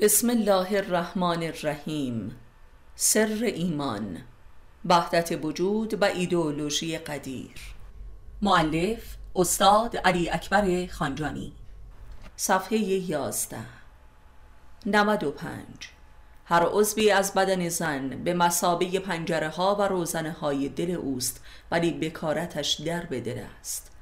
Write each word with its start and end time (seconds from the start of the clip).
بسم 0.00 0.30
الله 0.30 0.76
الرحمن 0.76 1.42
الرحیم 1.42 2.36
سر 2.94 3.38
ایمان 3.54 4.18
وحدت 4.84 5.38
وجود 5.42 6.02
و 6.02 6.04
ایدئولوژی 6.04 6.98
قدیر 6.98 7.74
معلف 8.42 9.16
استاد 9.36 9.96
علی 9.96 10.30
اکبر 10.30 10.86
خانجانی 10.86 11.52
صفحه 12.36 12.78
یازده 12.78 13.66
نود 14.86 15.24
و 15.24 15.30
پنج 15.30 15.88
هر 16.44 16.62
عضوی 16.62 17.10
از 17.10 17.34
بدن 17.34 17.68
زن 17.68 18.08
به 18.08 18.34
مسابه 18.34 19.00
پنجره 19.00 19.48
ها 19.48 19.74
و 19.74 19.82
روزنه 19.82 20.32
های 20.32 20.68
دل 20.68 20.90
اوست 20.90 21.44
ولی 21.70 21.90
بکارتش 21.90 22.80
در 22.80 23.06
به 23.06 23.20
دل 23.20 23.44
است 23.60 23.97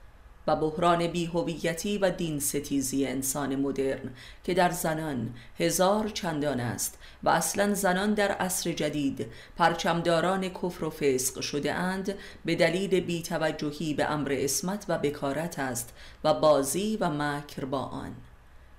و 0.46 0.56
بحران 0.56 1.06
بیهویتی 1.06 1.98
و 1.98 2.10
دین 2.10 2.40
ستیزی 2.40 3.06
انسان 3.06 3.56
مدرن 3.56 4.10
که 4.44 4.54
در 4.54 4.70
زنان 4.70 5.34
هزار 5.58 6.08
چندان 6.08 6.60
است 6.60 6.98
و 7.22 7.28
اصلا 7.28 7.74
زنان 7.74 8.14
در 8.14 8.32
عصر 8.32 8.72
جدید 8.72 9.26
پرچمداران 9.56 10.48
کفر 10.48 10.84
و 10.84 10.90
فسق 10.90 11.40
شده 11.40 11.72
اند 11.74 12.14
به 12.44 12.54
دلیل 12.54 13.00
بیتوجهی 13.00 13.94
به 13.94 14.04
امر 14.04 14.36
اسمت 14.38 14.84
و 14.88 14.98
بکارت 14.98 15.58
است 15.58 15.94
و 16.24 16.34
بازی 16.34 16.96
و 17.00 17.10
مکر 17.10 17.64
با 17.64 17.80
آن. 17.80 18.14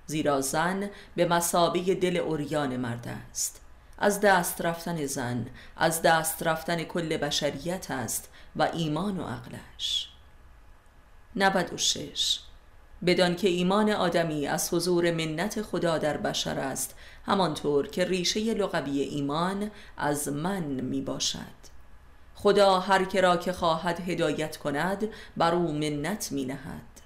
زیرا 0.06 0.40
زن 0.40 0.90
به 1.16 1.26
مسابه 1.26 1.94
دل 1.94 2.16
اوریان 2.16 2.76
مرد 2.76 3.08
است. 3.30 3.60
از 3.98 4.20
دست 4.20 4.60
رفتن 4.60 5.06
زن 5.06 5.46
از 5.76 6.02
دست 6.02 6.42
رفتن 6.42 6.84
کل 6.84 7.16
بشریت 7.16 7.90
است 7.90 8.28
و 8.56 8.62
ایمان 8.62 9.20
و 9.20 9.24
عقلش. 9.24 10.08
96 11.36 12.40
بدان 13.06 13.36
که 13.36 13.48
ایمان 13.48 13.90
آدمی 13.90 14.46
از 14.46 14.74
حضور 14.74 15.10
منت 15.10 15.62
خدا 15.62 15.98
در 15.98 16.16
بشر 16.16 16.58
است 16.58 16.94
همانطور 17.26 17.88
که 17.88 18.04
ریشه 18.04 18.54
لغوی 18.54 19.00
ایمان 19.00 19.70
از 19.96 20.28
من 20.28 20.62
می 20.62 21.00
باشد 21.00 21.58
خدا 22.34 22.80
هر 22.80 23.04
که 23.04 23.20
را 23.20 23.36
که 23.36 23.52
خواهد 23.52 24.00
هدایت 24.00 24.56
کند 24.56 25.08
بر 25.36 25.54
او 25.54 25.72
منت 25.72 26.32
می 26.32 26.44
نهد 26.44 27.00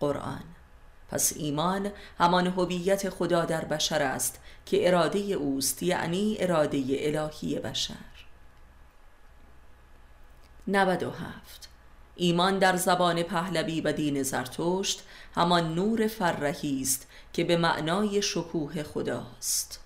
قرآن 0.00 0.44
پس 1.10 1.32
ایمان 1.36 1.90
همان 2.18 2.46
هویت 2.46 3.10
خدا 3.10 3.44
در 3.44 3.64
بشر 3.64 4.02
است 4.02 4.40
که 4.66 4.88
اراده 4.88 5.18
اوست 5.18 5.82
یعنی 5.82 6.36
اراده 6.40 6.84
الهی 6.88 7.58
بشر. 7.58 7.94
97 10.66 11.59
ایمان 12.20 12.58
در 12.58 12.76
زبان 12.76 13.22
پهلوی 13.22 13.80
و 13.80 13.92
دین 13.92 14.22
زرتشت 14.22 15.02
همان 15.34 15.74
نور 15.74 16.06
فرهی 16.06 16.82
است 16.82 17.06
که 17.32 17.44
به 17.44 17.56
معنای 17.56 18.22
شکوه 18.22 18.82
خداست. 18.82 19.80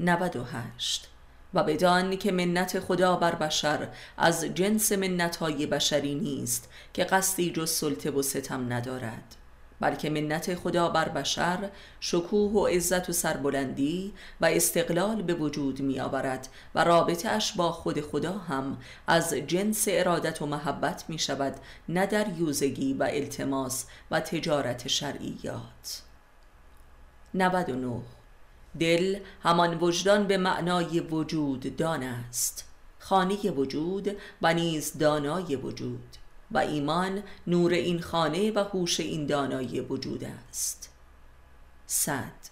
98 0.00 1.08
و 1.54 1.62
بدان 1.62 2.16
که 2.16 2.32
منت 2.32 2.80
خدا 2.80 3.16
بر 3.16 3.34
بشر 3.34 3.88
از 4.18 4.44
جنس 4.44 4.92
منتهای 4.92 5.66
بشری 5.66 6.14
نیست 6.14 6.68
که 6.94 7.04
قصدی 7.04 7.52
جز 7.52 7.70
سلطه 7.70 8.10
و 8.10 8.22
ستم 8.22 8.72
ندارد. 8.72 9.36
بلکه 9.80 10.10
منت 10.10 10.54
خدا 10.54 10.88
بر 10.88 11.08
بشر 11.08 11.70
شکوه 12.00 12.52
و 12.52 12.66
عزت 12.66 13.10
و 13.10 13.12
سربلندی 13.12 14.14
و 14.40 14.46
استقلال 14.46 15.22
به 15.22 15.34
وجود 15.34 15.80
می 15.80 16.00
آورد 16.00 16.48
و 16.74 16.84
رابطه 16.84 17.28
اش 17.28 17.52
با 17.52 17.72
خود 17.72 18.00
خدا 18.00 18.38
هم 18.38 18.78
از 19.06 19.34
جنس 19.34 19.84
ارادت 19.88 20.42
و 20.42 20.46
محبت 20.46 21.04
می 21.08 21.18
شود 21.18 21.54
نه 21.88 22.06
در 22.06 22.26
یوزگی 22.38 22.94
و 22.94 23.02
التماس 23.02 23.86
و 24.10 24.20
تجارت 24.20 24.88
شرعیات. 24.88 26.02
99 27.34 28.00
دل 28.80 29.18
همان 29.42 29.78
وجدان 29.78 30.26
به 30.26 30.36
معنای 30.36 31.00
وجود 31.00 31.76
دان 31.76 32.02
است. 32.02 32.64
خانه 32.98 33.36
وجود 33.50 34.16
و 34.42 34.54
نیز 34.54 34.98
دانای 34.98 35.56
وجود. 35.56 36.19
و 36.52 36.58
ایمان 36.58 37.22
نور 37.46 37.72
این 37.72 38.00
خانه 38.00 38.52
و 38.52 38.58
هوش 38.58 39.00
این 39.00 39.26
دانایی 39.26 39.80
وجود 39.80 40.24
است. 40.24 40.92
صد. 41.86 42.50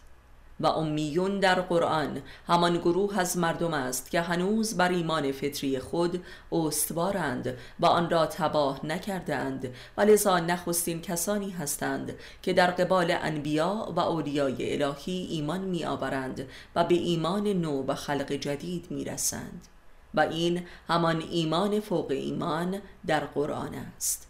و 0.61 0.67
امیون 0.67 1.41
در 1.41 1.61
قرآن 1.61 2.23
همان 2.47 2.79
گروه 2.79 3.19
از 3.19 3.39
مردم 3.39 3.75
است 3.75 4.11
که 4.11 4.21
هنوز 4.21 4.77
بر 4.77 4.89
ایمان 4.89 5.33
فطری 5.33 5.79
خود 5.79 6.25
استوارند 6.53 7.57
و 7.81 7.87
آن 7.87 8.11
را 8.11 8.27
تباه 8.27 8.87
نکردند. 8.87 9.75
و 9.97 10.01
لذا 10.01 10.39
نخستین 10.39 11.01
کسانی 11.01 11.51
هستند 11.51 12.15
که 12.43 12.53
در 12.53 12.71
قبال 12.71 13.11
انبیا 13.11 13.93
و 13.97 14.01
اولیای 14.01 14.83
الهی 14.83 15.29
ایمان 15.31 15.61
می 15.61 15.85
آورند 15.85 16.49
و 16.77 16.85
به 16.85 16.95
ایمان 16.95 17.49
نو 17.49 17.85
و 17.87 17.95
خلق 17.95 18.33
جدید 18.33 18.87
می 18.91 19.05
رسند 19.05 19.67
و 20.15 20.21
این 20.21 20.67
همان 20.89 21.25
ایمان 21.31 21.81
فوق 21.81 22.11
ایمان 22.11 22.81
در 23.07 23.21
قرآن 23.21 23.75
است. 23.75 24.29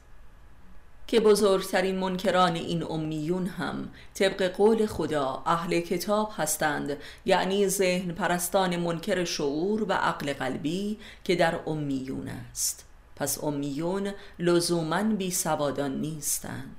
که 1.06 1.20
بزرگترین 1.20 1.98
منکران 1.98 2.54
این 2.54 2.82
امیون 2.82 3.46
هم 3.46 3.88
طبق 4.14 4.42
قول 4.42 4.86
خدا 4.86 5.42
اهل 5.46 5.80
کتاب 5.80 6.32
هستند 6.36 6.96
یعنی 7.24 7.68
ذهن 7.68 8.12
پرستان 8.12 8.76
منکر 8.76 9.24
شعور 9.24 9.82
و 9.82 9.92
عقل 9.92 10.32
قلبی 10.32 10.98
که 11.24 11.36
در 11.36 11.60
امیون 11.66 12.28
است. 12.28 12.84
پس 13.16 13.44
امیون 13.44 14.12
لزوما 14.38 15.02
بی 15.02 15.30
سوادان 15.30 16.00
نیستند. 16.00 16.76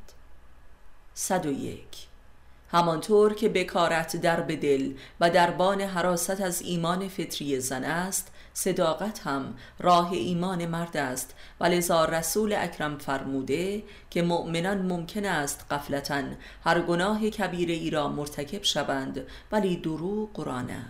101 1.14 1.80
همانطور 2.72 3.34
که 3.34 3.50
بکارت 3.50 4.16
در 4.16 4.42
به 4.42 4.56
دل 4.56 4.94
و 5.20 5.30
دربان 5.30 5.82
حراست 5.82 6.42
از 6.42 6.62
ایمان 6.62 7.08
فطری 7.08 7.60
زن 7.60 7.84
است 7.84 8.32
صداقت 8.62 9.20
هم 9.28 9.54
راه 9.80 10.12
ایمان 10.12 10.66
مرد 10.66 10.98
است 10.98 11.36
و 11.60 11.66
لذا 11.66 12.06
رسول 12.06 12.54
اکرم 12.54 12.98
فرموده 12.98 13.84
که 14.10 14.22
مؤمنان 14.22 14.82
ممکن 14.82 15.26
است 15.26 15.66
قفلتا 15.72 16.24
هر 16.64 16.82
گناه 16.82 17.30
کبیره 17.30 17.74
ای 17.74 17.90
را 17.90 18.08
مرتکب 18.10 18.64
شوند 18.64 19.28
ولی 19.52 19.76
دروغ 19.76 20.34
قرآنه 20.34 20.86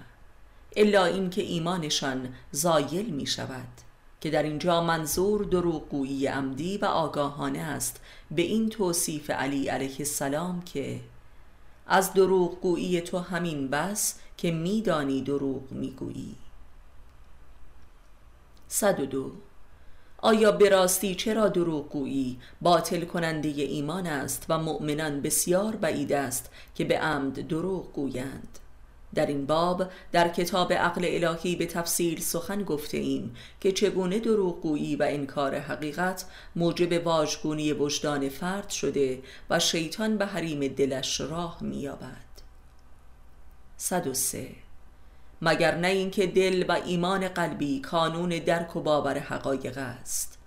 الا 0.75 1.05
اینکه 1.05 1.41
ایمانشان 1.41 2.29
زایل 2.51 3.09
می 3.09 3.25
شود 3.25 3.67
که 4.21 4.29
در 4.29 4.43
اینجا 4.43 4.81
منظور 4.83 5.45
دروغگویی 5.45 6.27
عمدی 6.27 6.77
و 6.77 6.85
آگاهانه 6.85 7.59
است 7.59 8.01
به 8.31 8.41
این 8.41 8.69
توصیف 8.69 9.29
علی 9.29 9.67
علیه 9.67 9.95
السلام 9.99 10.61
که 10.61 10.99
از 11.87 12.13
دروغگویی 12.13 13.01
تو 13.01 13.17
همین 13.17 13.69
بس 13.69 14.19
که 14.37 14.51
میدانی 14.51 15.21
دروغ 15.21 15.71
می‌گویی. 15.71 16.35
102 18.71 19.31
آیا 20.17 20.51
به 20.51 20.69
راستی 20.69 21.15
چرا 21.15 21.47
دروغگویی 21.47 22.39
باطل 22.61 23.05
کننده 23.05 23.49
ایمان 23.49 24.07
است 24.07 24.45
و 24.49 24.57
مؤمنان 24.57 25.21
بسیار 25.21 25.75
بعید 25.75 26.13
است 26.13 26.49
که 26.75 26.85
به 26.85 26.99
عمد 26.99 27.47
دروغ 27.47 27.93
گویند. 27.93 28.59
در 29.15 29.25
این 29.25 29.45
باب 29.45 29.91
در 30.11 30.29
کتاب 30.29 30.73
عقل 30.73 31.05
الهی 31.07 31.55
به 31.55 31.65
تفصیل 31.65 32.21
سخن 32.21 32.63
گفته 32.63 32.97
ایم 32.97 33.35
که 33.61 33.71
چگونه 33.71 34.19
دروغگویی 34.19 34.95
و 34.95 35.03
انکار 35.09 35.55
حقیقت 35.55 36.25
موجب 36.55 37.05
واژگونی 37.07 37.73
وجدان 37.73 38.29
فرد 38.29 38.69
شده 38.69 39.21
و 39.49 39.59
شیطان 39.59 40.17
به 40.17 40.25
حریم 40.25 40.67
دلش 40.67 41.21
راه 41.21 41.57
مییابد. 41.61 42.29
103 43.77 44.68
مگر 45.41 45.75
نه 45.75 45.87
اینکه 45.87 46.27
دل 46.27 46.65
و 46.67 46.71
ایمان 46.71 47.27
قلبی 47.27 47.79
کانون 47.79 48.29
درک 48.29 48.75
و 48.75 48.81
باور 48.81 49.19
حقایق 49.19 49.77
است. 49.77 50.39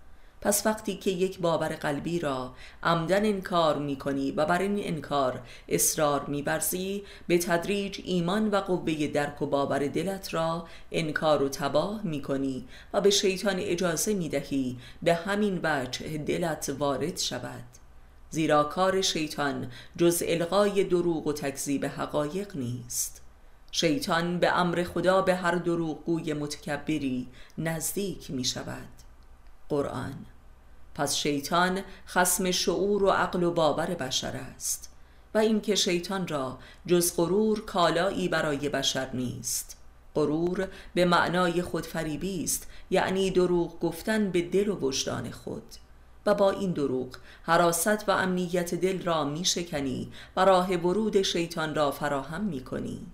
پس 0.42 0.66
وقتی 0.66 0.96
که 0.96 1.10
یک 1.10 1.38
باور 1.38 1.68
قلبی 1.68 2.18
را 2.18 2.54
عمدن 2.82 3.26
انکار 3.26 3.78
می 3.78 3.96
کنی 3.96 4.30
و 4.30 4.44
بر 4.44 4.62
این 4.62 4.76
انکار 4.78 5.40
اصرار 5.68 6.24
می 6.24 6.42
برزی 6.42 7.02
به 7.26 7.38
تدریج 7.38 8.00
ایمان 8.04 8.50
و 8.50 8.56
قوه 8.56 9.06
درک 9.06 9.42
و 9.42 9.46
باور 9.46 9.86
دلت 9.86 10.34
را 10.34 10.66
انکار 10.92 11.42
و 11.42 11.48
تباه 11.48 12.00
می 12.04 12.22
کنی 12.22 12.68
و 12.92 13.00
به 13.00 13.10
شیطان 13.10 13.56
اجازه 13.58 14.14
می 14.14 14.28
دهی 14.28 14.76
به 15.02 15.14
همین 15.14 15.60
وجه 15.62 16.18
دلت 16.18 16.76
وارد 16.78 17.18
شود. 17.18 17.64
زیرا 18.30 18.64
کار 18.64 19.00
شیطان 19.00 19.70
جز 19.96 20.22
القای 20.26 20.84
دروغ 20.84 21.26
و 21.26 21.32
تکذیب 21.32 21.86
حقایق 21.86 22.56
نیست. 22.56 23.21
شیطان 23.74 24.38
به 24.38 24.58
امر 24.58 24.84
خدا 24.84 25.22
به 25.22 25.34
هر 25.34 25.54
دروغگوی 25.54 26.32
متکبری 26.32 27.28
نزدیک 27.58 28.30
می 28.30 28.44
شود. 28.44 28.88
قرآن 29.68 30.14
پس 30.94 31.14
شیطان 31.14 31.80
خسم 32.06 32.50
شعور 32.50 33.04
و 33.04 33.10
عقل 33.10 33.42
و 33.42 33.50
باور 33.50 33.86
بشر 33.86 34.36
است 34.36 34.90
و 35.34 35.38
اینکه 35.38 35.74
شیطان 35.74 36.28
را 36.28 36.58
جز 36.86 37.16
غرور 37.16 37.64
کالایی 37.64 38.28
برای 38.28 38.68
بشر 38.68 39.10
نیست. 39.14 39.76
غرور 40.14 40.68
به 40.94 41.04
معنای 41.04 41.62
خودفریبی 41.62 42.44
است 42.44 42.70
یعنی 42.90 43.30
دروغ 43.30 43.80
گفتن 43.80 44.30
به 44.30 44.42
دل 44.42 44.68
و 44.68 44.76
وجدان 44.76 45.30
خود. 45.30 45.74
و 46.26 46.34
با 46.34 46.50
این 46.50 46.72
دروغ 46.72 47.16
حراست 47.42 48.08
و 48.08 48.10
امنیت 48.10 48.74
دل 48.74 49.02
را 49.02 49.24
می 49.24 49.44
شکنی 49.44 50.12
و 50.36 50.44
راه 50.44 50.76
ورود 50.76 51.22
شیطان 51.22 51.74
را 51.74 51.90
فراهم 51.90 52.44
می 52.44 52.64
کنی. 52.64 53.06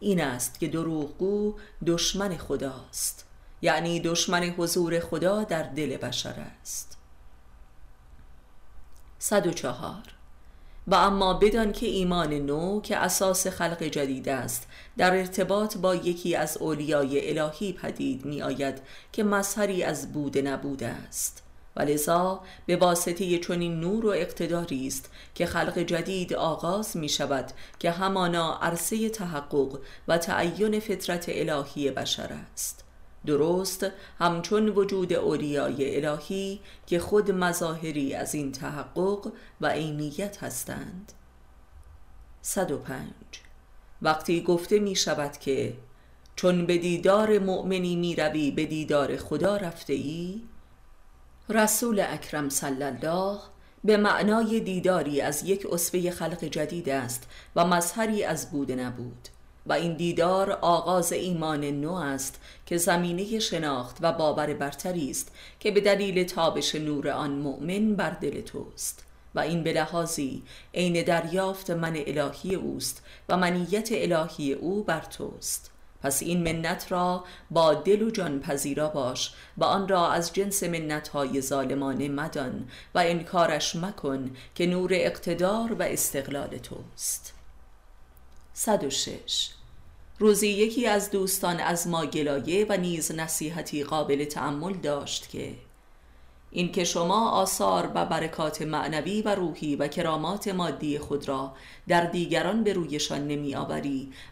این 0.00 0.20
است 0.20 0.60
که 0.60 0.68
دروغگو 0.68 1.54
دشمن 1.86 2.36
خداست. 2.36 3.26
یعنی 3.62 4.00
دشمن 4.00 4.42
حضور 4.42 5.00
خدا 5.00 5.44
در 5.44 5.62
دل 5.62 5.96
بشر 5.96 6.34
است. 6.62 6.96
104 9.18 10.02
و 10.86 10.94
اما 10.94 11.34
بدان 11.34 11.72
که 11.72 11.86
ایمان 11.86 12.34
نو 12.34 12.80
که 12.80 12.96
اساس 12.96 13.46
خلق 13.46 13.82
جدید 13.82 14.28
است 14.28 14.68
در 14.96 15.16
ارتباط 15.16 15.76
با 15.76 15.94
یکی 15.94 16.36
از 16.36 16.56
اولیای 16.56 17.38
الهی 17.38 17.72
پدید 17.72 18.24
می 18.24 18.42
آید 18.42 18.82
که 19.12 19.24
مظهری 19.24 19.82
از 19.82 20.12
بود 20.12 20.38
نبود 20.38 20.82
است. 20.82 21.45
و 21.76 21.82
لذا 21.82 22.40
به 22.66 22.76
واسطه 22.76 23.38
چنین 23.38 23.80
نور 23.80 24.06
و 24.06 24.08
اقتداری 24.08 24.86
است 24.86 25.10
که 25.34 25.46
خلق 25.46 25.78
جدید 25.78 26.34
آغاز 26.34 26.96
می 26.96 27.08
شود 27.08 27.52
که 27.78 27.90
همانا 27.90 28.58
عرصه 28.62 29.08
تحقق 29.08 29.78
و 30.08 30.18
تعین 30.18 30.80
فطرت 30.80 31.24
الهی 31.28 31.90
بشر 31.90 32.32
است. 32.52 32.84
درست 33.26 33.86
همچون 34.18 34.68
وجود 34.68 35.12
اولیای 35.12 36.06
الهی 36.06 36.60
که 36.86 36.98
خود 36.98 37.30
مظاهری 37.30 38.14
از 38.14 38.34
این 38.34 38.52
تحقق 38.52 39.32
و 39.60 39.66
عینیت 39.66 40.42
هستند. 40.42 41.12
105 42.42 43.10
وقتی 44.02 44.42
گفته 44.42 44.78
می 44.78 44.96
شود 44.96 45.32
که 45.38 45.74
چون 46.36 46.66
به 46.66 46.78
دیدار 46.78 47.38
مؤمنی 47.38 47.96
می 47.96 48.16
روی 48.16 48.50
به 48.50 48.66
دیدار 48.66 49.16
خدا 49.16 49.56
رفته 49.56 49.92
ای 49.92 50.42
رسول 51.48 52.00
اکرم 52.00 52.48
صلی 52.48 52.82
الله 52.84 53.38
به 53.84 53.96
معنای 53.96 54.60
دیداری 54.60 55.20
از 55.20 55.44
یک 55.44 55.66
اصفه 55.72 56.10
خلق 56.10 56.44
جدید 56.44 56.88
است 56.88 57.28
و 57.56 57.66
مظهری 57.66 58.24
از 58.24 58.50
بود 58.50 58.72
نبود. 58.72 59.28
و 59.66 59.72
این 59.72 59.96
دیدار 59.96 60.52
آغاز 60.52 61.12
ایمان 61.12 61.64
نو 61.64 61.92
است 61.92 62.40
که 62.66 62.76
زمینه 62.76 63.38
شناخت 63.38 63.96
و 64.00 64.12
باور 64.12 64.54
برتری 64.54 65.10
است 65.10 65.32
که 65.60 65.70
به 65.70 65.80
دلیل 65.80 66.24
تابش 66.24 66.74
نور 66.74 67.08
آن 67.08 67.30
مؤمن 67.30 67.94
بر 67.94 68.10
دل 68.10 68.40
توست. 68.40 69.04
و 69.34 69.40
این 69.40 69.62
به 69.62 69.72
لحاظی 69.72 70.42
عین 70.74 71.02
دریافت 71.02 71.70
من 71.70 71.96
الهی 72.06 72.54
اوست 72.54 73.02
و 73.28 73.36
منیت 73.36 73.88
الهی 73.92 74.52
او 74.52 74.82
بر 74.82 75.00
توست. 75.00 75.70
پس 76.02 76.22
این 76.22 76.42
منت 76.42 76.92
را 76.92 77.24
با 77.50 77.74
دل 77.74 78.02
و 78.02 78.10
جان 78.10 78.40
پذیرا 78.40 78.88
باش 78.88 79.34
و 79.58 79.64
آن 79.64 79.88
را 79.88 80.12
از 80.12 80.32
جنس 80.32 80.62
منت 80.62 81.08
های 81.08 81.40
ظالمانه 81.40 82.08
مدان 82.08 82.68
و 82.94 82.98
انکارش 82.98 83.76
مکن 83.76 84.36
که 84.54 84.66
نور 84.66 84.90
اقتدار 84.94 85.72
و 85.72 85.82
استقلال 85.82 86.58
توست. 86.58 87.32
106 88.52 89.50
روزی 90.18 90.48
یکی 90.48 90.86
از 90.86 91.10
دوستان 91.10 91.60
از 91.60 91.88
ما 91.88 92.06
گلایه 92.06 92.66
و 92.68 92.76
نیز 92.76 93.12
نصیحتی 93.12 93.84
قابل 93.84 94.24
تعمل 94.24 94.72
داشت 94.72 95.28
که 95.28 95.54
این 96.50 96.72
که 96.72 96.84
شما 96.84 97.30
آثار 97.30 97.90
و 97.94 98.06
برکات 98.06 98.62
معنوی 98.62 99.22
و 99.22 99.34
روحی 99.34 99.76
و 99.76 99.88
کرامات 99.88 100.48
مادی 100.48 100.98
خود 100.98 101.28
را 101.28 101.52
در 101.88 102.06
دیگران 102.06 102.64
به 102.64 102.72
رویشان 102.72 103.26
نمی 103.26 103.54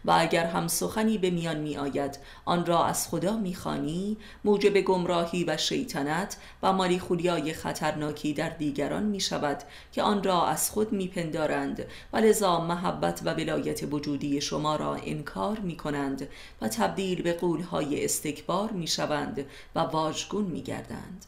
و 0.05 0.11
اگر 0.11 0.45
هم 0.45 0.67
سخنی 0.67 1.17
به 1.17 1.29
میان 1.29 1.59
می 1.59 1.77
آید 1.77 2.19
آن 2.45 2.65
را 2.65 2.85
از 2.85 3.07
خدا 3.07 3.37
می 3.37 3.55
خانی 3.55 4.17
موجب 4.45 4.81
گمراهی 4.81 5.43
و 5.43 5.57
شیطنت 5.57 6.37
و 6.63 6.73
مالی 6.73 6.99
خولیای 6.99 7.53
خطرناکی 7.53 8.33
در 8.33 8.49
دیگران 8.49 9.03
می 9.03 9.19
شود 9.19 9.63
که 9.91 10.03
آن 10.03 10.23
را 10.23 10.47
از 10.47 10.71
خود 10.71 10.91
می 10.91 11.07
پندارند 11.07 11.85
و 12.13 12.17
لذا 12.17 12.59
محبت 12.59 13.21
و 13.25 13.33
ولایت 13.33 13.93
وجودی 13.93 14.41
شما 14.41 14.75
را 14.75 14.95
انکار 14.95 15.59
می 15.59 15.77
کنند 15.77 16.27
و 16.61 16.67
تبدیل 16.67 17.21
به 17.21 17.33
قولهای 17.33 18.05
استکبار 18.05 18.71
می 18.71 18.87
شوند 18.87 19.45
و 19.75 19.79
واژگون 19.79 20.45
می 20.45 20.61
گردند. 20.61 21.25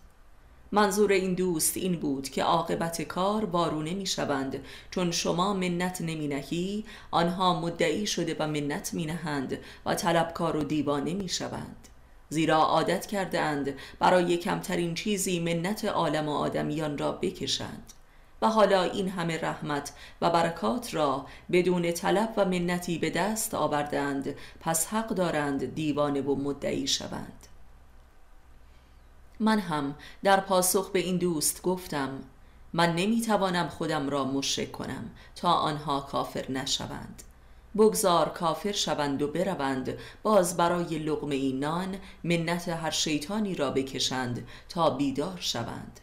منظور 0.71 1.11
این 1.11 1.33
دوست 1.33 1.77
این 1.77 1.99
بود 1.99 2.29
که 2.29 2.43
عاقبت 2.43 3.01
کار 3.01 3.45
وارونه 3.45 3.93
می 3.93 4.05
شوند 4.05 4.65
چون 4.91 5.11
شما 5.11 5.53
منت 5.53 6.01
نمی 6.01 6.27
نهی 6.27 6.85
آنها 7.11 7.59
مدعی 7.59 8.07
شده 8.07 8.35
و 8.39 8.47
منت 8.47 8.93
می 8.93 9.05
نهند 9.05 9.57
و 9.85 9.95
طلبکار 9.95 10.55
و 10.55 10.63
دیوانه 10.63 11.13
می 11.13 11.29
شوند 11.29 11.87
زیرا 12.29 12.57
عادت 12.57 13.05
کرده 13.05 13.39
اند 13.39 13.73
برای 13.99 14.37
کمترین 14.37 14.93
چیزی 14.93 15.39
منت 15.39 15.85
عالم 15.85 16.29
و 16.29 16.35
آدمیان 16.35 16.97
را 16.97 17.11
بکشند. 17.11 17.93
و 18.41 18.49
حالا 18.49 18.83
این 18.83 19.09
همه 19.09 19.41
رحمت 19.41 19.93
و 20.21 20.29
برکات 20.29 20.93
را 20.93 21.25
بدون 21.51 21.91
طلب 21.91 22.33
و 22.37 22.45
منتی 22.45 22.97
به 22.97 23.09
دست 23.09 23.53
آوردند 23.53 24.35
پس 24.59 24.87
حق 24.87 25.07
دارند 25.07 25.75
دیوانه 25.75 26.21
و 26.21 26.35
مدعی 26.35 26.87
شوند. 26.87 27.46
من 29.39 29.59
هم 29.59 29.95
در 30.23 30.39
پاسخ 30.39 30.89
به 30.89 30.99
این 30.99 31.17
دوست 31.17 31.61
گفتم 31.61 32.09
من 32.73 32.95
نمی‌توانم 32.95 33.67
خودم 33.67 34.09
را 34.09 34.25
مشرک 34.25 34.71
کنم 34.71 35.11
تا 35.35 35.51
آنها 35.51 35.99
کافر 36.01 36.51
نشوند. 36.51 37.23
بگذار 37.77 38.29
کافر 38.29 38.71
شوند 38.71 39.21
و 39.21 39.27
بروند 39.27 39.97
باز 40.23 40.57
برای 40.57 40.99
لغمه 40.99 41.53
نان 41.53 41.95
منت 42.23 42.69
هر 42.69 42.91
شیطانی 42.91 43.55
را 43.55 43.71
بکشند 43.71 44.47
تا 44.69 44.89
بیدار 44.89 45.37
شوند. 45.39 45.99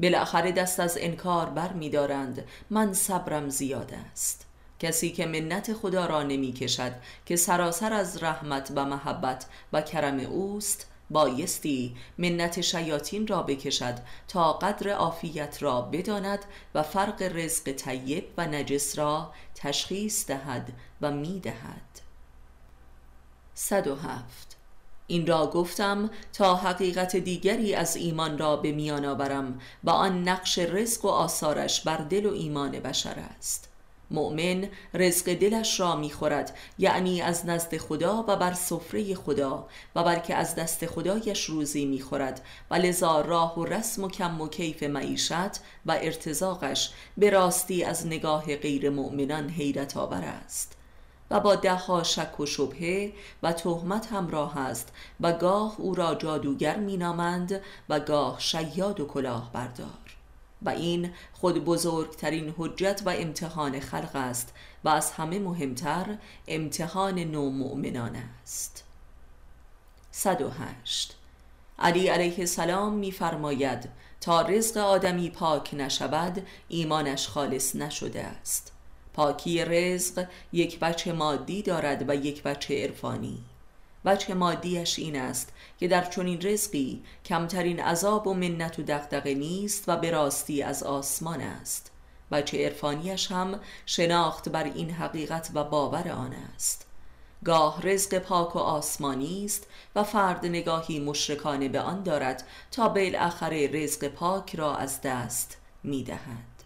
بالاخره 0.00 0.52
دست 0.52 0.80
از 0.80 0.98
انکار 1.00 1.50
بر 1.50 1.72
می 1.72 1.90
دارند 1.90 2.44
من 2.70 2.92
صبرم 2.92 3.48
زیاد 3.48 3.94
است. 4.12 4.46
کسی 4.78 5.12
که 5.12 5.26
منت 5.26 5.72
خدا 5.72 6.06
را 6.06 6.22
نمی 6.22 6.52
کشد 6.52 6.92
که 7.26 7.36
سراسر 7.36 7.92
از 7.92 8.22
رحمت 8.22 8.72
و 8.76 8.84
محبت 8.84 9.46
و 9.72 9.82
کرم 9.82 10.20
اوست 10.20 10.90
بایستی 11.10 11.96
منت 12.18 12.60
شیاطین 12.60 13.26
را 13.26 13.42
بکشد 13.42 13.94
تا 14.28 14.52
قدر 14.52 14.90
عافیت 14.90 15.62
را 15.62 15.80
بداند 15.82 16.44
و 16.74 16.82
فرق 16.82 17.22
رزق 17.22 17.72
طیب 17.72 18.24
و 18.36 18.46
نجس 18.46 18.98
را 18.98 19.32
تشخیص 19.54 20.26
دهد 20.26 20.72
و 21.00 21.10
می 21.10 21.40
دهد 21.40 22.00
107 23.54 24.56
این 25.06 25.26
را 25.26 25.46
گفتم 25.46 26.10
تا 26.32 26.56
حقیقت 26.56 27.16
دیگری 27.16 27.74
از 27.74 27.96
ایمان 27.96 28.38
را 28.38 28.56
به 28.56 28.72
میان 28.72 29.04
آورم 29.04 29.60
و 29.84 29.90
آن 29.90 30.28
نقش 30.28 30.58
رزق 30.58 31.04
و 31.04 31.08
آثارش 31.08 31.80
بر 31.80 31.96
دل 31.96 32.26
و 32.26 32.32
ایمان 32.32 32.70
بشر 32.70 33.18
است. 33.38 33.73
مؤمن 34.10 34.68
رزق 34.94 35.34
دلش 35.34 35.80
را 35.80 35.96
می‌خورد 35.96 36.56
یعنی 36.78 37.22
از 37.22 37.46
نزد 37.46 37.76
خدا 37.76 38.24
و 38.28 38.36
بر 38.36 38.52
سفره 38.52 39.14
خدا 39.14 39.68
و 39.96 40.04
بلکه 40.04 40.34
از 40.34 40.54
دست 40.54 40.86
خدایش 40.86 41.44
روزی 41.44 41.84
می‌خورد. 41.84 42.40
و 42.70 42.74
لذا 42.74 43.20
راه 43.20 43.58
و 43.58 43.64
رسم 43.64 44.04
و 44.04 44.08
کم 44.08 44.40
و 44.40 44.48
کیف 44.48 44.82
معیشت 44.82 45.60
و 45.86 45.98
ارتزاقش 46.00 46.90
به 47.16 47.30
راستی 47.30 47.84
از 47.84 48.06
نگاه 48.06 48.56
غیر 48.56 48.90
مؤمنان 48.90 49.48
حیرت 49.48 49.96
آور 49.96 50.24
است. 50.24 50.76
و 51.30 51.40
با 51.40 51.54
دهها 51.54 52.02
شک 52.02 52.40
و 52.40 52.46
شبهه 52.46 53.12
و 53.42 53.52
تهمت 53.52 54.12
همراه 54.12 54.58
است 54.58 54.92
و 55.20 55.32
گاه 55.32 55.74
او 55.78 55.94
را 55.94 56.14
جادوگر 56.14 56.76
مینامند 56.76 57.60
و 57.88 58.00
گاه 58.00 58.40
شیاد 58.40 59.00
و 59.00 59.06
کلاه 59.06 59.50
بردار 59.52 60.03
و 60.64 60.68
این 60.68 61.10
خود 61.32 61.64
بزرگترین 61.64 62.54
حجت 62.58 63.02
و 63.04 63.10
امتحان 63.10 63.80
خلق 63.80 64.16
است 64.16 64.52
و 64.84 64.88
از 64.88 65.10
همه 65.10 65.38
مهمتر 65.38 66.18
امتحان 66.48 67.18
نو 67.18 67.50
مؤمنان 67.50 68.16
است 68.42 68.84
108 70.10 71.16
علی 71.78 72.08
علیه 72.08 72.38
السلام 72.38 72.92
میفرماید 72.92 73.88
تا 74.20 74.42
رزق 74.42 74.76
آدمی 74.76 75.30
پاک 75.30 75.74
نشود 75.74 76.46
ایمانش 76.68 77.28
خالص 77.28 77.76
نشده 77.76 78.22
است. 78.24 78.72
پاکی 79.14 79.64
رزق 79.64 80.26
یک 80.52 80.78
بچه 80.78 81.12
مادی 81.12 81.62
دارد 81.62 82.08
و 82.08 82.14
یک 82.14 82.42
بچه 82.42 82.82
عرفانی. 82.82 83.44
وجه 84.04 84.34
مادیش 84.34 84.98
این 84.98 85.20
است 85.20 85.52
که 85.84 85.88
در 85.88 86.04
چنین 86.04 86.42
رزقی 86.42 87.02
کمترین 87.24 87.80
عذاب 87.80 88.26
و 88.26 88.34
منت 88.34 88.78
و 88.78 88.82
دقدقه 88.82 89.34
نیست 89.34 89.84
و 89.86 89.96
به 89.96 90.10
راستی 90.10 90.62
از 90.62 90.82
آسمان 90.82 91.40
است. 91.40 91.92
وجه 92.30 92.64
عرفانیش 92.64 93.32
هم 93.32 93.60
شناخت 93.86 94.48
بر 94.48 94.64
این 94.64 94.90
حقیقت 94.90 95.50
و 95.54 95.64
باور 95.64 96.08
آن 96.08 96.32
است. 96.54 96.86
گاه 97.44 97.82
رزق 97.82 98.18
پاک 98.18 98.56
و 98.56 98.58
آسمانی 98.58 99.44
است 99.44 99.66
و 99.94 100.04
فرد 100.04 100.46
نگاهی 100.46 101.00
مشرکانه 101.00 101.68
به 101.68 101.80
آن 101.80 102.02
دارد 102.02 102.46
تا 102.70 102.88
بالاخره 102.88 103.70
رزق 103.72 104.08
پاک 104.08 104.56
را 104.56 104.76
از 104.76 105.00
دست 105.00 105.56
می 105.82 106.02
دهد 106.02 106.64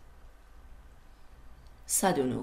109 1.87 2.39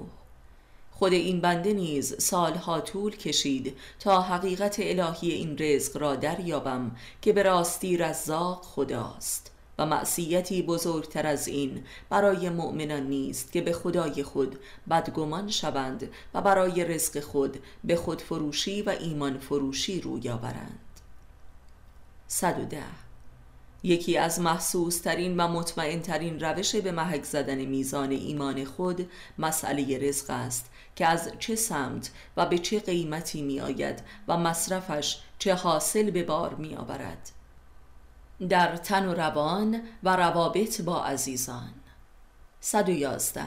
خود 0.98 1.14
این 1.14 1.42
بنده 1.42 1.74
نیز 1.74 2.22
سالها 2.22 2.82
طول 2.82 3.16
کشید 3.16 3.78
تا 4.00 4.22
حقیقت 4.22 4.76
الهی 4.80 5.32
این 5.32 5.58
رزق 5.58 5.98
را 5.98 6.16
دریابم 6.16 6.96
که 7.22 7.34
به 7.34 7.44
راستی 7.44 7.98
رزاق 7.98 8.64
خداست 8.64 9.52
و 9.78 9.86
معصیتی 9.86 10.62
بزرگتر 10.62 11.28
از 11.28 11.48
این 11.48 11.84
برای 12.10 12.50
مؤمنان 12.50 13.04
نیست 13.04 13.52
که 13.52 13.62
به 13.62 13.74
خدای 13.74 14.24
خود 14.24 14.60
بدگمان 14.90 15.50
شوند 15.50 16.10
و 16.34 16.42
برای 16.42 16.86
رزق 16.86 17.20
خود 17.20 17.60
به 17.84 17.96
خود 17.96 18.22
فروشی 18.22 18.82
و 18.82 18.90
ایمان 18.90 19.38
فروشی 19.38 20.02
روی 20.02 20.30
آورند. 20.30 20.80
110 22.28 22.84
یکی 23.84 24.18
از 24.18 24.40
محسوس 24.40 25.00
ترین 25.00 25.38
و 25.38 25.48
مطمئن 25.48 26.02
ترین 26.02 26.40
روش 26.40 26.76
به 26.76 26.92
محک 26.92 27.24
زدن 27.24 27.66
میزان 27.66 28.12
ایمان 28.12 28.66
خود 28.66 29.10
مسئله 29.38 29.98
رزق 30.10 30.30
است 30.30 30.72
که 30.96 31.08
از 31.08 31.32
چه 31.40 31.56
سمت 31.56 32.12
و 32.38 32.46
به 32.46 32.58
چه 32.58 32.80
قیمتی 32.80 33.42
می 33.42 33.62
آید 33.62 34.04
و 34.28 34.38
مصرفش 34.38 35.20
چه 35.40 35.56
حاصل 35.56 36.12
به 36.12 36.24
بار 36.24 36.56
می 36.56 36.76
آورد 36.76 37.32
در 38.50 38.78
تن 38.78 39.06
و 39.06 39.14
روان 39.14 39.82
و 40.04 40.16
روابط 40.16 40.82
با 40.82 41.04
عزیزان. 41.04 41.74
111 42.60 43.44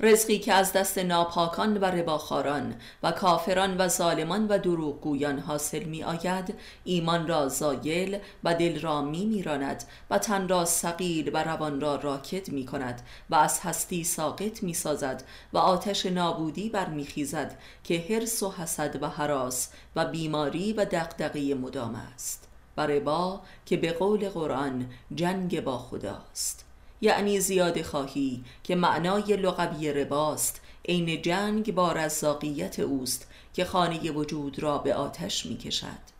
رزقی 0.00 0.38
که 0.38 0.52
از 0.52 0.72
دست 0.72 0.98
ناپاکان 0.98 1.76
و 1.76 1.84
رباخاران 1.84 2.74
و 3.02 3.12
کافران 3.12 3.76
و 3.76 3.88
ظالمان 3.88 4.46
و 4.48 4.58
دروغگویان 4.58 5.38
حاصل 5.38 5.84
می 5.84 6.04
آید 6.04 6.54
ایمان 6.84 7.28
را 7.28 7.48
زایل 7.48 8.18
و 8.44 8.54
دل 8.54 8.80
را 8.80 9.02
می 9.02 9.26
میراند 9.26 9.84
و 10.10 10.18
تن 10.18 10.48
را 10.48 10.64
سقیل 10.64 11.30
و 11.34 11.44
روان 11.44 11.80
را 11.80 11.96
راکد 11.96 12.48
می 12.48 12.66
کند 12.66 13.02
و 13.30 13.34
از 13.34 13.60
هستی 13.60 14.04
ساقط 14.04 14.62
می 14.62 14.74
سازد 14.74 15.22
و 15.52 15.58
آتش 15.58 16.06
نابودی 16.06 16.68
برمیخیزد 16.68 17.58
که 17.84 18.04
حرس 18.08 18.42
و 18.42 18.50
حسد 18.50 19.02
و 19.02 19.08
حراس 19.08 19.68
و 19.96 20.04
بیماری 20.04 20.72
و 20.72 20.84
دقدقی 20.84 21.54
مدام 21.54 21.94
است. 22.14 22.48
و 22.76 22.80
ربا 22.80 23.40
که 23.66 23.76
به 23.76 23.92
قول 23.92 24.28
قرآن 24.28 24.90
جنگ 25.14 25.64
با 25.64 25.78
خداست. 25.78 26.67
یعنی 27.00 27.40
زیاد 27.40 27.82
خواهی 27.82 28.44
که 28.64 28.76
معنای 28.76 29.36
لغوی 29.36 29.92
رباست 29.92 30.60
عین 30.88 31.22
جنگ 31.22 31.74
با 31.74 31.92
رزاقیت 31.92 32.78
اوست 32.78 33.28
که 33.54 33.64
خانه 33.64 34.10
وجود 34.10 34.62
را 34.62 34.78
به 34.78 34.94
آتش 34.94 35.46
می 35.46 35.56
کشد 35.56 36.18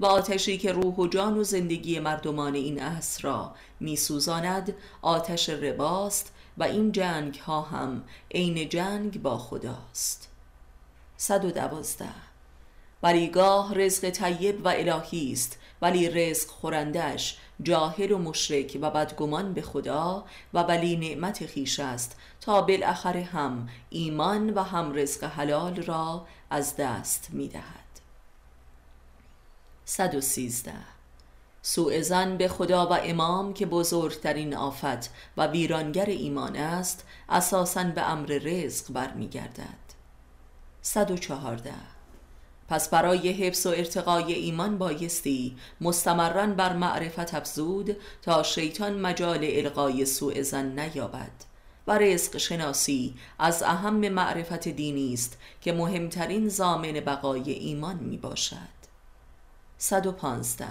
و 0.00 0.06
آتشی 0.06 0.58
که 0.58 0.72
روح 0.72 0.94
و 0.94 1.06
جان 1.06 1.38
و 1.38 1.44
زندگی 1.44 2.00
مردمان 2.00 2.54
این 2.54 2.80
عصر 2.80 3.22
را 3.22 3.54
می 3.80 3.96
سوزاند 3.96 4.74
آتش 5.02 5.48
رباست 5.48 6.32
و 6.58 6.64
این 6.64 6.92
جنگ 6.92 7.34
ها 7.34 7.62
هم 7.62 8.02
عین 8.34 8.68
جنگ 8.68 9.22
با 9.22 9.38
خداست. 9.38 10.28
112 11.16 12.04
بریگاه 13.02 13.74
رزق 13.74 14.10
طیب 14.10 14.66
و 14.66 14.68
الهی 14.68 15.32
است 15.32 15.58
ولی 15.82 16.08
رزق 16.08 16.48
خورندش 16.48 17.38
جاهل 17.62 18.12
و 18.12 18.18
مشرک 18.18 18.78
و 18.80 18.90
بدگمان 18.90 19.54
به 19.54 19.62
خدا 19.62 20.24
و 20.54 20.62
ولی 20.62 20.96
نعمت 20.96 21.46
خیش 21.46 21.80
است 21.80 22.16
تا 22.40 22.62
بالاخره 22.62 23.22
هم 23.22 23.68
ایمان 23.90 24.50
و 24.54 24.62
هم 24.62 24.94
رزق 24.94 25.24
حلال 25.24 25.76
را 25.76 26.26
از 26.50 26.76
دست 26.76 27.28
می 27.32 27.48
دهد 27.48 27.86
113 29.84 30.72
سوء 31.62 32.00
زن 32.00 32.36
به 32.36 32.48
خدا 32.48 32.86
و 32.86 32.92
امام 32.92 33.54
که 33.54 33.66
بزرگترین 33.66 34.54
آفت 34.54 35.10
و 35.36 35.46
ویرانگر 35.46 36.06
ایمان 36.06 36.56
است 36.56 37.06
اساساً 37.28 37.84
به 37.84 38.10
امر 38.10 38.26
رزق 38.26 38.92
برمیگردد. 38.92 39.86
114 40.82 41.95
پس 42.68 42.88
برای 42.88 43.28
حفظ 43.28 43.66
و 43.66 43.70
ارتقای 43.70 44.32
ایمان 44.32 44.78
بایستی 44.78 45.56
مستمرا 45.80 46.46
بر 46.46 46.72
معرفت 46.72 47.34
افزود 47.34 47.96
تا 48.22 48.42
شیطان 48.42 49.00
مجال 49.00 49.40
القای 49.42 50.04
سوء 50.04 50.42
زن 50.42 50.78
نیابد. 50.78 51.46
و 51.86 51.98
رزق 51.98 52.36
شناسی 52.36 53.14
از 53.38 53.62
اهم 53.62 54.08
معرفت 54.08 54.68
دینی 54.68 55.14
است 55.14 55.38
که 55.60 55.72
مهمترین 55.72 56.48
زامن 56.48 56.92
بقای 56.92 57.50
ایمان 57.50 57.96
می 57.96 58.16
باشد. 58.16 58.76
115 59.78 60.66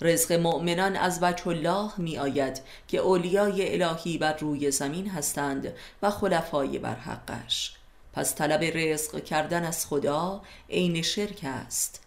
رزق 0.00 0.32
مؤمنان 0.32 0.96
از 0.96 1.18
وجه 1.22 1.48
الله 1.48 1.90
می 1.96 2.18
آید 2.18 2.60
که 2.88 2.98
اولیای 2.98 3.82
الهی 3.82 4.18
بر 4.18 4.36
روی 4.36 4.70
زمین 4.70 5.10
هستند 5.10 5.72
و 6.02 6.10
خلفای 6.10 6.78
بر 6.78 6.94
حقش. 6.94 7.75
پس 8.16 8.34
طلب 8.34 8.64
رزق 8.64 9.24
کردن 9.24 9.64
از 9.64 9.86
خدا 9.86 10.42
عین 10.70 11.02
شرک 11.02 11.40
است. 11.42 12.02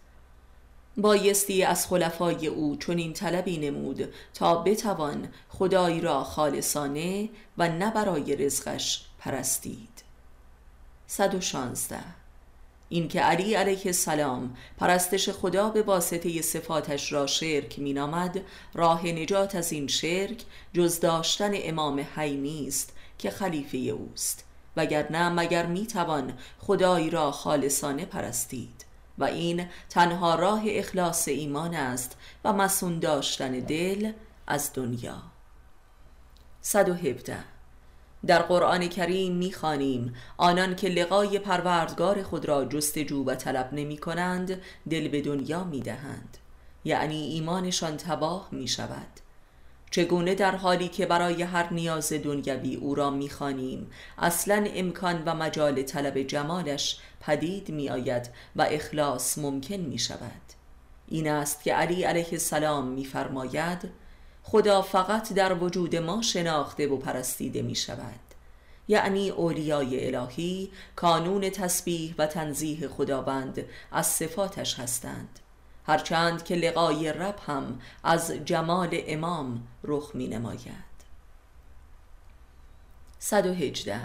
بایستی 0.96 1.62
از 1.64 1.86
خلفای 1.86 2.46
او 2.46 2.76
چنین 2.76 3.12
طلبی 3.12 3.58
نمود 3.58 4.14
تا 4.34 4.56
بتوان 4.62 5.28
خدای 5.48 6.00
را 6.00 6.24
خالصانه 6.24 7.28
و 7.58 7.68
نه 7.68 7.90
برای 7.90 8.36
رزقش 8.36 9.04
پرستید. 9.18 10.02
116 11.06 11.98
این 12.88 13.08
که 13.08 13.20
علی 13.20 13.54
علیه 13.54 13.82
السلام 13.86 14.56
پرستش 14.78 15.28
خدا 15.28 15.68
به 15.68 15.82
واسطه 15.82 16.42
صفاتش 16.42 17.12
را 17.12 17.26
شرک 17.26 17.78
مینامد 17.78 18.40
راه 18.74 19.06
نجات 19.06 19.54
از 19.54 19.72
این 19.72 19.86
شرک 19.86 20.44
جز 20.72 21.00
داشتن 21.00 21.50
امام 21.54 22.06
حی 22.16 22.36
نیست 22.36 22.92
که 23.18 23.30
خلیفه 23.30 23.78
اوست. 23.78 24.49
وگرنه 24.76 25.28
مگر 25.28 25.66
می‌توان 25.66 26.32
خدای 26.58 27.10
را 27.10 27.30
خالصانه 27.30 28.04
پرستید؟ 28.04 28.84
و 29.18 29.24
این 29.24 29.66
تنها 29.88 30.34
راه 30.34 30.62
اخلاص 30.66 31.28
ایمان 31.28 31.74
است 31.74 32.16
و 32.44 32.52
مسون 32.52 32.98
داشتن 32.98 33.50
دل 33.50 34.12
از 34.46 34.70
دنیا. 34.74 35.22
117 36.60 37.36
در 38.26 38.42
قرآن 38.42 38.88
کریم 38.88 39.36
می‌خوانیم 39.36 40.14
آنان 40.36 40.76
که 40.76 40.88
لقای 40.88 41.38
پروردگار 41.38 42.22
خود 42.22 42.44
را 42.44 42.64
جستجو 42.64 43.24
و 43.24 43.34
طلب 43.34 43.68
نمی 43.72 43.98
کنند 43.98 44.62
دل 44.90 45.08
به 45.08 45.20
دنیا 45.20 45.64
می‌دهند 45.64 46.38
یعنی 46.84 47.22
ایمانشان 47.22 47.96
تباه 47.96 48.48
می 48.52 48.68
شود. 48.68 49.20
چگونه 49.90 50.34
در 50.34 50.56
حالی 50.56 50.88
که 50.88 51.06
برای 51.06 51.42
هر 51.42 51.72
نیاز 51.72 52.12
دنیوی 52.12 52.74
او 52.74 52.94
را 52.94 53.10
می‌خوانیم 53.10 53.90
اصلا 54.18 54.66
امکان 54.74 55.22
و 55.26 55.34
مجال 55.34 55.82
طلب 55.82 56.22
جمالش 56.22 57.00
پدید 57.20 57.68
می 57.68 57.90
آید 57.90 58.30
و 58.56 58.66
اخلاص 58.70 59.38
ممکن 59.38 59.76
می 59.76 59.98
شود 59.98 60.42
این 61.08 61.28
است 61.28 61.62
که 61.62 61.74
علی 61.74 62.02
علیه 62.02 62.28
السلام 62.32 62.86
میفرماید 62.86 63.90
خدا 64.42 64.82
فقط 64.82 65.32
در 65.32 65.54
وجود 65.54 65.96
ما 65.96 66.22
شناخته 66.22 66.86
و 66.86 66.96
پرستیده 66.96 67.62
می 67.62 67.74
شود 67.74 68.20
یعنی 68.88 69.30
اولیای 69.30 70.14
الهی 70.14 70.70
کانون 70.96 71.50
تسبیح 71.50 72.14
و 72.18 72.26
تنزیه 72.26 72.88
خداوند 72.88 73.64
از 73.92 74.06
صفاتش 74.06 74.78
هستند. 74.78 75.38
هرچند 75.86 76.44
که 76.44 76.54
لقای 76.54 77.12
رب 77.12 77.38
هم 77.46 77.80
از 78.04 78.30
جمال 78.30 78.88
امام 78.92 79.66
رخ 79.84 80.10
می 80.14 80.28
نماید. 80.28 80.90
118 83.18 84.00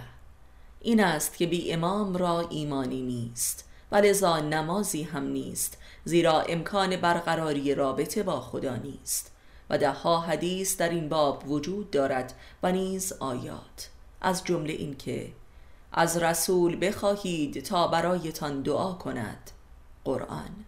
این 0.81 1.03
است 1.03 1.37
که 1.37 1.47
بی 1.47 1.73
امام 1.73 2.17
را 2.17 2.47
ایمانی 2.49 3.01
نیست 3.01 3.69
و 3.91 3.95
لذا 3.95 4.39
نمازی 4.39 5.03
هم 5.03 5.23
نیست 5.23 5.77
زیرا 6.03 6.41
امکان 6.41 6.95
برقراری 6.95 7.75
رابطه 7.75 8.23
با 8.23 8.41
خدا 8.41 8.75
نیست. 8.75 9.35
و 9.69 9.77
دهها 9.77 10.19
حدیث 10.19 10.77
در 10.77 10.89
این 10.89 11.09
باب 11.09 11.51
وجود 11.51 11.91
دارد 11.91 12.33
و 12.63 12.71
نیز 12.71 13.13
آیات. 13.13 13.89
از 14.21 14.43
جمله 14.43 14.73
این 14.73 14.97
که 14.97 15.33
از 15.91 16.17
رسول 16.17 16.87
بخواهید 16.87 17.63
تا 17.63 17.87
برایتان 17.87 18.61
دعا 18.61 18.93
کند. 18.93 19.51
قرآن. 20.05 20.64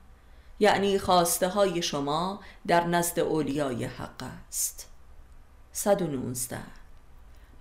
یعنی 0.60 1.00
خواسته 1.00 1.48
های 1.48 1.82
شما 1.82 2.40
در 2.68 2.88
نزد 2.88 3.20
اولیای 3.20 3.86
حق 3.86 4.24
است. 4.48 4.88
119 5.72 6.58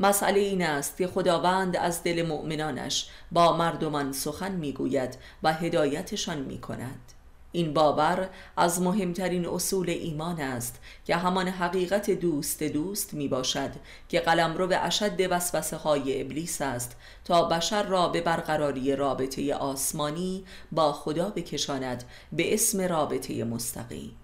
مسئله 0.00 0.40
این 0.40 0.62
است 0.62 0.96
که 0.96 1.06
خداوند 1.06 1.76
از 1.76 2.02
دل 2.02 2.26
مؤمنانش 2.26 3.08
با 3.32 3.56
مردمان 3.56 4.12
سخن 4.12 4.52
می‌گوید 4.52 5.18
و 5.42 5.52
هدایتشان 5.52 6.38
می 6.38 6.60
کند 6.60 7.12
این 7.52 7.74
باور 7.74 8.28
از 8.56 8.80
مهمترین 8.80 9.46
اصول 9.46 9.90
ایمان 9.90 10.40
است 10.40 10.80
که 11.04 11.16
همان 11.16 11.48
حقیقت 11.48 12.10
دوست 12.10 12.62
دوست 12.62 13.14
می 13.14 13.28
باشد 13.28 13.70
که 14.08 14.20
قلم 14.20 14.56
رو 14.56 14.66
به 14.66 14.78
اشد 14.78 15.30
وسوسه 15.30 15.76
های 15.76 16.20
ابلیس 16.22 16.60
است 16.60 16.96
تا 17.24 17.44
بشر 17.44 17.82
را 17.82 18.08
به 18.08 18.20
برقراری 18.20 18.96
رابطه 18.96 19.54
آسمانی 19.54 20.44
با 20.72 20.92
خدا 20.92 21.30
بکشاند 21.30 22.04
به 22.32 22.54
اسم 22.54 22.80
رابطه 22.80 23.44
مستقیم. 23.44 24.16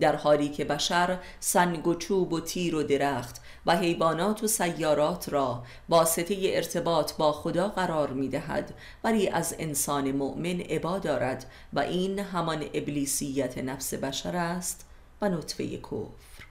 در 0.00 0.16
حالی 0.16 0.48
که 0.48 0.64
بشر 0.64 1.18
سنگ 1.40 1.86
و 1.86 1.94
چوب 1.94 2.32
و 2.32 2.40
تیر 2.40 2.74
و 2.74 2.82
درخت 2.82 3.40
و 3.66 3.76
حیوانات 3.76 4.44
و 4.44 4.46
سیارات 4.46 5.28
را 5.28 5.62
واسطه 5.88 6.36
ارتباط 6.42 7.12
با 7.12 7.32
خدا 7.32 7.68
قرار 7.68 8.12
می 8.12 8.28
دهد 8.28 8.74
ولی 9.04 9.28
از 9.28 9.54
انسان 9.58 10.12
مؤمن 10.12 10.60
عبا 10.60 10.98
دارد 10.98 11.46
و 11.72 11.80
این 11.80 12.18
همان 12.18 12.64
ابلیسیت 12.74 13.58
نفس 13.58 13.94
بشر 13.94 14.36
است 14.36 14.86
و 15.20 15.28
نطفه 15.28 15.76
کفر. 15.76 16.44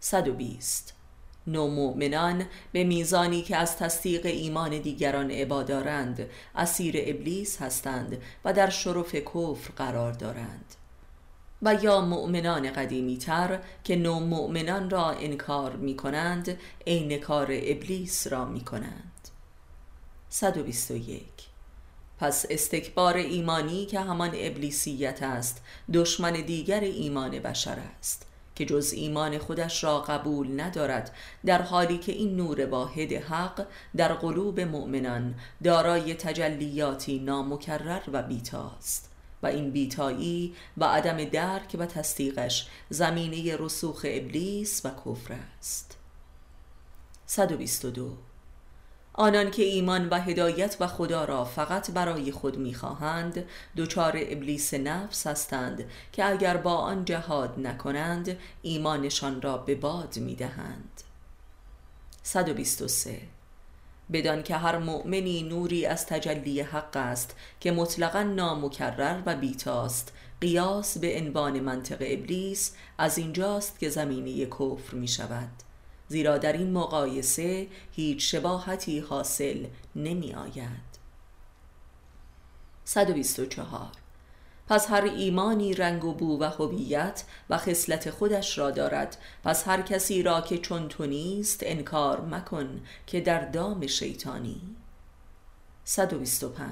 120 0.00 0.94
نو 1.46 1.68
مؤمنان 1.68 2.46
به 2.72 2.84
میزانی 2.84 3.42
که 3.42 3.56
از 3.56 3.76
تصدیق 3.76 4.26
ایمان 4.26 4.78
دیگران 4.78 5.30
عبادارند 5.30 6.28
اسیر 6.54 6.94
ابلیس 6.98 7.62
هستند 7.62 8.22
و 8.44 8.52
در 8.52 8.70
شرف 8.70 9.14
کفر 9.14 9.72
قرار 9.76 10.12
دارند. 10.12 10.77
و 11.62 11.74
یا 11.74 12.00
مؤمنان 12.00 12.70
قدیمی 12.70 13.18
تر 13.18 13.58
که 13.84 13.96
نو 13.96 14.20
مؤمنان 14.20 14.90
را 14.90 15.10
انکار 15.10 15.76
می 15.76 15.96
کنند 15.96 16.58
عین 16.86 17.18
کار 17.18 17.48
ابلیس 17.50 18.26
را 18.26 18.44
می 18.44 18.60
کنند 18.60 19.28
121 20.28 21.24
پس 22.18 22.46
استکبار 22.50 23.16
ایمانی 23.16 23.86
که 23.86 24.00
همان 24.00 24.30
ابلیسیت 24.34 25.22
است 25.22 25.62
دشمن 25.92 26.32
دیگر 26.32 26.80
ایمان 26.80 27.30
بشر 27.30 27.78
است 27.98 28.26
که 28.54 28.64
جز 28.64 28.92
ایمان 28.96 29.38
خودش 29.38 29.84
را 29.84 30.00
قبول 30.00 30.60
ندارد 30.60 31.14
در 31.46 31.62
حالی 31.62 31.98
که 31.98 32.12
این 32.12 32.36
نور 32.36 32.66
واحد 32.66 33.12
حق 33.12 33.66
در 33.96 34.12
قلوب 34.12 34.60
مؤمنان 34.60 35.34
دارای 35.64 36.14
تجلیاتی 36.14 37.18
نامکرر 37.18 38.02
و 38.12 38.22
بیتاست. 38.22 39.17
و 39.42 39.46
این 39.46 39.70
بیتایی 39.70 40.54
و 40.76 40.84
عدم 40.84 41.24
درک 41.24 41.76
و 41.78 41.86
تصدیقش 41.86 42.68
زمینه 42.90 43.56
رسوخ 43.56 44.00
ابلیس 44.04 44.86
و 44.86 44.90
کفر 44.90 45.34
است. 45.58 45.96
122 47.26 48.16
آنان 49.12 49.50
که 49.50 49.62
ایمان 49.62 50.08
و 50.08 50.20
هدایت 50.20 50.76
و 50.80 50.86
خدا 50.86 51.24
را 51.24 51.44
فقط 51.44 51.90
برای 51.90 52.32
خود 52.32 52.58
می‌خواهند 52.58 53.44
دچار 53.76 54.12
ابلیس 54.16 54.74
نفس 54.74 55.26
هستند 55.26 55.84
که 56.12 56.24
اگر 56.24 56.56
با 56.56 56.74
آن 56.74 57.04
جهاد 57.04 57.54
نکنند 57.58 58.38
ایمانشان 58.62 59.42
را 59.42 59.58
به 59.58 59.74
باد 59.74 60.18
می‌دهند. 60.18 61.02
123 62.22 63.20
بدان 64.12 64.42
که 64.42 64.56
هر 64.56 64.78
مؤمنی 64.78 65.42
نوری 65.42 65.86
از 65.86 66.06
تجلی 66.06 66.60
حق 66.60 66.96
است 66.96 67.36
که 67.60 67.72
مطلقا 67.72 68.22
نامکرر 68.22 69.22
و 69.26 69.36
بیتاست. 69.36 70.12
قیاس 70.40 70.98
به 70.98 71.20
عنوان 71.20 71.60
منطق 71.60 71.98
ابلیس 72.00 72.74
از 72.98 73.18
اینجاست 73.18 73.78
که 73.78 73.88
زمینه 73.88 74.46
کفر 74.46 74.94
می 74.94 75.08
شود 75.08 75.50
زیرا 76.08 76.38
در 76.38 76.52
این 76.52 76.72
مقایسه 76.72 77.66
هیچ 77.92 78.34
شباهتی 78.34 78.98
حاصل 78.98 79.66
نمی 79.96 80.34
آید 80.34 80.88
124 82.84 83.90
پس 84.68 84.90
هر 84.90 85.02
ایمانی 85.02 85.74
رنگ 85.74 86.04
و 86.04 86.12
بو 86.12 86.40
و 86.40 86.44
هویت 86.44 87.24
و 87.50 87.58
خصلت 87.58 88.10
خودش 88.10 88.58
را 88.58 88.70
دارد. 88.70 89.16
پس 89.44 89.68
هر 89.68 89.82
کسی 89.82 90.22
را 90.22 90.40
که 90.40 90.58
چون 90.58 90.88
تو 90.88 91.06
نیست 91.06 91.60
انکار 91.62 92.20
مکن 92.20 92.80
که 93.06 93.20
در 93.20 93.44
دام 93.44 93.86
شیطانی. 93.86 94.60
125 95.84 96.70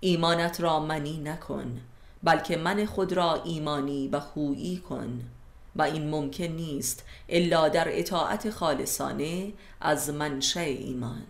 ایمانت 0.00 0.60
را 0.60 0.80
منی 0.80 1.18
نکن 1.18 1.80
بلکه 2.22 2.56
من 2.56 2.86
خود 2.86 3.12
را 3.12 3.42
ایمانی 3.42 4.08
و 4.08 4.20
خویی 4.20 4.76
کن. 4.76 5.24
و 5.76 5.82
این 5.82 6.10
ممکن 6.10 6.44
نیست 6.44 7.04
الا 7.28 7.68
در 7.68 7.98
اطاعت 7.98 8.50
خالصانه 8.50 9.52
از 9.80 10.10
منشأ 10.10 10.60
ایمان. 10.60 11.26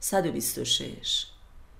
126 0.00 1.26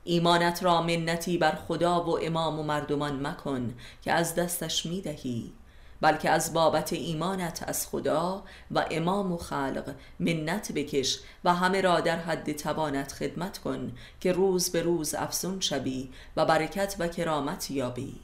ایمانت 0.05 0.63
را 0.63 0.83
منتی 0.83 1.39
بر 1.39 1.55
خدا 1.55 2.05
و 2.05 2.19
امام 2.23 2.59
و 2.59 2.63
مردمان 2.63 3.27
مکن 3.27 3.75
که 4.03 4.13
از 4.13 4.35
دستش 4.35 4.87
می‌دهی 4.87 5.53
بلکه 6.01 6.31
از 6.31 6.53
بابت 6.53 6.93
ایمانت 6.93 7.65
از 7.67 7.87
خدا 7.87 8.45
و 8.71 8.87
امام 8.91 9.33
و 9.33 9.37
خلق 9.37 9.95
منت 10.21 10.73
بکش 10.73 11.19
و 11.45 11.55
همه 11.55 11.81
را 11.81 12.01
در 12.01 12.19
حد 12.19 12.53
توانت 12.53 13.13
خدمت 13.13 13.59
کن 13.59 13.93
که 14.21 14.33
روز 14.33 14.71
به 14.71 14.83
روز 14.83 15.15
افزون 15.15 15.61
شوی 15.61 16.11
و 16.37 16.45
برکت 16.45 16.97
و 16.99 17.09
کرامت 17.09 17.71
یابی. 17.71 18.21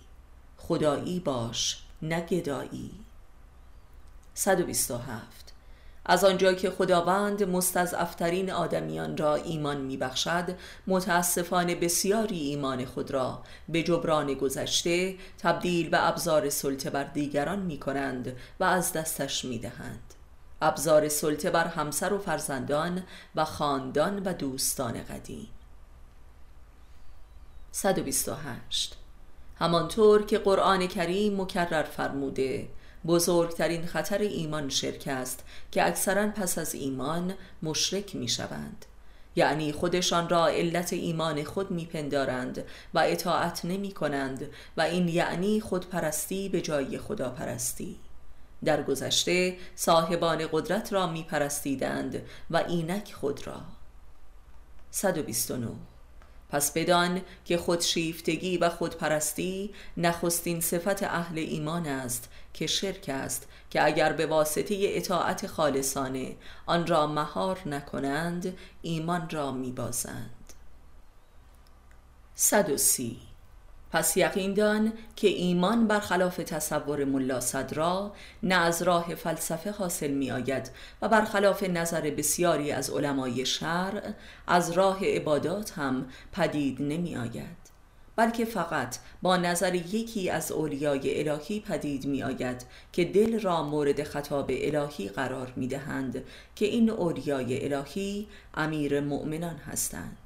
خدایی 0.59 1.21
باش 1.21 1.83
نگدایی 2.02 2.90
127 4.35 5.43
از 6.07 6.25
آنجا 6.25 6.53
که 6.53 6.71
خداوند 6.71 7.43
مستضعفترین 7.43 8.53
آدمیان 8.53 9.17
را 9.17 9.35
ایمان 9.35 9.81
میبخشد 9.81 10.57
متاسفانه 10.87 11.75
بسیاری 11.75 12.38
ایمان 12.38 12.85
خود 12.85 13.11
را 13.11 13.43
به 13.69 13.83
جبران 13.83 14.35
گذشته 14.35 15.14
تبدیل 15.38 15.88
به 15.88 16.09
ابزار 16.09 16.51
سلطه 16.51 16.90
بر 16.90 17.05
دیگران 17.05 17.59
می 17.59 17.79
کنند 17.79 18.37
و 18.61 18.64
از 18.64 18.93
دستش 18.93 19.45
می 19.45 19.59
دهند 19.59 20.14
ابزار 20.62 21.09
سلطه 21.09 21.51
بر 21.51 21.67
همسر 21.67 22.12
و 22.12 22.19
فرزندان 22.19 23.03
و 23.35 23.45
خاندان 23.45 24.23
و 24.23 24.33
دوستان 24.33 24.93
قدیم. 24.93 25.49
128 27.73 28.97
همانطور 29.57 30.27
که 30.27 30.38
قرآن 30.38 30.87
کریم 30.87 31.40
مکرر 31.40 31.83
فرموده 31.83 32.69
بزرگترین 33.07 33.87
خطر 33.87 34.19
ایمان 34.19 34.69
شرک 34.69 35.05
است 35.07 35.45
که 35.73 35.87
اکثرا 35.87 36.29
پس 36.29 36.59
از 36.59 36.75
ایمان 36.75 37.35
مشرک 37.62 38.17
می 38.17 38.29
شوند 38.29 38.85
یعنی 39.37 39.73
خودشان 39.73 40.29
را 40.29 40.47
علت 40.47 40.93
ایمان 40.93 41.45
خود 41.45 41.71
میپندارند 41.71 42.64
و 42.95 42.99
اطاعت 42.99 43.64
نمی 43.64 43.93
کنند 43.93 44.51
و 44.77 44.81
این 44.81 45.09
یعنی 45.09 45.61
خودپرستی 45.61 46.49
به 46.49 46.61
جای 46.61 46.99
خداپرستی. 46.99 47.97
در 48.64 48.83
گذشته 48.83 49.57
صاحبان 49.75 50.49
قدرت 50.53 50.93
را 50.93 51.07
میپرستیدند 51.07 52.23
و 52.51 52.57
اینک 52.57 53.12
خود 53.12 53.47
را. 53.47 53.61
129 54.90 55.69
پس 56.55 56.73
بدان 56.73 57.21
که 57.45 57.57
خودشیفتگی 57.57 58.59
و 58.59 58.69
خودپرستی 58.69 59.75
نخستین 59.97 60.61
صفت 60.61 61.03
اهل 61.03 61.38
ایمان 61.38 61.87
است 61.87 62.29
که 62.53 62.67
شرک 62.67 63.09
است 63.09 63.49
که 63.71 63.85
اگر 63.85 64.12
به 64.12 64.27
واسطه 64.27 64.77
اطاعت 64.81 65.47
خالصانه 65.47 66.37
آن 66.67 66.87
را 66.87 67.07
مهار 67.07 67.69
نکنند 67.69 68.59
ایمان 68.83 69.31
را 69.31 69.53
میبازند. 69.53 70.53
130 72.35 73.17
پس 73.94 74.16
یقین 74.16 74.54
دان 74.54 74.92
که 75.16 75.28
ایمان 75.28 75.87
برخلاف 75.87 76.37
تصور 76.37 77.04
ملا 77.04 77.40
صدرا 77.40 78.12
نه 78.42 78.54
از 78.54 78.83
راه 78.83 79.14
فلسفه 79.14 79.70
حاصل 79.70 80.11
می 80.11 80.30
آید 80.30 80.70
و 81.02 81.09
برخلاف 81.09 81.62
نظر 81.62 82.00
بسیاری 82.00 82.72
از 82.72 82.90
علمای 82.90 83.46
شرع 83.46 84.12
از 84.46 84.70
راه 84.70 85.04
عبادات 85.04 85.78
هم 85.78 86.07
پدید 86.33 86.83
نمی 86.83 87.16
آید 87.16 87.57
بلکه 88.16 88.44
فقط 88.44 88.96
با 89.22 89.37
نظر 89.37 89.74
یکی 89.74 90.30
از 90.30 90.52
اولیای 90.52 91.28
الهی 91.28 91.61
پدید 91.61 92.07
می 92.07 92.22
آید 92.22 92.66
که 92.92 93.04
دل 93.04 93.40
را 93.40 93.62
مورد 93.62 94.02
خطاب 94.02 94.50
الهی 94.50 95.09
قرار 95.09 95.52
می 95.57 95.66
دهند 95.66 96.24
که 96.57 96.66
این 96.66 96.90
اولیای 96.90 97.72
الهی 97.72 98.28
امیر 98.54 99.00
مؤمنان 99.00 99.57
هستند. 99.57 100.18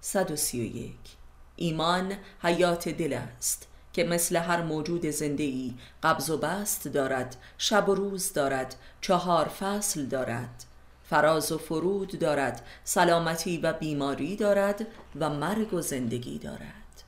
131 0.00 1.21
ایمان 1.56 2.12
حیات 2.42 2.88
دل 2.88 3.12
است 3.12 3.68
که 3.92 4.04
مثل 4.04 4.36
هر 4.36 4.62
موجود 4.62 5.06
زنده 5.06 5.42
ای 5.42 5.74
قبض 6.02 6.30
و 6.30 6.38
بست 6.38 6.88
دارد 6.88 7.36
شب 7.58 7.88
و 7.88 7.94
روز 7.94 8.32
دارد 8.32 8.76
چهار 9.00 9.48
فصل 9.48 10.06
دارد. 10.06 10.64
فراز 11.10 11.52
و 11.52 11.58
فرود 11.58 12.18
دارد 12.18 12.66
سلامتی 12.84 13.58
و 13.58 13.72
بیماری 13.72 14.36
دارد 14.36 14.86
و 15.20 15.30
مرگ 15.30 15.74
و 15.74 15.80
زندگی 15.80 16.38
دارد. 16.38 17.02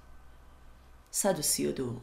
132 1.11 2.01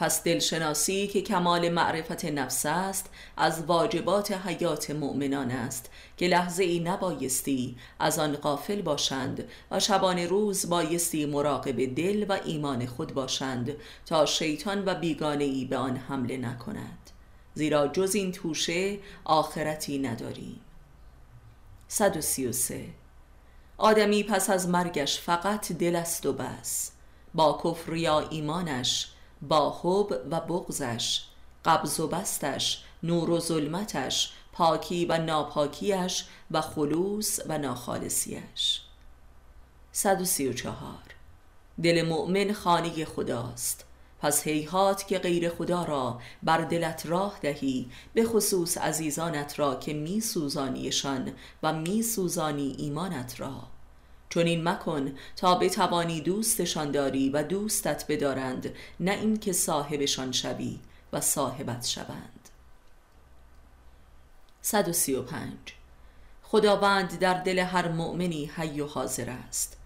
پس 0.00 0.22
دلشناسی 0.22 1.06
که 1.06 1.22
کمال 1.22 1.68
معرفت 1.68 2.24
نفس 2.24 2.66
است 2.66 3.10
از 3.36 3.62
واجبات 3.62 4.32
حیات 4.32 4.90
مؤمنان 4.90 5.50
است. 5.50 5.90
که 6.16 6.28
لحظه 6.28 6.64
ای 6.64 6.80
نبایستی 6.80 7.76
از 7.98 8.18
آن 8.18 8.36
غافل 8.36 8.82
باشند 8.82 9.44
و 9.70 9.80
شبان 9.80 10.18
روز 10.18 10.68
بایستی 10.68 11.26
مراقب 11.26 11.94
دل 11.94 12.26
و 12.28 12.38
ایمان 12.44 12.86
خود 12.86 13.14
باشند 13.14 13.76
تا 14.06 14.26
شیطان 14.26 14.84
و 14.84 14.94
بیگانه 14.94 15.44
ای 15.44 15.64
به 15.64 15.76
آن 15.76 15.96
حمله 15.96 16.36
نکند. 16.36 17.10
زیرا 17.54 17.88
جز 17.88 18.14
این 18.14 18.32
توشه 18.32 18.98
آخرتی 19.24 19.98
نداریم 19.98 20.60
133 21.88 22.84
آدمی 23.78 24.22
پس 24.22 24.50
از 24.50 24.68
مرگش 24.68 25.20
فقط 25.20 25.72
دل 25.72 25.96
است 25.96 26.26
و 26.26 26.32
بس. 26.32 26.92
با 27.34 27.60
کفر 27.64 27.94
یا 27.94 28.20
ایمانش 28.20 29.08
با 29.42 29.70
حب 29.82 30.20
و 30.30 30.40
بغزش 30.40 31.22
قبض 31.64 32.00
و 32.00 32.08
بستش 32.08 32.84
نور 33.02 33.30
و 33.30 33.40
ظلمتش 33.40 34.32
پاکی 34.52 35.06
و 35.06 35.18
ناپاکیش 35.18 36.24
و 36.50 36.60
خلوص 36.60 37.40
و 37.48 37.58
ناخالصیش. 37.58 38.80
134 39.92 40.98
دل 41.82 42.08
مؤمن 42.08 42.52
خانه 42.52 43.04
خداست. 43.04 43.84
پس 44.20 44.42
هیهات 44.42 45.06
که 45.06 45.18
غیر 45.18 45.48
خدا 45.48 45.84
را 45.84 46.20
بر 46.42 46.58
دلت 46.58 47.06
راه 47.06 47.38
دهی 47.42 47.90
به 48.14 48.24
خصوص 48.24 48.78
عزیزانت 48.78 49.58
را 49.58 49.74
که 49.74 49.92
می 49.92 50.20
سوزانیشان 50.20 51.32
و 51.62 51.72
می 51.72 52.02
سوزانی 52.02 52.74
ایمانت 52.78 53.40
را. 53.40 53.62
چون 54.30 54.46
این 54.46 54.68
مکن 54.68 55.12
تا 55.36 55.54
بتوانی 55.54 56.20
دوستشان 56.20 56.90
داری 56.90 57.30
و 57.30 57.42
دوستت 57.42 58.04
بدارند 58.08 58.74
نه 59.00 59.10
اینکه 59.10 59.52
صاحبشان 59.52 60.32
شوی 60.32 60.78
و 61.12 61.20
صاحبت 61.20 61.86
شوند. 61.86 62.48
135 64.62 65.52
خداوند 66.42 67.18
در 67.18 67.34
دل 67.34 67.58
هر 67.58 67.88
مؤمنی 67.88 68.50
حی 68.56 68.80
و 68.80 68.86
حاضر 68.86 69.30
است. 69.30 69.76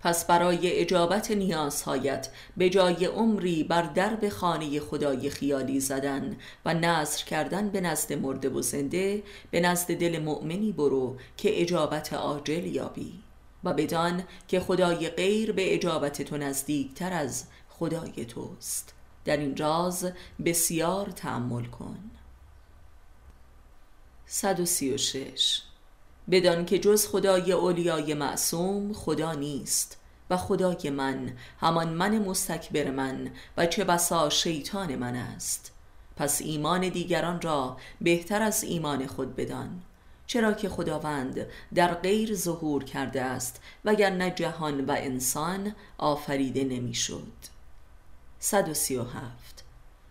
پس 0.00 0.26
برای 0.26 0.80
اجابت 0.80 1.30
نیازهایت 1.30 2.28
به 2.56 2.70
جای 2.70 3.04
عمری 3.04 3.64
بر 3.64 3.82
درب 3.82 4.28
خانه 4.28 4.80
خدای 4.80 5.30
خیالی 5.30 5.80
زدن 5.80 6.36
و 6.64 6.74
نظر 6.74 7.24
کردن 7.24 7.68
به 7.68 7.80
نزد 7.80 8.12
مرده 8.12 8.48
و 8.48 8.62
زنده 8.62 9.22
به 9.50 9.60
نزد 9.60 9.94
دل 9.94 10.18
مؤمنی 10.22 10.72
برو 10.72 11.16
که 11.36 11.62
اجابت 11.62 12.12
عاجل 12.12 12.64
یابی. 12.64 13.27
و 13.64 13.74
بدان 13.74 14.24
که 14.48 14.60
خدای 14.60 15.08
غیر 15.08 15.52
به 15.52 15.74
اجابت 15.74 16.22
تو 16.22 16.36
نزدیکتر 16.36 17.12
از 17.12 17.44
خدای 17.68 18.24
توست. 18.24 18.94
در 19.24 19.36
این 19.36 19.56
راز 19.56 20.12
بسیار 20.44 21.06
تأمل 21.06 21.64
کن. 21.64 22.10
136 24.26 25.62
بدان 26.30 26.64
که 26.64 26.78
جز 26.78 27.06
خدای 27.06 27.52
اولیای 27.52 28.14
معصوم 28.14 28.92
خدا 28.92 29.32
نیست 29.32 29.98
و 30.30 30.36
خدای 30.36 30.90
من 30.90 31.32
همان 31.60 31.88
من 31.88 32.18
مستکبر 32.18 32.90
من 32.90 33.30
و 33.56 33.66
چه 33.66 33.84
بسا 33.84 34.30
شیطان 34.30 34.96
من 34.96 35.14
است. 35.14 35.72
پس 36.16 36.42
ایمان 36.42 36.88
دیگران 36.88 37.40
را 37.40 37.76
بهتر 38.00 38.42
از 38.42 38.64
ایمان 38.64 39.06
خود 39.06 39.36
بدان. 39.36 39.82
چرا 40.28 40.52
که 40.52 40.68
خداوند 40.68 41.46
در 41.74 41.94
غیر 41.94 42.34
ظهور 42.34 42.84
کرده 42.84 43.22
است 43.22 43.62
وگرنه 43.84 44.30
جهان 44.30 44.86
و 44.86 44.94
انسان 44.98 45.74
آفریده 45.98 46.64
نمی‌شد. 46.64 47.32
137 48.38 49.64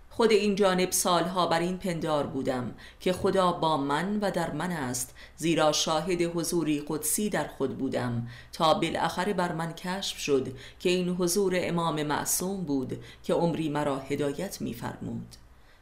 خود 0.09 0.31
این 0.31 0.55
جانب 0.55 0.91
سالها 0.91 1.47
بر 1.47 1.59
این 1.59 1.77
پندار 1.77 2.27
بودم 2.27 2.73
که 2.99 3.13
خدا 3.13 3.51
با 3.51 3.77
من 3.77 4.19
و 4.19 4.31
در 4.31 4.51
من 4.51 4.71
است 4.71 5.15
زیرا 5.35 5.71
شاهد 5.71 6.21
حضوری 6.21 6.83
قدسی 6.87 7.29
در 7.29 7.47
خود 7.47 7.77
بودم 7.77 8.27
تا 8.53 8.73
بالاخره 8.73 9.33
بر 9.33 9.53
من 9.53 9.73
کشف 9.73 10.17
شد 10.17 10.47
که 10.79 10.89
این 10.89 11.09
حضور 11.09 11.53
امام 11.57 12.03
معصوم 12.03 12.63
بود 12.63 13.03
که 13.23 13.33
عمری 13.33 13.69
مرا 13.69 13.99
هدایت 13.99 14.61
میفرمود. 14.61 15.35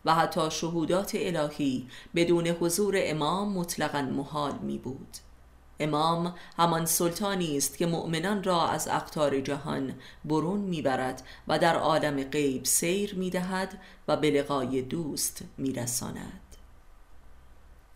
و 0.05 0.15
حتی 0.15 0.51
شهودات 0.51 1.11
الهی 1.15 1.87
بدون 2.15 2.47
حضور 2.47 2.95
امام 2.97 3.53
مطلقا 3.53 4.01
محال 4.01 4.57
می 4.61 4.77
بود. 4.77 5.17
امام 5.79 6.35
همان 6.57 6.85
سلطانی 6.85 7.57
است 7.57 7.77
که 7.77 7.85
مؤمنان 7.85 8.43
را 8.43 8.67
از 8.67 8.87
اقطار 8.87 9.39
جهان 9.39 9.93
برون 10.25 10.59
می‌برد 10.59 11.23
و 11.47 11.59
در 11.59 11.75
عالم 11.75 12.23
غیب 12.23 12.65
سیر 12.65 13.15
می‌دهد 13.15 13.81
و 14.07 14.17
به 14.17 14.31
لقای 14.31 14.81
دوست 14.81 15.41
میرساند 15.57 16.41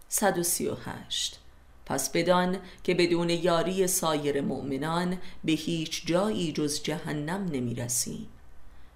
138 0.07 1.39
پس 1.85 2.11
بدان 2.11 2.57
که 2.83 2.93
بدون 2.93 3.29
یاری 3.29 3.87
سایر 3.87 4.41
مؤمنان 4.41 5.17
به 5.43 5.51
هیچ 5.51 6.07
جایی 6.07 6.51
جز 6.51 6.83
جهنم 6.83 7.45
نمی‌رسیم 7.45 8.27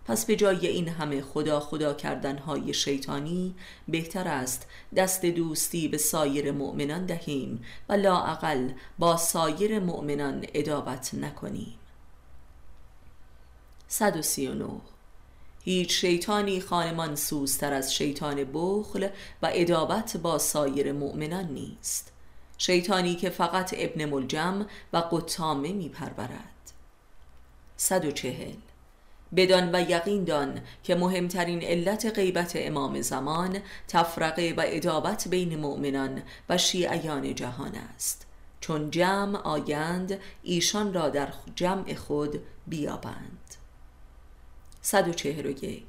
پس 0.05 0.25
به 0.25 0.35
جای 0.35 0.67
این 0.67 0.89
همه 0.89 1.21
خدا 1.21 1.59
خدا 1.59 1.93
کردن 1.93 2.37
های 2.37 2.73
شیطانی 2.73 3.55
بهتر 3.87 4.27
است 4.27 4.67
دست 4.95 5.25
دوستی 5.25 5.87
به 5.87 5.97
سایر 5.97 6.51
مؤمنان 6.51 7.05
دهیم 7.05 7.65
و 7.89 7.93
لاعقل 7.93 8.71
با 8.99 9.17
سایر 9.17 9.79
مؤمنان 9.79 10.45
ادابت 10.53 11.13
نکنیم. 11.13 11.73
139 13.87 14.65
هیچ 15.63 15.91
شیطانی 15.91 16.61
خانمان 16.61 17.15
سوزتر 17.15 17.73
از 17.73 17.95
شیطان 17.95 18.43
بخل 18.53 19.07
و 19.41 19.49
ادابت 19.53 20.17
با 20.17 20.37
سایر 20.37 20.91
مؤمنان 20.91 21.45
نیست. 21.45 22.13
شیطانی 22.57 23.15
که 23.15 23.29
فقط 23.29 23.75
ابن 23.77 24.05
ملجم 24.05 24.65
و 24.93 24.97
قطامه 24.97 25.73
می 25.73 25.89
پرورد 25.89 26.71
140 27.77 28.53
بدان 29.35 29.75
و 29.75 29.81
یقین 29.89 30.23
دان 30.23 30.61
که 30.83 30.95
مهمترین 30.95 31.61
علت 31.63 32.05
غیبت 32.15 32.51
امام 32.55 33.01
زمان 33.01 33.59
تفرقه 33.87 34.53
و 34.57 34.63
ادابت 34.65 35.27
بین 35.27 35.59
مؤمنان 35.59 36.21
و 36.49 36.57
شیعیان 36.57 37.35
جهان 37.35 37.75
است. 37.75 38.27
چون 38.59 38.91
جمع 38.91 39.37
آیند 39.37 40.19
ایشان 40.43 40.93
را 40.93 41.09
در 41.09 41.33
جمع 41.55 41.93
خود 41.93 42.43
بیابند. 42.67 43.55
141 44.81 45.83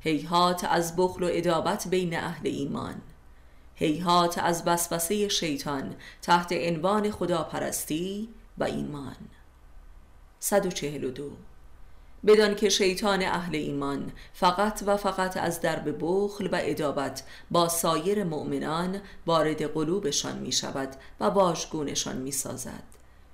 هیهات 0.00 0.64
از 0.64 0.96
بخل 0.96 1.22
و 1.22 1.28
ادابت 1.32 1.88
بین 1.88 2.16
اهل 2.16 2.46
ایمان. 2.46 3.02
هیهات 3.74 4.38
از 4.38 4.62
وسوسه 4.66 5.28
شیطان 5.28 5.94
تحت 6.22 6.52
عنوان 6.52 7.10
خداپرستی 7.10 8.28
و 8.58 8.64
ایمان. 8.64 9.16
142 10.40 11.30
بدان 12.26 12.54
که 12.54 12.68
شیطان 12.68 13.22
اهل 13.22 13.56
ایمان 13.56 14.12
فقط 14.32 14.82
و 14.86 14.96
فقط 14.96 15.36
از 15.36 15.60
درب 15.60 15.96
بخل 16.00 16.46
و 16.46 16.58
ادابت 16.62 17.22
با 17.50 17.68
سایر 17.68 18.24
مؤمنان 18.24 19.00
وارد 19.26 19.62
قلوبشان 19.62 20.38
می 20.38 20.52
شود 20.52 20.96
و 21.20 21.24
واژگونشان 21.24 22.16
می 22.16 22.32
سازد 22.32 22.82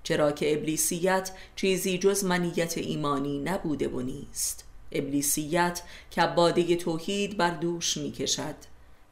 چرا 0.02 0.32
که 0.32 0.52
ابلیسیت 0.52 1.30
چیزی 1.56 1.98
جز 1.98 2.24
منیت 2.24 2.78
ایمانی 2.78 3.38
نبوده 3.38 3.88
و 3.88 4.00
نیست. 4.00 4.64
ابلیسیت 4.92 5.82
کباده 6.16 6.76
توحید 6.76 7.36
بر 7.36 7.50
دوش 7.50 7.96
می 7.96 8.12
کشد 8.12 8.54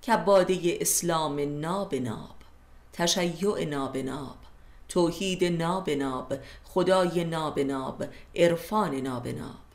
کباده 0.06 0.78
اسلام 0.80 1.60
نابناب 1.60 2.36
تشیع 2.92 3.64
نابناب 3.64 4.36
توحید 4.88 5.44
نابناب 5.44 6.34
خدای 6.64 7.24
نابناب 7.24 8.04
عرفان 8.36 8.94
نابناب. 8.94 9.67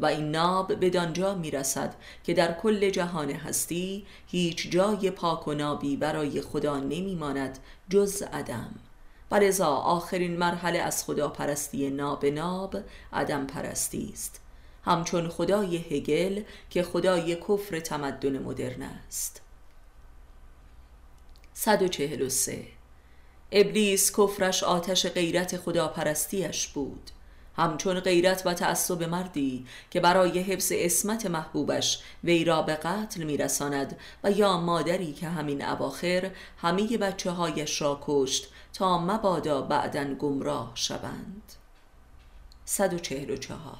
و 0.00 0.06
این 0.06 0.30
ناب 0.30 0.74
به 0.74 0.90
دانجا 0.90 1.34
می 1.34 1.50
رسد 1.50 1.94
که 2.24 2.34
در 2.34 2.52
کل 2.52 2.90
جهان 2.90 3.30
هستی 3.30 4.06
هیچ 4.26 4.70
جای 4.70 5.10
پاک 5.10 5.48
و 5.48 5.52
نابی 5.52 5.96
برای 5.96 6.40
خدا 6.40 6.78
نمی 6.78 7.14
ماند 7.14 7.58
جز 7.88 8.22
عدم. 8.22 8.74
و 9.30 9.62
آخرین 9.62 10.36
مرحله 10.36 10.78
از 10.78 11.04
خدا 11.04 11.28
پرستی 11.28 11.90
ناب 11.90 12.26
ناب 12.26 12.76
عدم 13.12 13.46
پرستی 13.46 14.10
است. 14.12 14.40
همچون 14.84 15.28
خدای 15.28 15.76
هگل 15.76 16.42
که 16.70 16.82
خدای 16.82 17.36
کفر 17.36 17.80
تمدن 17.80 18.38
مدرن 18.38 18.82
است. 18.82 19.40
143 21.54 22.66
ابلیس 23.52 24.12
کفرش 24.12 24.62
آتش 24.62 25.06
غیرت 25.06 25.56
خداپرستیش 25.56 26.68
بود. 26.68 27.10
همچون 27.56 28.00
غیرت 28.00 28.42
و 28.46 28.54
تعصب 28.54 29.02
مردی 29.02 29.66
که 29.90 30.00
برای 30.00 30.38
حفظ 30.38 30.72
اسمت 30.74 31.26
محبوبش 31.26 31.98
وی 32.24 32.44
را 32.44 32.62
به 32.62 32.74
قتل 32.74 33.22
میرساند 33.22 33.98
و 34.24 34.30
یا 34.30 34.60
مادری 34.60 35.12
که 35.12 35.28
همین 35.28 35.64
اواخر 35.64 36.30
همه 36.58 36.98
بچه 36.98 37.30
هایش 37.30 37.82
را 37.82 38.00
کشت 38.02 38.48
تا 38.72 38.98
مبادا 38.98 39.62
بعدا 39.62 40.14
گمراه 40.14 40.72
شوند. 40.74 41.42
144 42.64 43.76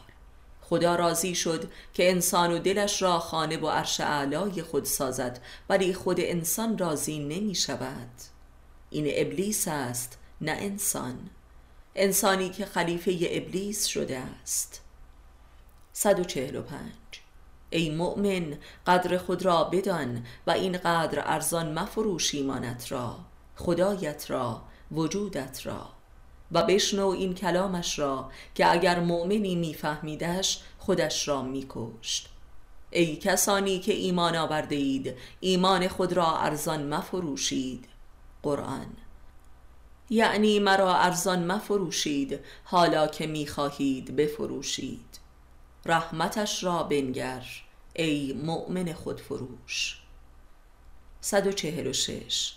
خدا 0.62 0.94
راضی 0.94 1.34
شد 1.34 1.70
که 1.94 2.10
انسان 2.10 2.52
و 2.52 2.58
دلش 2.58 3.02
را 3.02 3.18
خانه 3.18 3.56
و 3.56 3.68
عرش 3.68 4.00
اعلای 4.00 4.62
خود 4.62 4.84
سازد 4.84 5.40
ولی 5.68 5.94
خود 5.94 6.20
انسان 6.20 6.78
راضی 6.78 7.18
نمی 7.18 7.54
شود 7.54 8.10
این 8.90 9.06
ابلیس 9.08 9.68
است 9.68 10.18
نه 10.40 10.52
انسان. 10.52 11.30
انسانی 11.96 12.48
که 12.48 12.66
خلیفه 12.66 13.18
ابلیس 13.30 13.86
شده 13.86 14.18
است. 14.18 14.82
145 15.92 16.92
ای 17.70 17.90
مؤمن 17.90 18.58
قدر 18.86 19.18
خود 19.18 19.44
را 19.44 19.64
بدان 19.64 20.26
و 20.46 20.50
این 20.50 20.78
قدر 20.78 21.22
ارزان 21.24 21.78
مفروش 21.78 22.34
ایمانت 22.34 22.92
را 22.92 23.16
خدایت 23.56 24.30
را 24.30 24.62
وجودت 24.92 25.66
را. 25.66 25.88
و 26.52 26.62
بشنو 26.62 27.06
این 27.06 27.34
کلامش 27.34 27.98
را 27.98 28.30
که 28.54 28.72
اگر 28.72 29.00
مؤمنی 29.00 29.54
میفهمیدش 29.54 30.62
خودش 30.78 31.28
را 31.28 31.42
میکشت. 31.42 32.28
ای 32.90 33.16
کسانی 33.16 33.78
که 33.78 33.92
ایمان 33.92 34.36
آورده 34.36 34.76
اید 34.76 35.14
ایمان 35.40 35.88
خود 35.88 36.12
را 36.12 36.36
ارزان 36.36 36.88
مفروشید. 36.88 37.84
قرآن. 38.42 38.86
یعنی 40.10 40.58
مرا 40.58 40.94
ارزان 40.94 41.52
مفروشید 41.52 42.40
حالا 42.64 43.06
که 43.06 43.26
می‌خواهید 43.26 44.16
بفروشید. 44.16 45.18
رحمتش 45.86 46.64
را 46.64 46.82
بنگر 46.82 47.46
ای 47.94 48.32
مؤمن 48.44 48.92
خودفروش. 48.92 50.00
146 51.20 52.52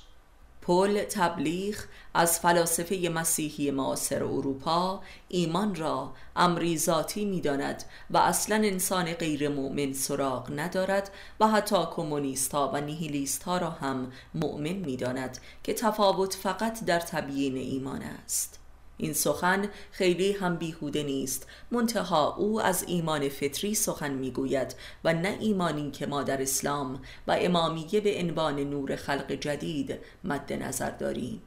پل 0.62 1.04
تبلیغ 1.04 1.76
از 2.14 2.40
فلاسفه 2.40 3.10
مسیحی 3.14 3.72
معاصر 3.72 4.24
اروپا 4.24 5.02
ایمان 5.28 5.76
را 5.76 6.14
امری 6.36 6.78
ذاتی 6.78 7.26
می‌داند 7.26 7.84
و 8.10 8.18
اصلا 8.18 8.56
انسان 8.56 9.14
غیر 9.14 9.50
مؤمن 9.50 9.94
سراغ 9.94 10.52
ندارد 10.56 11.12
و 11.40 11.48
حتی 11.48 11.86
کمونیست 11.92 12.52
ها 12.52 12.72
و 12.74 12.82
نیهیلیست 12.82 13.44
ها 13.44 13.58
را 13.58 13.70
هم 13.70 14.12
مؤمن 14.34 14.74
می‌داند 14.74 15.38
که 15.64 15.74
تفاوت 15.74 16.34
فقط 16.34 16.86
در 16.86 17.00
تبیین 17.00 17.58
ایمان 17.58 18.02
است. 18.02 18.59
این 19.02 19.14
سخن 19.14 19.70
خیلی 19.92 20.32
هم 20.32 20.56
بیهوده 20.56 21.04
نیست. 21.04 21.48
منتها 21.72 22.36
او 22.36 22.62
از 22.62 22.84
ایمان 22.88 23.30
فطری 23.30 23.76
سخن 23.76 24.12
می‌گوید 24.14 24.76
و 25.04 25.14
نه 25.14 25.38
ایمانی 25.40 25.92
که 25.92 26.06
ما 26.06 26.24
در 26.24 26.42
اسلام 26.42 27.02
و 27.28 27.38
امامیه 27.40 28.02
به 28.02 28.20
عنوان 28.20 28.60
نور 28.60 28.96
خلق 28.96 29.32
جدید 29.32 30.00
مد 30.24 30.54
نظر 30.54 30.90
داریم 30.90 31.42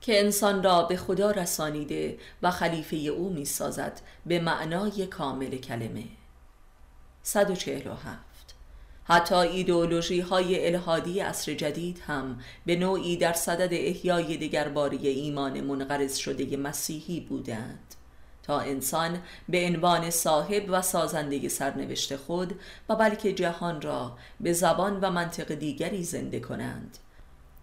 که 0.00 0.20
انسان 0.20 0.62
را 0.62 0.82
به 0.82 0.96
خدا 0.96 1.30
رسانیده 1.30 2.18
و 2.42 2.50
خلیفه 2.50 2.96
او 2.96 3.30
می 3.30 3.44
سازد 3.44 4.00
به 4.26 4.40
معنای 4.40 5.06
کامل 5.06 5.56
کلمه. 5.56 6.04
147 7.22 8.31
حتی 9.12 9.34
ایدئولوژی 9.34 10.20
های 10.20 10.66
الهادی 10.66 11.20
عصر 11.20 11.54
جدید 11.54 12.02
هم 12.06 12.38
به 12.66 12.76
نوعی 12.76 13.16
در 13.16 13.32
صدد 13.32 13.68
احیای 13.72 14.36
دگرباری 14.36 15.08
ایمان 15.08 15.60
منقرض 15.60 16.16
شده 16.16 16.56
مسیحی 16.56 17.20
بودند. 17.20 17.94
تا 18.42 18.60
انسان 18.60 19.18
به 19.48 19.66
عنوان 19.66 20.10
صاحب 20.10 20.64
و 20.68 20.82
سازنده 20.82 21.48
سرنوشت 21.48 22.16
خود 22.16 22.60
و 22.88 22.96
بلکه 22.96 23.32
جهان 23.32 23.82
را 23.82 24.16
به 24.40 24.52
زبان 24.52 25.00
و 25.00 25.10
منطق 25.10 25.54
دیگری 25.54 26.04
زنده 26.04 26.40
کنند. 26.40 26.98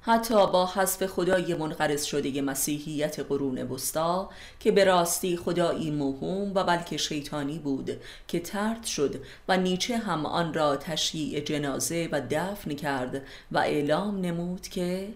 حتی 0.01 0.47
با 0.47 0.65
حذف 0.65 1.05
خدای 1.05 1.53
منقرض 1.53 2.03
شده 2.03 2.41
مسیحیت 2.41 3.19
قرون 3.19 3.61
وسطا 3.61 4.29
که 4.59 4.71
به 4.71 4.83
راستی 4.83 5.37
خدایی 5.37 5.91
موهوم 5.91 6.51
و 6.55 6.63
بلکه 6.63 6.97
شیطانی 6.97 7.59
بود 7.59 8.01
که 8.27 8.39
ترد 8.39 8.85
شد 8.85 9.23
و 9.47 9.57
نیچه 9.57 9.97
هم 9.97 10.25
آن 10.25 10.53
را 10.53 10.75
تشییع 10.75 11.39
جنازه 11.39 12.09
و 12.11 12.21
دفن 12.29 12.73
کرد 12.73 13.21
و 13.51 13.57
اعلام 13.57 14.21
نمود 14.21 14.61
که 14.61 15.13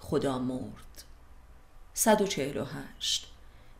خدا 0.00 0.38
مرد. 0.38 1.04
148 1.94 3.30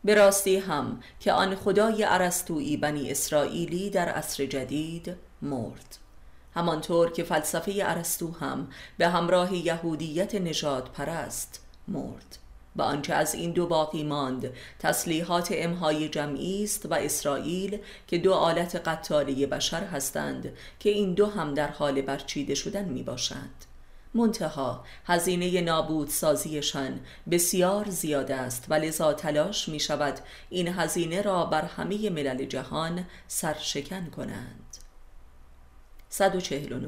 به 0.03 0.15
راستی 0.15 0.57
هم 0.57 0.99
که 1.19 1.33
آن 1.33 1.55
خدای 1.55 2.03
عرستویی 2.03 2.77
بنی 2.77 3.11
اسرائیلی 3.11 3.89
در 3.89 4.09
عصر 4.09 4.45
جدید 4.45 5.15
مرد. 5.41 6.04
همانطور 6.55 7.11
که 7.11 7.23
فلسفه 7.23 7.73
ارسطو 7.79 8.31
هم 8.31 8.67
به 8.97 9.07
همراه 9.07 9.55
یهودیت 9.55 10.35
نجات 10.35 10.89
پرست 10.89 11.65
مرد. 11.87 12.37
و 12.75 12.81
آنچه 12.81 13.13
از 13.13 13.35
این 13.35 13.51
دو 13.51 13.67
باقی 13.67 14.03
ماند 14.03 14.53
تسلیحات 14.79 15.49
امهای 15.51 16.09
جمعی 16.09 16.63
است 16.63 16.85
و 16.85 16.93
اسرائیل 16.93 17.79
که 18.07 18.17
دو 18.17 18.33
آلت 18.33 18.75
قتالی 18.75 19.45
بشر 19.45 19.83
هستند 19.83 20.53
که 20.79 20.89
این 20.89 21.13
دو 21.13 21.25
هم 21.25 21.53
در 21.53 21.67
حال 21.67 22.01
برچیده 22.01 22.55
شدن 22.55 22.85
می 22.85 23.03
باشند 23.03 23.65
منتها 24.13 24.83
هزینه 25.05 25.61
نابود 25.61 26.09
سازیشان 26.09 26.99
بسیار 27.31 27.89
زیاد 27.89 28.31
است 28.31 28.65
و 28.69 28.73
لذا 28.73 29.13
تلاش 29.13 29.69
می 29.69 29.79
شود 29.79 30.19
این 30.49 30.67
هزینه 30.67 31.21
را 31.21 31.45
بر 31.45 31.61
همه 31.61 32.09
ملل 32.09 32.45
جهان 32.45 33.05
سرشکن 33.27 34.05
کنند. 34.05 34.84
149 36.17 36.87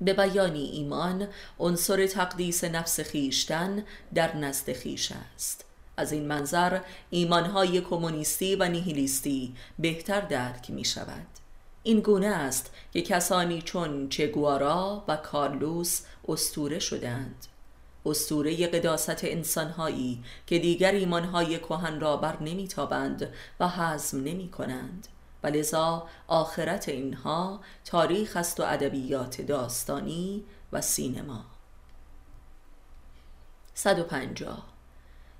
به 0.00 0.12
بیانی 0.12 0.64
ایمان 0.64 1.28
عنصر 1.58 2.06
تقدیس 2.06 2.64
نفس 2.64 3.00
خیشتن 3.00 3.84
در 4.14 4.36
نزد 4.36 4.72
خیش 4.72 5.12
است. 5.12 5.64
از 5.96 6.12
این 6.12 6.26
منظر 6.26 6.80
ایمانهای 7.10 7.80
کمونیستی 7.80 8.56
و 8.56 8.68
نیهیلیستی 8.68 9.54
بهتر 9.78 10.20
درک 10.20 10.70
می 10.70 10.84
شود. 10.84 11.26
این 11.82 12.00
گونه 12.00 12.26
است 12.26 12.70
که 12.92 13.02
کسانی 13.02 13.62
چون 13.62 14.08
چگوارا 14.08 15.04
و 15.08 15.16
کارلوس 15.16 16.00
استوره 16.28 16.78
شدند 16.78 17.46
استوره 18.06 18.66
قداست 18.66 19.24
انسانهایی 19.24 20.24
که 20.46 20.58
دیگر 20.58 20.92
ایمانهای 20.92 21.58
کهن 21.58 22.00
را 22.00 22.16
بر 22.16 22.42
نمیتابند 22.42 23.32
و 23.60 23.68
حزم 23.68 24.18
نمی 24.18 24.48
کنند 24.48 25.08
و 25.42 25.46
لذا 25.46 26.08
آخرت 26.26 26.88
اینها 26.88 27.60
تاریخ 27.84 28.36
است 28.36 28.60
و 28.60 28.62
ادبیات 28.62 29.40
داستانی 29.40 30.44
و 30.72 30.80
سینما. 30.80 31.44
150 33.74 34.76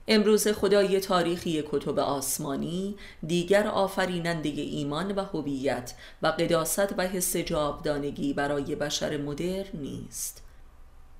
امروز 0.08 0.48
خدای 0.48 1.00
تاریخی 1.00 1.62
کتب 1.70 1.98
آسمانی 1.98 2.96
دیگر 3.26 3.66
آفریننده 3.66 4.48
ایمان 4.48 5.14
و 5.14 5.24
هویت 5.24 5.94
و 6.22 6.26
قداست 6.26 6.94
و 6.98 7.02
حس 7.02 7.36
جاودانگی 7.36 8.34
برای 8.34 8.74
بشر 8.74 9.16
مدرن 9.16 9.66
نیست. 9.74 10.42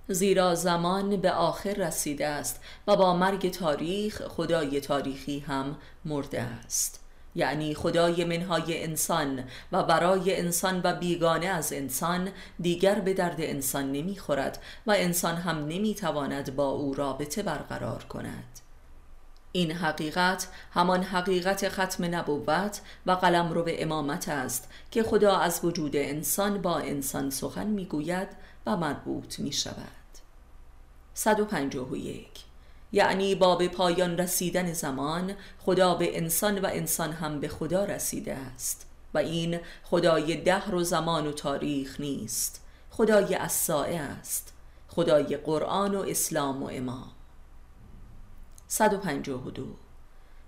زیرا 0.08 0.54
زمان 0.54 1.16
به 1.16 1.32
آخر 1.32 1.72
رسیده 1.72 2.26
است 2.26 2.60
و 2.86 2.96
با 2.96 3.16
مرگ 3.16 3.50
تاریخ 3.50 4.22
خدای 4.28 4.80
تاریخی 4.80 5.38
هم 5.38 5.76
مرده 6.04 6.42
است. 6.42 7.05
یعنی 7.36 7.74
خدای 7.74 8.24
منهای 8.24 8.82
انسان 8.82 9.44
و 9.72 9.82
برای 9.82 10.36
انسان 10.36 10.80
و 10.84 10.92
بیگانه 10.92 11.46
از 11.46 11.72
انسان 11.72 12.28
دیگر 12.60 13.00
به 13.00 13.14
درد 13.14 13.36
انسان 13.38 13.92
نمی‌خورد 13.92 14.62
و 14.86 14.90
انسان 14.90 15.36
هم 15.36 15.56
نمی‌تواند 15.58 16.56
با 16.56 16.68
او 16.68 16.94
رابطه 16.94 17.42
برقرار 17.42 18.04
کند. 18.04 18.60
این 19.52 19.72
حقیقت 19.72 20.48
همان 20.70 21.02
حقیقت 21.02 21.68
ختم 21.68 22.14
نبوت 22.14 22.80
و 23.06 23.12
قلم 23.12 23.52
رو 23.52 23.62
به 23.62 23.82
امامت 23.82 24.28
است 24.28 24.70
که 24.90 25.02
خدا 25.02 25.36
از 25.36 25.60
وجود 25.64 25.96
انسان 25.96 26.62
با 26.62 26.78
انسان 26.78 27.30
سخن 27.30 27.66
می‌گوید 27.66 28.28
و 28.66 28.76
مربوط 28.76 29.38
می 29.38 29.52
شود 29.52 29.86
151 31.14 32.45
یعنی 32.96 33.34
با 33.34 33.56
به 33.56 33.68
پایان 33.68 34.18
رسیدن 34.18 34.72
زمان 34.72 35.34
خدا 35.58 35.94
به 35.94 36.16
انسان 36.16 36.58
و 36.58 36.66
انسان 36.72 37.12
هم 37.12 37.40
به 37.40 37.48
خدا 37.48 37.84
رسیده 37.84 38.34
است. 38.34 38.86
و 39.14 39.18
این 39.18 39.60
خدای 39.82 40.36
دهر 40.36 40.74
و 40.74 40.84
زمان 40.84 41.26
و 41.26 41.32
تاریخ 41.32 42.00
نیست. 42.00 42.64
خدای 42.90 43.34
اسائه 43.34 43.96
است. 43.96 44.52
خدای 44.88 45.36
قرآن 45.36 45.94
و 45.94 46.00
اسلام 46.00 46.62
و 46.62 46.68
امام. 46.72 47.12
152 48.68 49.76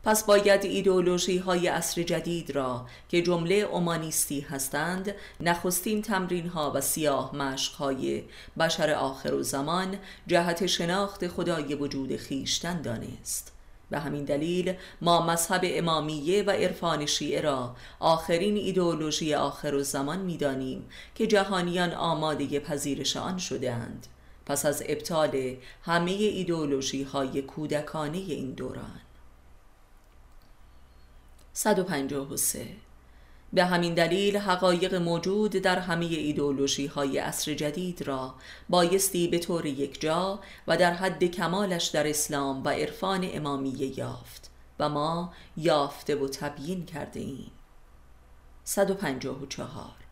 پس 0.09 0.25
باید 0.25 0.65
ایدئولوژی 0.65 1.39
های 1.39 1.67
عصر 1.67 2.03
جدید 2.03 2.51
را 2.51 2.87
که 3.09 3.23
جمله 3.23 3.55
اومانیستی 3.55 4.41
هستند 4.41 5.15
نخستین 5.41 6.03
تمرین 6.03 6.47
ها 6.47 6.73
و 6.75 6.81
سیاه 6.81 7.37
مشق 7.37 7.75
های 7.75 8.23
بشر 8.59 8.91
آخر 8.91 9.35
و 9.35 9.43
زمان 9.43 9.99
جهت 10.27 10.67
شناخت 10.67 11.29
خدای 11.29 11.75
وجود 11.75 12.17
خیشتن 12.17 12.83
دانست. 12.83 13.53
به 13.91 13.99
همین 13.99 14.25
دلیل 14.25 14.75
ما 15.01 15.27
مذهب 15.27 15.61
امامیه 15.65 16.43
و 16.43 16.51
عرفان 16.51 17.07
شیعه 17.07 17.41
را 17.41 17.77
آخرین 18.01 18.57
ایدئولوژی 18.57 19.35
آخر 19.35 19.75
و 19.75 19.83
زمان 19.83 20.19
می‌دانیم 20.19 20.89
که 21.15 21.27
جهانیان 21.27 21.93
آماده 21.93 22.61
پذیرش 22.61 23.17
آن 23.17 23.39
شدهاند. 23.39 24.07
پس 24.47 24.67
از 24.67 24.83
ابطال 24.87 25.57
همه 25.83 26.11
ایدئولوژی 26.11 27.03
های 27.03 27.43
کودکانه 27.43 28.19
این 28.19 28.51
دوران. 28.51 29.01
153 31.59 32.67
به 33.53 33.65
همین 33.65 33.95
دلیل 33.95 34.37
حقایق 34.37 34.95
موجود 34.95 35.51
در 35.51 35.79
همه 35.79 36.05
ایدئولوژی 36.05 36.87
های 36.87 37.19
عصر 37.19 37.55
جدید 37.55 38.03
را 38.03 38.35
بایستی 38.69 39.29
به 39.29 39.39
طور 39.39 39.67
یکجا 39.67 40.41
و 40.67 40.77
در 40.77 40.93
حد 40.93 41.25
کمالش 41.25 41.87
در 41.87 42.07
اسلام 42.07 42.65
و 42.65 42.69
عرفان 42.69 43.29
امامیه 43.33 43.99
یافت 43.99 44.51
و 44.79 44.89
ما 44.89 45.33
یافته 45.57 46.17
و 46.17 46.29
تبیین 46.29 46.87
کرده 46.87 47.21
ایم. 47.21 47.51
154 48.65 50.08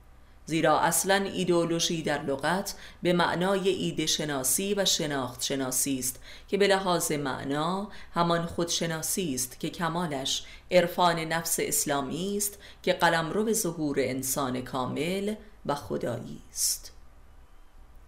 زیرا 0.46 0.80
اصلا 0.80 1.14
ایدئولوژی 1.14 2.02
در 2.02 2.22
لغت 2.22 2.74
به 3.02 3.12
معنای 3.12 3.68
ایده 3.68 4.06
شناسی 4.06 4.74
و 4.74 4.84
شناخت 4.84 5.42
شناسی 5.42 5.98
است 5.98 6.20
که 6.48 6.56
به 6.56 6.66
لحاظ 6.66 7.12
معنا 7.12 7.88
همان 8.14 8.46
خودشناسی 8.46 9.34
است 9.34 9.60
که 9.60 9.70
کمالش 9.70 10.44
عرفان 10.70 11.18
نفس 11.18 11.56
اسلامی 11.60 12.36
است 12.36 12.58
که 12.82 12.92
قلمرو 12.92 13.44
به 13.44 13.52
ظهور 13.52 13.96
انسان 14.00 14.62
کامل 14.62 15.34
و 15.66 15.74
خدایی 15.74 16.42
است. 16.50 16.92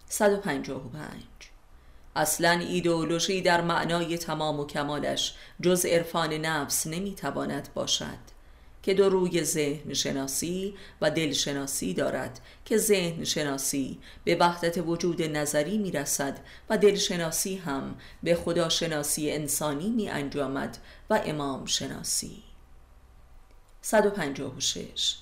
155 0.09 1.23
اصلا 2.15 2.51
ایدئولوژی 2.51 3.41
در 3.41 3.61
معنای 3.61 4.17
تمام 4.17 4.59
و 4.59 4.65
کمالش 4.65 5.35
جز 5.61 5.85
عرفان 5.85 6.33
نفس 6.33 6.87
نمی‌تواند 6.87 7.69
باشد. 7.73 8.38
که 8.89 8.95
دو 8.95 9.09
روی 9.09 9.43
ذهن 9.43 9.93
شناسی 9.93 10.73
و 11.01 11.11
دل 11.11 11.31
شناسی 11.31 11.93
دارد 11.93 12.39
که 12.65 12.77
ذهن 12.77 13.23
شناسی 13.23 13.99
به 14.23 14.35
وحدت 14.35 14.77
وجود 14.77 15.21
نظری 15.21 15.77
می 15.77 15.91
رسد 15.91 16.39
و 16.69 16.77
دل 16.77 16.95
شناسی 16.95 17.55
هم 17.55 17.95
به 18.23 18.35
خدا 18.35 18.69
شناسی 18.69 19.31
انسانی 19.31 19.89
می 19.89 20.09
انجامد 20.09 20.77
و 21.09 21.21
امام 21.25 21.65
شناسی 21.65 22.43
156 23.81 25.15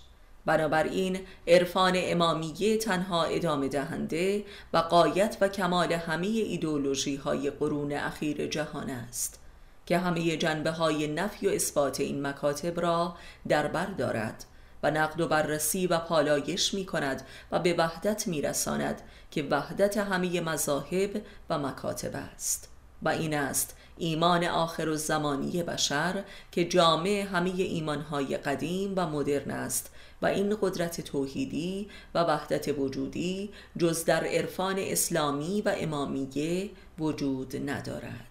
بنابراین 0.46 1.20
عرفان 1.48 1.94
امامیه 1.96 2.78
تنها 2.78 3.24
ادامه 3.24 3.68
دهنده 3.68 4.46
و 4.74 4.78
قایت 4.78 5.38
و 5.42 5.48
کمال 5.48 5.94
همه 5.94 6.28
ایدولوژی 6.28 7.16
های 7.16 7.50
قرون 7.50 7.94
اخیر 7.94 8.48
جهان 8.48 8.90
است. 8.90 9.47
که 9.88 9.98
همه 9.98 10.38
جنبه 10.38 10.72
های 10.72 11.08
نفی 11.08 11.48
و 11.48 11.50
اثبات 11.50 12.00
این 12.00 12.28
مکاتب 12.28 12.80
را 12.80 13.16
در 13.48 13.68
بر 13.68 13.86
دارد 13.86 14.46
و 14.84 14.92
نقد 14.92 15.22
و 15.22 15.28
بررسی 15.28 15.88
و 15.88 16.00
پالایش 16.00 16.74
می 16.74 16.86
کند 16.86 17.22
و 17.52 17.60
به 17.60 17.74
وحدت 17.74 18.28
می 18.28 18.42
رساند 18.42 19.02
که 19.32 19.44
وحدت 19.44 19.98
همه 19.98 20.42
مذاهب 20.42 21.22
و 21.50 21.60
مکاتب 21.60 22.16
است. 22.16 22.70
و 23.02 23.10
این 23.10 23.34
است 23.34 23.76
ایمان 23.98 24.44
آخر 24.44 24.90
و 24.90 24.96
زمانی 24.96 25.64
بشر 25.64 26.24
که 26.52 26.66
جامع 26.66 27.28
همه 27.32 27.50
ایمانهای 27.50 28.38
قدیم 28.38 28.94
و 28.96 29.08
مدرن 29.08 29.52
است 29.52 29.92
و 30.22 30.26
این 30.26 30.58
قدرت 30.62 31.02
توحیدی 31.02 31.88
و 32.16 32.24
وحدت 32.24 32.80
وجودی 32.80 33.50
جز 33.78 34.06
در 34.06 34.24
عرفان 34.24 34.76
اسلامی 34.80 35.62
و 35.62 35.76
امامیه 35.78 36.70
وجود 37.00 37.70
ندارد. 37.70 38.27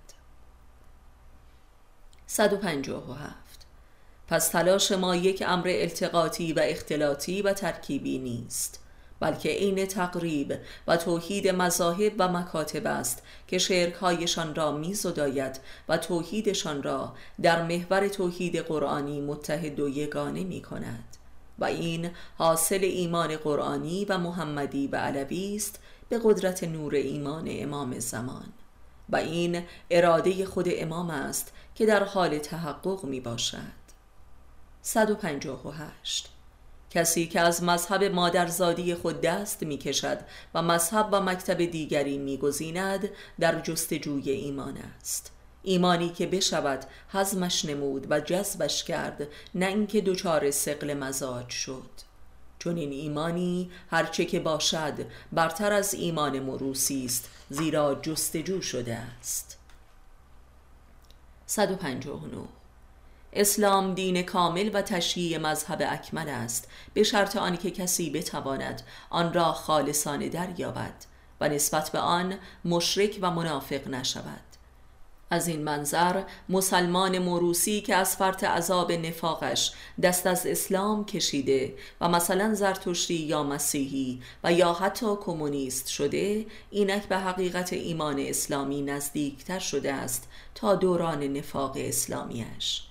157 2.27 3.67
پس 4.29 4.49
تلاش 4.49 4.93
ما 4.93 5.17
یک 5.17 5.43
امر 5.47 5.69
التقاطی 5.69 6.53
و 6.53 6.61
اختلاطی 6.63 7.43
و 7.43 7.53
ترکیبی 7.53 8.19
نیست 8.19 8.81
بلکه 9.21 9.49
عین 9.49 9.87
تقریب 9.87 10.59
و 10.87 10.97
توحید 10.97 11.49
مذاهب 11.49 12.13
و 12.19 12.29
مکاتب 12.29 12.87
است 12.87 13.23
که 13.49 13.59
شرکهایشان 13.59 14.55
را 14.55 14.73
میزداید 14.73 15.61
و 15.89 15.99
توحیدشان 15.99 16.83
را 16.83 17.13
در 17.43 17.63
محور 17.63 18.09
توحید 18.09 18.57
قرآنی 18.57 19.21
متحد 19.21 19.81
و 19.81 19.89
یگانه 19.89 20.45
می 20.45 20.63
کند 20.63 21.17
و 21.59 21.65
این 21.65 22.11
حاصل 22.39 22.81
ایمان 22.83 23.37
قرآنی 23.37 24.05
و 24.05 24.19
محمدی 24.19 24.87
و 24.87 24.97
علوی 24.97 25.57
است 25.57 25.81
به 26.09 26.21
قدرت 26.25 26.65
نور 26.65 26.95
ایمان 26.95 27.49
امام 27.51 27.99
زمان. 27.99 28.53
و 29.11 29.17
این 29.17 29.63
اراده 29.91 30.47
خود 30.47 30.67
امام 30.69 31.11
است 31.11 31.53
که 31.75 31.87
در 31.87 32.05
حال 32.05 32.39
تحقق 32.39 33.05
می 33.05 33.21
باشد 33.21 33.87
158 34.83 36.29
کسی 36.91 37.27
که 37.27 37.41
از 37.41 37.63
مذهب 37.63 38.05
مادرزادی 38.05 38.95
خود 38.95 39.21
دست 39.21 39.63
می 39.63 39.79
کشد 39.79 40.19
و 40.55 40.63
مذهب 40.63 41.09
و 41.13 41.21
مکتب 41.21 41.65
دیگری 41.65 42.19
می 42.19 42.37
گذیند 42.37 43.11
در 43.41 43.61
جستجوی 43.61 44.31
ایمان 44.31 44.79
است. 45.01 45.33
ایمانی 45.63 46.09
که 46.09 46.27
بشود 46.27 46.85
حزمش 47.13 47.65
نمود 47.65 48.07
و 48.11 48.21
جذبش 48.21 48.85
کرد 48.85 49.27
نه 49.55 49.67
اینکه 49.67 50.01
دچار 50.01 50.51
سقل 50.51 50.95
مزاج 50.95 51.49
شد. 51.49 52.06
چون 52.59 52.77
این 52.77 52.93
ایمانی 52.93 53.71
هرچه 53.91 54.25
که 54.25 54.41
باشد 54.41 54.95
برتر 55.33 55.73
از 55.73 55.95
ایمان 55.95 56.41
مروسی 56.41 57.05
است 57.05 57.29
زیرا 57.51 57.95
جستجو 57.95 58.63
شده 58.63 58.95
است. 58.95 59.59
159 61.47 62.49
اسلام 63.33 63.95
دین 63.95 64.23
کامل 64.23 64.71
و 64.75 64.83
تشییع 64.83 65.39
مذهب 65.39 65.83
اکمل 65.89 66.29
است. 66.29 66.69
به 66.95 67.03
شرط 67.03 67.37
آنکه 67.37 67.71
کسی 67.71 68.11
بتواند 68.11 68.83
آن 69.11 69.33
را 69.33 69.53
خالصانه 69.53 70.29
دریابد 70.29 70.95
و 71.41 71.49
نسبت 71.49 71.91
به 71.91 71.99
آن 71.99 72.35
مشرک 72.65 73.19
و 73.23 73.31
منافق 73.31 73.89
نشود. 73.89 74.46
از 75.31 75.49
این 75.49 75.63
منظر 75.63 76.23
مسلمان 76.49 77.19
موروسی 77.19 77.81
که 77.81 77.95
از 77.95 78.17
فرط 78.17 78.45
عذاب 78.45 78.93
نفاقش 78.93 79.73
دست 80.03 80.27
از 80.27 80.47
اسلام 80.47 81.05
کشیده 81.05 81.75
و 82.01 82.09
مثلا 82.09 82.55
زرتشتی 82.55 83.15
یا 83.15 83.43
مسیحی 83.43 84.21
و 84.45 84.53
یا 84.53 84.73
حتی 84.73 85.17
کمونیست 85.21 85.87
شده 85.87 86.47
اینک 86.71 87.03
به 87.09 87.19
حقیقت 87.19 87.73
ایمان 87.73 88.19
اسلامی 88.19 88.83
نزدیکتر 88.83 89.59
شده 89.59 89.93
است 89.93 90.29
تا 90.55 90.75
دوران 90.75 91.23
نفاق 91.23 91.77
اسلامیش 91.77 92.83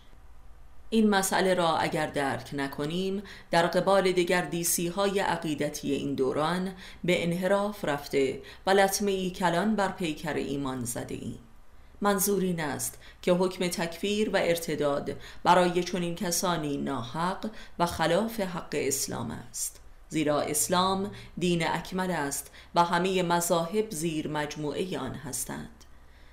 این 0.89 1.09
مسئله 1.09 1.53
را 1.53 1.77
اگر 1.77 2.07
درک 2.07 2.49
نکنیم 2.53 3.23
در 3.51 3.67
قبال 3.67 4.11
دیگر 4.11 4.41
دیسی 4.41 4.87
های 4.87 5.19
عقیدتی 5.19 5.91
این 5.91 6.15
دوران 6.15 6.71
به 7.03 7.23
انحراف 7.23 7.85
رفته 7.85 8.41
و 8.65 8.69
لطمه 8.69 9.11
ای 9.11 9.31
کلان 9.31 9.75
بر 9.75 9.91
پیکر 9.91 10.33
ایمان 10.33 10.83
زده 10.83 11.15
ایم 11.15 11.39
منظور 12.01 12.43
این 12.43 12.59
است 12.59 12.99
که 13.21 13.31
حکم 13.31 13.67
تکفیر 13.67 14.29
و 14.29 14.37
ارتداد 14.37 15.15
برای 15.43 15.83
چنین 15.83 16.15
کسانی 16.15 16.77
ناحق 16.77 17.49
و 17.79 17.85
خلاف 17.85 18.39
حق 18.39 18.69
اسلام 18.73 19.31
است. 19.31 19.79
زیرا 20.09 20.41
اسلام 20.41 21.11
دین 21.37 21.67
اکمل 21.67 22.11
است 22.11 22.51
و 22.75 22.83
همه 22.83 23.23
مذاهب 23.23 23.91
زیر 23.91 24.27
مجموعه 24.27 24.99
آن 24.99 25.15
هستند. 25.15 25.69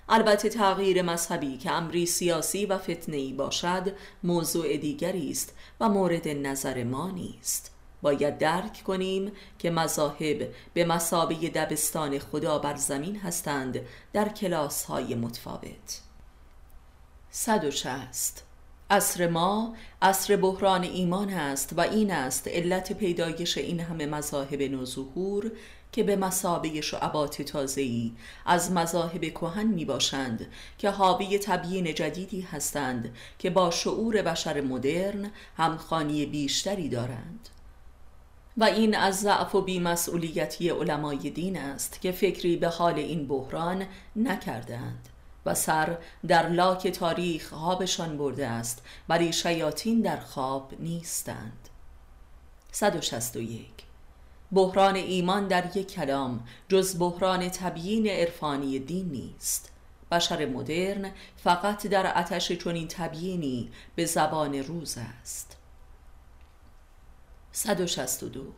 البته 0.09 0.49
تغییر 0.49 1.03
مذهبی 1.03 1.57
که 1.57 1.71
امری 1.71 2.07
سیاسی 2.07 2.67
و 2.67 2.79
فتنه‌ای 2.79 3.33
باشد 3.33 3.93
موضوع 4.23 4.77
دیگری 4.77 5.31
است 5.31 5.55
و 5.81 5.89
مورد 5.89 6.29
نظر 6.29 6.85
ما 6.85 7.11
نیست. 7.11 7.72
باید 8.03 8.39
درک 8.39 8.83
کنیم 8.87 9.33
که 9.59 9.71
مذاهب 9.71 10.49
به 10.75 10.85
مسابه 10.85 11.35
دبستان 11.35 12.19
خدا 12.19 12.59
بر 12.59 12.77
زمین 12.77 13.17
هستند 13.17 13.81
در 14.13 14.29
کلاس 14.29 14.85
های 14.85 15.15
متفاوت 15.15 16.01
160 17.31 18.43
عصر 18.91 19.29
ما 19.29 19.75
عصر 20.03 20.37
بحران 20.37 20.83
ایمان 20.83 21.31
است 21.31 21.73
و 21.77 21.81
این 21.81 22.11
است 22.11 22.49
علت 22.49 22.93
پیدایش 22.93 23.59
این 23.59 23.81
همه 23.81 24.07
مذاهب 24.07 24.63
نوظهور 24.63 25.53
که 25.93 26.03
به 26.03 26.17
مسابه 26.17 26.81
شعبات 26.81 27.43
تازه‌ای 27.43 28.13
از 28.47 28.73
مذاهب 28.73 29.21
کهن 29.21 29.67
می 29.67 29.85
باشند 29.85 30.47
که 30.79 30.91
حاوی 30.91 31.39
تبیین 31.39 31.95
جدیدی 31.95 32.41
هستند 32.41 33.15
که 33.39 33.51
با 33.51 33.71
شعور 33.71 34.23
بشر 34.23 34.61
مدرن 34.61 35.31
همخانی 35.57 36.27
بیشتری 36.27 36.89
دارند. 36.89 37.49
و 38.57 38.65
این 38.65 38.97
از 38.97 39.21
ضعف 39.21 39.55
و 39.55 39.61
بیمسئولیتی 39.63 40.69
علمای 40.69 41.31
دین 41.31 41.59
است 41.59 42.01
که 42.01 42.13
فکری 42.13 42.57
به 42.57 42.69
حال 42.69 42.95
این 42.95 43.29
بحران 43.29 43.87
نکردند 44.17 45.09
و 45.47 45.55
سر 45.55 45.99
در 46.27 46.49
لاک 46.49 46.89
تاریخ 46.89 47.49
خوابشان 47.49 48.19
برده 48.19 48.47
است 48.47 48.83
ولی 49.09 49.33
شیاطین 49.33 50.01
در 50.01 50.21
خواب 50.21 50.73
نیستند. 50.81 51.69
161 52.73 53.67
بحران 54.53 54.97
ایمان 54.97 55.47
در 55.47 55.77
یک 55.77 55.93
کلام 55.93 56.45
جز 56.69 56.99
بحران 56.99 57.49
تبیین 57.49 58.07
عرفانی 58.07 58.79
دین 58.79 59.09
نیست. 59.09 59.73
بشر 60.11 60.47
مدرن 60.47 61.11
فقط 61.37 61.87
در 61.87 62.19
آتش 62.19 62.53
چنین 62.53 62.89
تبیینی 62.89 63.71
به 63.95 64.05
زبان 64.05 64.55
روز 64.55 64.99
است. 64.99 65.57
162 67.53 68.53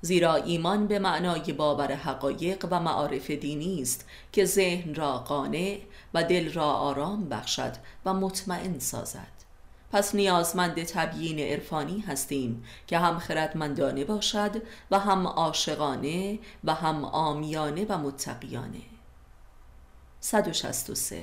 زیرا 0.00 0.34
ایمان 0.34 0.86
به 0.86 0.98
معنای 0.98 1.52
باور 1.52 1.92
حقایق 1.92 2.66
و 2.70 2.80
معارف 2.80 3.30
دینی 3.30 3.82
است 3.82 4.08
که 4.32 4.44
ذهن 4.44 4.94
را 4.94 5.18
قانع 5.18 5.80
و 6.14 6.24
دل 6.24 6.52
را 6.52 6.64
آرام 6.64 7.28
بخشد 7.28 7.72
و 8.04 8.14
مطمئن 8.14 8.78
سازد. 8.78 9.34
پس 9.92 10.14
نیازمند 10.14 10.82
تبیین 10.82 11.38
عرفانی 11.38 12.00
هستیم 12.00 12.64
که 12.86 12.98
هم 12.98 13.18
خردمندانه 13.18 14.04
باشد 14.04 14.62
و 14.90 14.98
هم 14.98 15.26
عاشقانه 15.26 16.38
و 16.64 16.74
هم 16.74 17.04
آمیانه 17.04 17.86
و 17.88 17.98
متقیانه. 17.98 18.82
163 20.20 21.22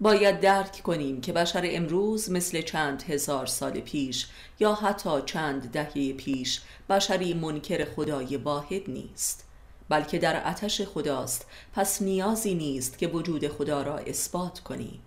باید 0.00 0.40
درک 0.40 0.82
کنیم 0.82 1.20
که 1.20 1.32
بشر 1.32 1.62
امروز 1.64 2.30
مثل 2.30 2.62
چند 2.62 3.02
هزار 3.02 3.46
سال 3.46 3.80
پیش 3.80 4.26
یا 4.60 4.74
حتی 4.74 5.22
چند 5.26 5.70
دهه 5.70 6.12
پیش 6.12 6.60
بشری 6.90 7.34
منکر 7.34 7.84
خدای 7.84 8.36
واحد 8.36 8.90
نیست 8.90 9.48
بلکه 9.88 10.18
در 10.18 10.48
آتش 10.50 10.80
خداست. 10.82 11.46
پس 11.74 12.02
نیازی 12.02 12.54
نیست 12.54 12.98
که 12.98 13.06
وجود 13.06 13.48
خدا 13.48 13.82
را 13.82 13.98
اثبات 13.98 14.60
کنیم 14.60 15.00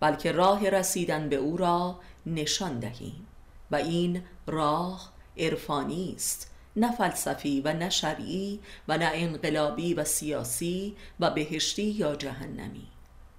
بلکه 0.00 0.32
راه 0.32 0.68
رسیدن 0.68 1.28
به 1.28 1.36
او 1.36 1.56
را 1.56 2.00
نشان 2.26 2.78
دهیم. 2.78 3.26
و 3.70 3.76
این 3.76 4.22
راه 4.46 5.12
عرفانی 5.38 6.12
است 6.16 6.50
نه 6.76 6.92
فلسفی 6.92 7.60
و 7.60 7.72
نه 7.72 7.90
شرعی 7.90 8.60
و 8.88 8.98
نه 8.98 9.10
انقلابی 9.14 9.94
و 9.94 10.04
سیاسی 10.04 10.96
و 11.20 11.30
بهشتی 11.30 11.82
یا 11.82 12.16
جهنمی. 12.16 12.86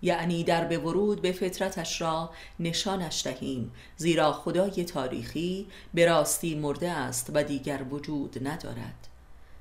یعنی 0.02 0.44
در 0.44 0.66
به 0.66 0.78
ورود 0.78 1.22
به 1.22 1.32
فطرتش 1.32 2.02
را 2.02 2.30
نشانش 2.60 3.26
دهیم 3.26 3.72
زیرا 3.98 4.34
خدای 4.34 4.84
تاریخی 4.84 5.68
به 5.94 6.06
راستی 6.06 6.56
مرده 6.56 6.92
است 6.92 7.32
و 7.34 7.44
دیگر 7.44 7.84
وجود 7.92 8.48
ندارد. 8.48 9.08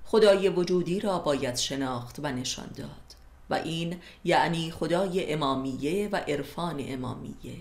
خدای 0.04 0.48
وجودی 0.48 1.00
را 1.00 1.18
باید 1.18 1.56
شناخت 1.56 2.18
و 2.22 2.32
نشان 2.32 2.68
داد. 2.76 3.10
و 3.50 3.54
این 3.54 4.00
یعنی 4.24 4.70
خدای 4.70 5.32
امامیه 5.32 6.08
و 6.08 6.16
عرفان 6.16 6.84
امامیه. 6.88 7.56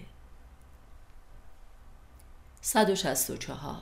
164 2.61 3.81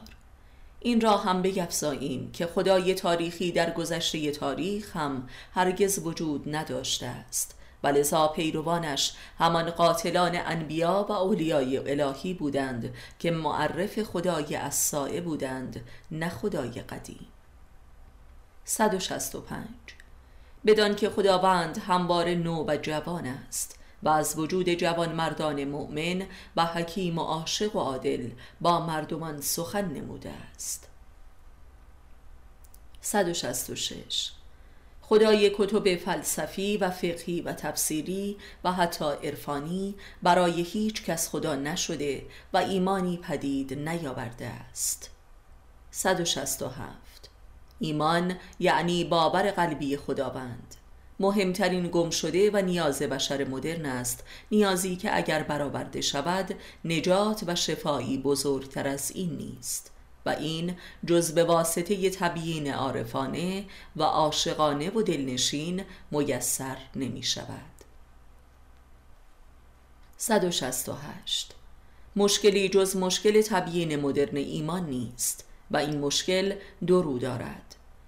این 0.80 1.02
را 1.02 1.18
هم 1.18 1.42
بگفزاییم 1.42 2.32
که 2.32 2.46
خدای 2.46 2.94
تاریخی 2.94 3.52
در 3.52 3.74
گذشته 3.74 4.32
تاریخ 4.32 4.96
هم 4.96 5.30
هرگز 5.54 6.00
وجود 6.00 6.56
نداشته 6.56 7.06
است. 7.06 7.57
و 7.88 7.90
لذا 7.90 8.28
پیروانش 8.28 9.14
همان 9.40 9.72
قاتلان 9.72 10.36
انبیا 10.36 11.06
و 11.10 11.12
اولیای 11.12 11.78
الهی 11.78 12.34
بودند 12.34 12.94
که 13.20 13.32
معرف 13.32 14.04
خدای 14.04 14.56
اصائه 14.56 15.22
بودند 15.22 15.82
نه 16.12 16.30
خدای 16.30 16.70
قدیم. 16.70 17.28
165 18.66 19.68
بدان 20.66 20.96
که 20.96 21.10
خداوند 21.10 21.78
همواره 21.78 22.36
نو 22.36 22.66
و 22.68 22.78
جوان 22.78 23.28
است 23.28 23.80
و 24.04 24.10
از 24.10 24.38
وجود 24.38 24.70
جوان 24.70 25.16
مردان 25.16 25.64
مؤمن 25.64 26.26
و 26.56 26.66
حکیم 26.66 27.18
و 27.18 27.22
عاشق 27.22 27.76
و 27.76 27.80
عادل 27.80 28.30
با 28.62 28.86
مردمان 28.86 29.42
سخن 29.42 29.86
نموده 29.86 30.32
است. 30.56 30.90
166 33.02 34.37
خدای 35.10 35.52
کتب 35.58 35.96
فلسفی 35.96 36.78
و 36.78 36.90
فقهی 36.90 37.42
و 37.42 37.54
تفسیری 37.54 38.38
و 38.64 38.72
حتی 38.72 39.06
عرفانی 39.06 39.96
برای 40.24 40.62
هیچ 40.62 41.04
کس 41.04 41.30
خدا 41.30 41.56
نشده 41.56 42.26
و 42.54 42.58
ایمانی 42.58 43.18
پدید 43.18 43.90
نیاورده 43.90 44.46
است. 44.46 45.10
167 45.92 47.30
ایمان 47.80 48.36
یعنی 48.60 49.04
باور 49.04 49.52
قلبی 49.52 49.98
خداوند. 49.98 50.76
مهمترین 51.20 51.88
گم 51.88 52.10
شده 52.10 52.52
و 52.52 52.62
نیاز 52.62 53.02
بشر 53.02 53.44
مدرن 53.48 53.86
است 53.86 54.24
نیازی 54.52 54.96
که 54.96 55.18
اگر 55.18 55.44
برآورده 55.44 56.02
شود 56.02 56.56
نجات 56.86 57.44
و 57.48 57.56
شفایی 57.56 58.18
بزرگتر 58.18 58.88
از 58.88 59.12
این 59.12 59.38
نیست. 59.38 59.97
و 60.28 60.30
این 60.30 60.76
جز 61.06 61.32
به 61.32 61.44
واسطه 61.44 62.10
تبیین 62.10 62.74
عارفانه 62.74 63.66
و 63.96 64.04
عاشقانه 64.04 64.90
و 64.90 65.02
دلنشین 65.02 65.84
میسر 66.12 66.78
نمی 66.96 67.24
شود. 67.24 67.78
168 70.18 71.54
مشکلی 72.16 72.70
جز 72.70 72.96
مشکل 72.96 73.42
تبیین 73.42 73.96
مدرن 73.96 74.38
ایمان 74.38 74.90
نیست 74.90 75.46
و 75.72 75.78
این 75.78 76.00
مشکل 76.00 76.56
دو 76.88 77.02
رو 77.02 77.20
دارد. 77.20 77.67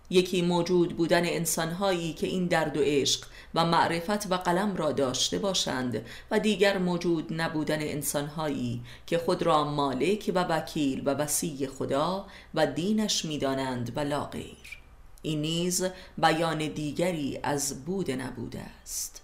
یکی 0.10 0.42
موجود 0.42 0.98
بودن 0.98 1.26
انسانهایی 1.26 2.14
که 2.14 2.28
این 2.28 2.48
درد 2.48 2.78
و 2.78 2.82
عشق 2.84 3.26
و 3.56 3.66
معرفت 3.66 4.32
و 4.32 4.36
قلم 4.36 4.76
را 4.76 4.92
داشته 4.92 5.40
باشند 5.40 6.06
و 6.32 6.40
دیگر 6.40 6.78
موجود 6.78 7.34
نبودن 7.42 7.82
انسانهایی 7.82 8.82
که 9.08 9.18
خود 9.18 9.44
را 9.44 9.64
مالک 9.64 10.32
و 10.36 10.44
وکیل 10.44 11.02
و 11.06 11.10
وسیع 11.10 11.68
خدا 11.68 12.26
و 12.54 12.68
دینش 12.68 13.26
می‌دانند 13.26 13.98
و 13.98 14.00
لا 14.00 14.24
غیر. 14.24 14.80
این 15.22 15.42
نیز 15.42 15.86
بیان 16.18 16.58
دیگری 16.58 17.40
از 17.44 17.86
بود 17.86 18.12
نبوده 18.12 18.62
است. 18.82 19.22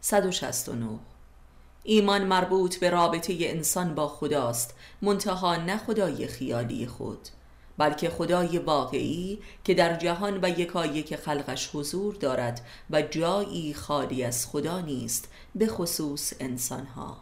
169 0.00 0.98
ایمان 1.82 2.24
مربوط 2.24 2.76
به 2.76 2.90
رابطه 2.90 3.36
انسان 3.40 3.94
با 3.94 4.08
خداست 4.08 4.74
منتها 5.02 5.56
نه 5.56 5.76
خدای 5.76 6.26
خیالی 6.26 6.86
خود. 6.86 7.28
بلکه 7.78 8.10
خدای 8.10 8.58
واقعی 8.58 9.38
که 9.64 9.74
در 9.74 9.96
جهان 9.96 10.38
و 10.42 10.48
یکایک 10.48 11.16
خلقش 11.16 11.70
حضور 11.74 12.14
دارد 12.14 12.60
و 12.90 13.02
جایی 13.02 13.74
خالی 13.74 14.24
از 14.24 14.46
خدا 14.46 14.80
نیست 14.80 15.28
به 15.54 15.66
خصوص 15.66 16.32
انسانها. 16.40 17.16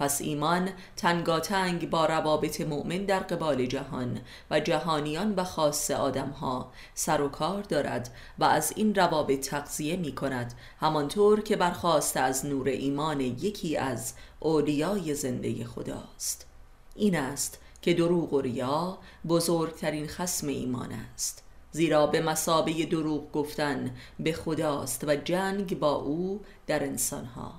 پس 0.00 0.20
ایمان 0.20 0.68
تنگاتنگ 0.96 1.90
با 1.90 2.06
روابط 2.06 2.60
مؤمن 2.60 3.04
در 3.04 3.18
قبال 3.18 3.66
جهان 3.66 4.20
و 4.50 4.60
جهانیان 4.60 5.34
و 5.34 5.44
خاص 5.44 5.90
آدمها 5.90 6.72
سر 6.94 7.20
و 7.20 7.28
کار 7.28 7.62
دارد 7.62 8.10
و 8.38 8.44
از 8.44 8.72
این 8.76 8.94
روابط 8.94 9.48
تقضیه 9.48 9.96
می 9.96 10.14
کند 10.14 10.54
همانطور 10.80 11.40
که 11.40 11.56
برخواست 11.56 12.16
از 12.16 12.46
نور 12.46 12.68
ایمان 12.68 13.20
یکی 13.20 13.76
از 13.76 14.14
اولیای 14.40 15.14
زنده 15.14 15.64
خداست. 15.64 16.46
این 16.94 17.16
است 17.16 17.58
که 17.82 17.94
دروغ 17.94 18.32
و 18.32 18.40
ریا 18.40 18.98
بزرگترین 19.28 20.06
خسم 20.06 20.46
ایمان 20.46 20.92
است. 20.92 21.42
زیرا 21.72 22.06
به 22.06 22.20
مسابه 22.20 22.86
دروغ 22.86 23.32
گفتن 23.32 23.96
به 24.20 24.32
خداست 24.32 25.04
و 25.06 25.16
جنگ 25.16 25.78
با 25.78 25.92
او 25.92 26.40
در 26.66 26.84
انسانها. 26.84 27.52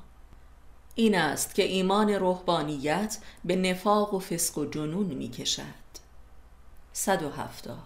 این 0.95 1.15
است 1.15 1.55
که 1.55 1.63
ایمان 1.63 2.09
روحانیت 2.09 3.17
به 3.45 3.55
نفاق 3.55 4.13
و 4.13 4.19
فسق 4.19 4.57
و 4.57 4.65
جنون 4.65 5.05
می 5.05 5.29
کشد 5.29 5.63
170 6.93 7.77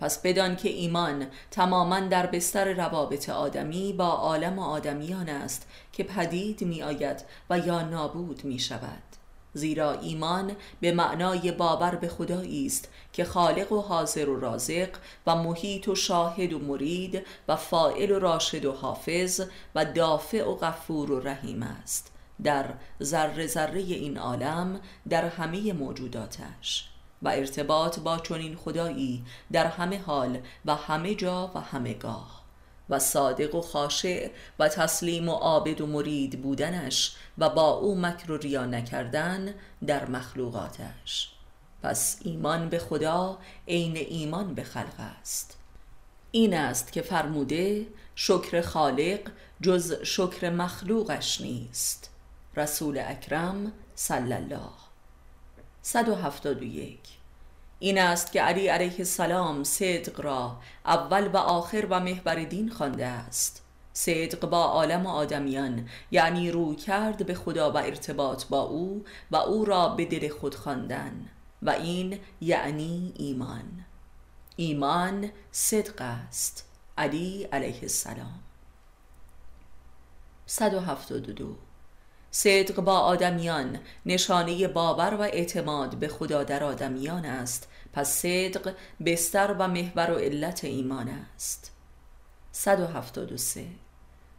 پس 0.00 0.22
بدان 0.22 0.56
که 0.56 0.68
ایمان 0.68 1.26
تماما 1.50 2.00
در 2.00 2.26
بستر 2.26 2.72
روابط 2.72 3.28
آدمی 3.28 3.92
با 3.92 4.08
عالم 4.08 4.58
و 4.58 4.62
آدمیان 4.62 5.28
است 5.28 5.66
که 5.92 6.04
پدید 6.04 6.64
می 6.64 6.82
آید 6.82 7.24
و 7.50 7.58
یا 7.58 7.82
نابود 7.82 8.44
می 8.44 8.58
شود 8.58 9.02
زیرا 9.54 9.92
ایمان 9.92 10.52
به 10.80 10.92
معنای 10.92 11.52
باور 11.52 11.94
به 11.94 12.08
خدایی 12.08 12.66
است 12.66 12.88
که 13.12 13.24
خالق 13.24 13.72
و 13.72 13.80
حاضر 13.80 14.28
و 14.28 14.40
رازق 14.40 14.88
و 15.26 15.36
محیط 15.36 15.88
و 15.88 15.94
شاهد 15.94 16.52
و 16.52 16.58
مرید 16.58 17.26
و 17.48 17.56
فائل 17.56 18.10
و 18.10 18.18
راشد 18.18 18.64
و 18.64 18.72
حافظ 18.72 19.42
و 19.74 19.84
دافع 19.84 20.44
و 20.44 20.54
غفور 20.54 21.12
و 21.12 21.20
رحیم 21.20 21.62
است. 21.62 22.12
در 22.42 22.74
ذره 23.02 23.46
ذره 23.46 23.80
این 23.80 24.18
عالم 24.18 24.80
در 25.08 25.24
همه 25.24 25.72
موجوداتش 25.72 26.88
و 27.22 27.28
ارتباط 27.28 27.98
با 27.98 28.18
چنین 28.18 28.56
خدایی 28.56 29.24
در 29.52 29.66
همه 29.66 29.98
حال 29.98 30.38
و 30.64 30.74
همه 30.74 31.14
جا 31.14 31.50
و 31.54 31.60
همه 31.60 31.94
گاه. 31.94 32.39
و 32.90 32.98
صادق 32.98 33.54
و 33.54 33.60
خاشع 33.60 34.30
و 34.58 34.68
تسلیم 34.68 35.28
و 35.28 35.32
عابد 35.32 35.80
و 35.80 35.86
مرید 35.86 36.42
بودنش 36.42 37.16
و 37.38 37.50
با 37.50 37.70
او 37.70 38.00
مکر 38.00 38.32
و 38.32 38.36
ریا 38.36 38.66
نکردن 38.66 39.54
در 39.86 40.08
مخلوقاتش. 40.08 41.32
پس 41.82 42.18
ایمان 42.24 42.68
به 42.68 42.78
خدا 42.78 43.38
عین 43.68 43.96
ایمان 43.96 44.54
به 44.54 44.64
خلق 44.64 45.00
است. 45.20 45.58
این 46.30 46.54
است 46.54 46.92
که 46.92 47.02
فرموده 47.02 47.86
شکر 48.14 48.60
خالق 48.60 49.20
جز 49.60 50.02
شکر 50.02 50.50
مخلوقش 50.50 51.40
نیست. 51.40 52.10
رسول 52.56 52.98
اکرم 52.98 53.72
صلی 53.94 54.32
الله. 54.32 54.70
171 55.82 57.19
این 57.82 57.98
است 57.98 58.32
که 58.32 58.42
علی 58.42 58.68
علیه 58.68 58.94
السلام 58.98 59.64
صدق 59.64 60.20
را 60.20 60.56
اول 60.86 61.26
و 61.26 61.36
آخر 61.36 61.86
و 61.90 62.00
محور 62.00 62.44
دین 62.44 62.68
خوانده 62.68 63.06
است. 63.06 63.62
صدق 63.92 64.48
با 64.48 64.64
عالم 64.64 65.06
آدمیان 65.06 65.88
یعنی 66.10 66.50
رو 66.50 66.74
کرد 66.74 67.26
به 67.26 67.34
خدا 67.34 67.72
و 67.72 67.76
ارتباط 67.76 68.44
با 68.44 68.60
او 68.60 69.04
و 69.30 69.36
او 69.36 69.64
را 69.64 69.88
به 69.88 70.04
دل 70.04 70.28
خود 70.28 70.54
خواندن. 70.54 71.28
و 71.62 71.70
این 71.70 72.18
یعنی 72.40 73.12
ایمان. 73.16 73.84
ایمان 74.56 75.30
صدق 75.52 76.00
است. 76.00 76.68
علی 76.98 77.42
علیه 77.52 77.78
السلام. 77.82 78.40
172 80.46 81.56
صدق 82.30 82.80
با 82.80 82.98
آدمیان 82.98 83.78
نشانه 84.06 84.68
باور 84.68 85.14
و 85.14 85.20
اعتماد 85.20 85.96
به 85.96 86.08
خدا 86.08 86.44
در 86.44 86.64
آدمیان 86.64 87.24
است. 87.24 87.68
پس 87.92 88.08
صدق 88.08 88.74
بستر 89.06 89.56
و 89.58 89.68
محور 89.68 90.10
و 90.10 90.14
علت 90.14 90.64
ایمان 90.64 91.08
است. 91.08 91.72
173 92.52 93.64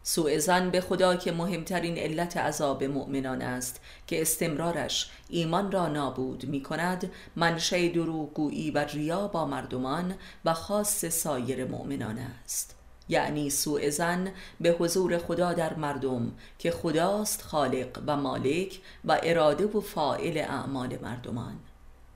سوء 0.04 0.38
زن 0.38 0.70
به 0.70 0.82
خدا 0.82 1.16
که 1.16 1.32
مهمترین 1.32 1.98
علت 1.98 2.38
عذاب 2.38 2.84
مؤمنان 2.84 3.42
است 3.42 3.82
که 4.08 4.22
استمرارش 4.22 5.12
ایمان 5.30 5.72
را 5.72 5.88
نابود 5.88 6.46
می 6.46 6.64
کند 6.64 7.12
منشه 7.36 7.90
دروغگویی 7.90 8.72
و 8.72 8.78
ریا 8.78 9.28
با 9.28 9.46
مردمان 9.46 10.16
و 10.46 10.54
خاص 10.54 11.06
سایر 11.06 11.66
مؤمنان 11.66 12.18
است. 12.18 12.81
یعنی 13.10 13.50
سوء 13.50 13.90
زن 13.90 14.32
به 14.62 14.70
حضور 14.80 15.18
خدا 15.18 15.54
در 15.54 15.74
مردم 15.74 16.32
که 16.60 16.72
خداست 16.72 17.42
خالق 17.42 18.04
و 18.08 18.18
مالک 18.18 18.80
و 19.06 19.20
اراده 19.24 19.66
و 19.66 19.82
فائل 19.82 20.38
اعمال 20.38 20.98
مردمان. 21.02 21.60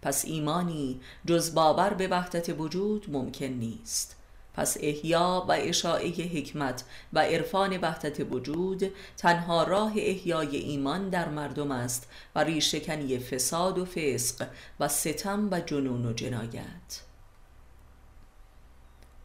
پس 0.02 0.26
ایمانی 0.26 1.00
جز 1.26 1.54
باور 1.54 1.94
به 1.94 2.08
وحدت 2.08 2.60
وجود 2.60 3.06
ممکن 3.10 3.46
نیست. 3.46 4.16
پس 4.54 4.78
احیا 4.80 5.46
و 5.50 5.52
اشاعه 5.52 6.10
حکمت 6.10 6.84
و 7.14 7.20
عرفان 7.20 7.78
وحدت 7.78 8.34
وجود 8.34 8.92
تنها 9.18 9.64
راه 9.64 9.92
احیای 9.92 10.58
ایمان 10.58 11.10
در 11.10 11.30
مردم 11.30 11.72
است 11.72 12.08
و 12.36 12.44
ریشکنی 12.44 13.20
فساد 13.20 13.78
و 13.78 13.86
فسق 13.86 14.48
و 14.80 14.88
ستم 14.88 15.48
و 15.52 15.60
جنون 15.60 16.06
و 16.06 16.14
جنایت. 16.14 17.02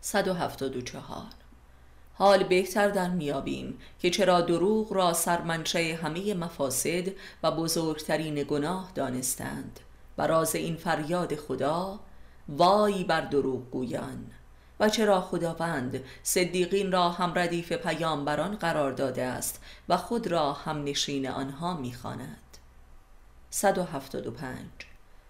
174 0.00 1.39
حال 2.20 2.42
بهتر 2.42 2.88
در 2.88 3.10
میابیم 3.10 3.78
که 3.98 4.10
چرا 4.10 4.40
دروغ 4.40 4.92
را 4.92 5.12
سرمنشه 5.12 5.98
همه 6.02 6.34
مفاسد 6.34 7.08
و 7.42 7.50
بزرگترین 7.50 8.42
گناه 8.42 8.92
دانستند. 8.94 9.80
و 10.18 10.26
راز 10.26 10.54
این 10.54 10.76
فریاد 10.76 11.36
خدا 11.36 12.00
وای 12.48 13.04
بر 13.04 13.20
دروغ 13.20 13.70
گویان. 13.70 14.26
و 14.80 14.88
چرا 14.88 15.20
خداوند 15.20 16.04
صدیقین 16.22 16.92
را 16.92 17.08
هم 17.08 17.32
ردیف 17.38 17.72
پیامبران 17.72 18.56
قرار 18.56 18.92
داده 18.92 19.22
است 19.22 19.62
و 19.88 19.96
خود 19.96 20.26
را 20.26 20.52
هم 20.52 20.84
نشین 20.84 21.28
آنها 21.28 21.74
می‌خواند. 21.74 22.58
175 23.50 24.66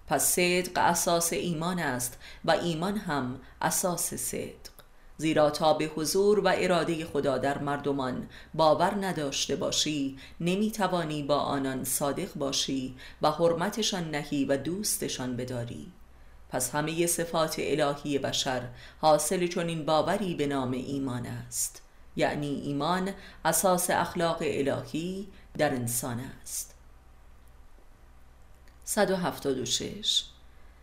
پس 0.06 0.24
صدق 0.24 0.72
اساس 0.76 1.32
ایمان 1.32 1.78
است 1.78 2.18
و 2.44 2.50
ایمان 2.50 2.96
هم 2.96 3.40
اساس 3.62 4.14
صدق. 4.14 4.69
زیرا 5.20 5.50
تا 5.50 5.72
به 5.74 5.84
حضور 5.84 6.40
و 6.40 6.52
اراده 6.54 7.04
خدا 7.04 7.38
در 7.38 7.58
مردمان 7.58 8.28
باور 8.54 9.04
نداشته 9.04 9.56
باشی 9.56 10.18
نمی‌توانی 10.40 11.22
با 11.22 11.36
آنان 11.36 11.84
صادق 11.84 12.34
باشی 12.34 12.96
و 13.22 13.30
حرمتشان 13.30 14.10
نهی 14.10 14.44
و 14.44 14.56
دوستشان 14.56 15.36
بداری. 15.36 15.92
پس 16.48 16.74
همه 16.74 17.06
صفات 17.06 17.56
الهی 17.58 18.18
بشر 18.18 18.68
حاصل 19.00 19.46
چنین 19.46 19.84
باوری 19.86 20.34
به 20.34 20.46
نام 20.46 20.70
ایمان 20.70 21.26
است. 21.26 21.82
یعنی 22.16 22.60
ایمان 22.64 23.10
اساس 23.44 23.90
اخلاق 23.90 24.38
الهی 24.40 25.28
در 25.58 25.74
انسان 25.74 26.20
است. 26.42 26.74
176 28.84 30.29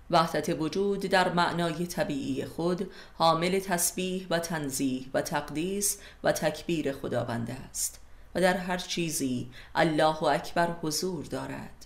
وحدت 0.09 0.49
وجود 0.49 0.99
در 0.99 1.33
معنای 1.33 1.87
طبیعی 1.87 2.45
خود 2.45 2.91
حامل 3.17 3.59
تسبیح 3.59 4.27
و 4.29 4.39
تنزیه 4.39 5.05
و 5.13 5.21
تقدیس 5.21 5.97
و 6.23 6.31
تکبیر 6.31 6.91
خداوند 6.91 7.57
است 7.69 7.99
و 8.35 8.41
در 8.41 8.57
هر 8.57 8.77
چیزی 8.77 9.49
الله 9.75 10.23
اکبر 10.23 10.71
حضور 10.81 11.25
دارد. 11.25 11.85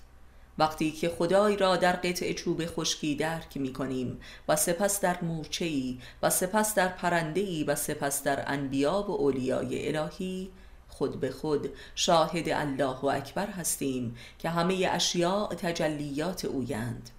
وقتی 0.57 0.91
که 0.91 1.09
خدای 1.09 1.57
را 1.57 1.75
در 1.75 1.91
قطع 1.91 2.33
چوب 2.33 2.65
خشکی 2.65 3.15
درک 3.15 3.57
می 3.57 3.73
کنیم 3.73 4.19
و 4.47 4.55
سپس 4.55 5.01
در 5.01 5.21
مورچه‌ای 5.21 5.99
و 6.23 6.29
سپس 6.29 6.75
در 6.75 6.87
پرنده‌ای 6.87 7.63
و 7.63 7.75
سپس 7.75 8.23
در 8.23 8.43
انبیا 8.51 9.01
و 9.01 9.11
اولیای 9.11 9.97
الهی 9.97 10.51
خود 10.87 11.19
به 11.19 11.31
خود 11.31 11.69
شاهد 11.95 12.49
الله 12.49 13.05
اکبر 13.05 13.47
هستیم 13.47 14.15
که 14.39 14.49
همه 14.49 14.89
اشیاء 14.91 15.47
تجلیات 15.47 16.45
اویند. 16.45 17.09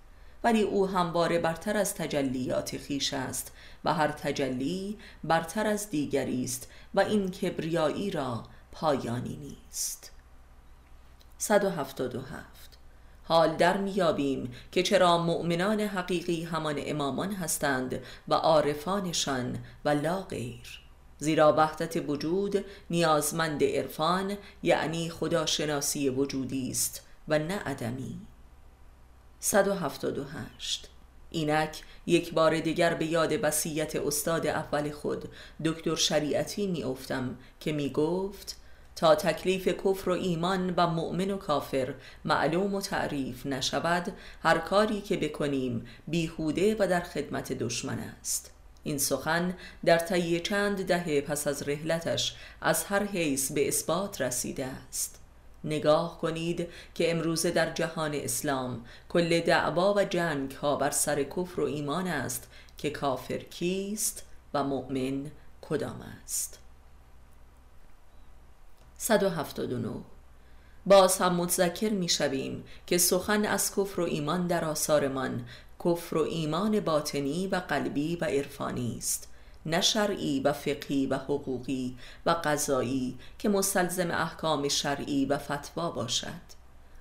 ولی 0.44 0.62
او 0.62 0.88
همواره 0.88 1.38
برتر 1.38 1.76
از 1.76 1.94
تجلیات 1.94 2.76
خیش 2.76 3.14
است 3.14 3.52
و 3.84 3.94
هر 3.94 4.08
تجلی 4.08 4.98
برتر 5.24 5.66
از 5.66 5.90
دیگری 5.90 6.44
است 6.44 6.68
و 6.94 7.00
این 7.00 7.30
کبریایی 7.30 8.10
را 8.10 8.44
پایانی 8.72 9.36
نیست. 9.36 10.12
177 11.38 12.78
حال 13.24 13.56
در 13.56 13.76
میابیم 13.76 14.52
که 14.72 14.82
چرا 14.82 15.18
مؤمنان 15.18 15.80
حقیقی 15.80 16.44
همان 16.44 16.74
امامان 16.78 17.32
هستند 17.32 18.00
و 18.28 18.34
عارفانشان 18.34 19.58
و 19.84 19.88
لا 19.88 20.22
غیر. 20.22 20.80
زیرا 21.18 21.54
وحدت 21.56 22.08
وجود 22.08 22.64
نیازمند 22.90 23.64
عرفان 23.64 24.36
یعنی 24.62 25.10
خداشناسی 25.10 26.08
وجودی 26.08 26.70
است 26.70 27.06
و 27.28 27.38
نه 27.38 27.58
عدمی. 27.58 28.20
178 29.44 30.88
اینک 31.30 31.82
یک 32.06 32.32
بار 32.32 32.60
دیگر 32.60 32.94
به 32.94 33.06
یاد 33.06 33.32
وصیت 33.42 33.96
استاد 33.96 34.46
اول 34.46 34.90
خود 34.90 35.28
دکتر 35.64 35.94
شریعتی 35.94 36.66
میافتم 36.66 37.36
که 37.60 37.72
می 37.72 37.90
گفت 37.90 38.56
تا 38.96 39.14
تکلیف 39.14 39.68
کفر 39.68 40.10
و 40.10 40.12
ایمان 40.12 40.74
و 40.76 40.86
مؤمن 40.86 41.30
و 41.30 41.36
کافر 41.36 41.94
معلوم 42.24 42.74
و 42.74 42.80
تعریف 42.80 43.46
نشود 43.46 44.12
هر 44.42 44.58
کاری 44.58 45.00
که 45.00 45.16
بکنیم 45.16 45.86
بیهوده 46.08 46.76
و 46.78 46.86
در 46.86 47.00
خدمت 47.00 47.52
دشمن 47.52 47.98
است. 47.98 48.50
این 48.84 48.98
سخن 48.98 49.54
در 49.84 49.98
طی 49.98 50.40
چند 50.40 50.86
دهه 50.86 51.20
پس 51.20 51.46
از 51.46 51.68
رحلتش 51.68 52.36
از 52.60 52.84
هر 52.84 53.02
حیث 53.02 53.52
به 53.52 53.68
اثبات 53.68 54.20
رسیده 54.20 54.66
است. 54.66 55.21
نگاه 55.64 56.18
کنید 56.20 56.68
که 56.94 57.10
امروزه 57.10 57.50
در 57.50 57.72
جهان 57.72 58.14
اسلام 58.14 58.84
کل 59.08 59.40
دعوا 59.40 59.94
و 59.94 60.04
جنگ 60.04 60.52
ها 60.52 60.76
بر 60.76 60.90
سر 60.90 61.22
کفر 61.22 61.60
و 61.60 61.64
ایمان 61.64 62.06
است 62.06 62.48
که 62.78 62.90
کافر 62.90 63.38
کیست 63.38 64.26
و 64.54 64.64
مؤمن 64.64 65.30
کدام 65.60 66.00
است. 66.24 66.58
179 68.98 69.88
باز 70.86 71.18
هم 71.18 71.34
متذکر 71.34 71.90
می 71.90 72.08
شویم 72.08 72.64
که 72.86 72.98
سخن 72.98 73.44
از 73.44 73.74
کفر 73.74 74.00
و 74.00 74.04
ایمان 74.04 74.46
در 74.46 74.64
آثارمان 74.64 75.44
کفر 75.84 76.16
و 76.16 76.22
ایمان 76.22 76.80
باطنی 76.80 77.46
و 77.46 77.56
قلبی 77.56 78.16
و 78.16 78.24
عرفانی 78.24 78.94
است. 78.98 79.31
نه 79.66 79.80
شرعی 79.80 80.40
و 80.40 80.52
فقهی 80.52 81.06
و 81.06 81.16
حقوقی 81.16 81.96
و 82.26 82.36
قضایی 82.44 83.18
که 83.38 83.48
مستلزم 83.48 84.10
احکام 84.10 84.68
شرعی 84.68 85.26
و 85.26 85.38
فتوا 85.38 85.90
باشد. 85.90 86.52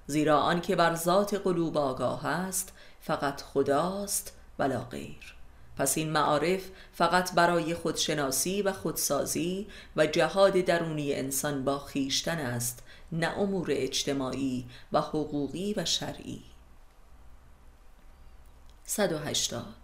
زیرا 0.07 0.39
آن 0.39 0.61
که 0.61 0.75
بر 0.75 0.95
ذات 0.95 1.33
قلوب 1.33 1.77
آگاه 1.77 2.25
است 2.25 2.73
فقط 3.01 3.41
خداست 3.41 4.33
ولا 4.59 4.79
غیر. 4.79 5.35
پس 5.77 5.97
این 5.97 6.09
معارف 6.09 6.69
فقط 6.93 7.33
برای 7.33 7.73
خودشناسی 7.75 8.61
و 8.61 8.73
خودسازی 8.73 9.67
و 9.95 10.05
جهاد 10.05 10.53
درونی 10.53 11.13
انسان 11.13 11.63
با 11.63 11.79
خیشتن 11.79 12.37
است 12.37 12.83
نه 13.11 13.39
امور 13.39 13.67
اجتماعی 13.71 14.65
و 14.91 15.01
حقوقی 15.01 15.73
و 15.77 15.85
شرعی. 15.85 16.41
180 18.85 19.80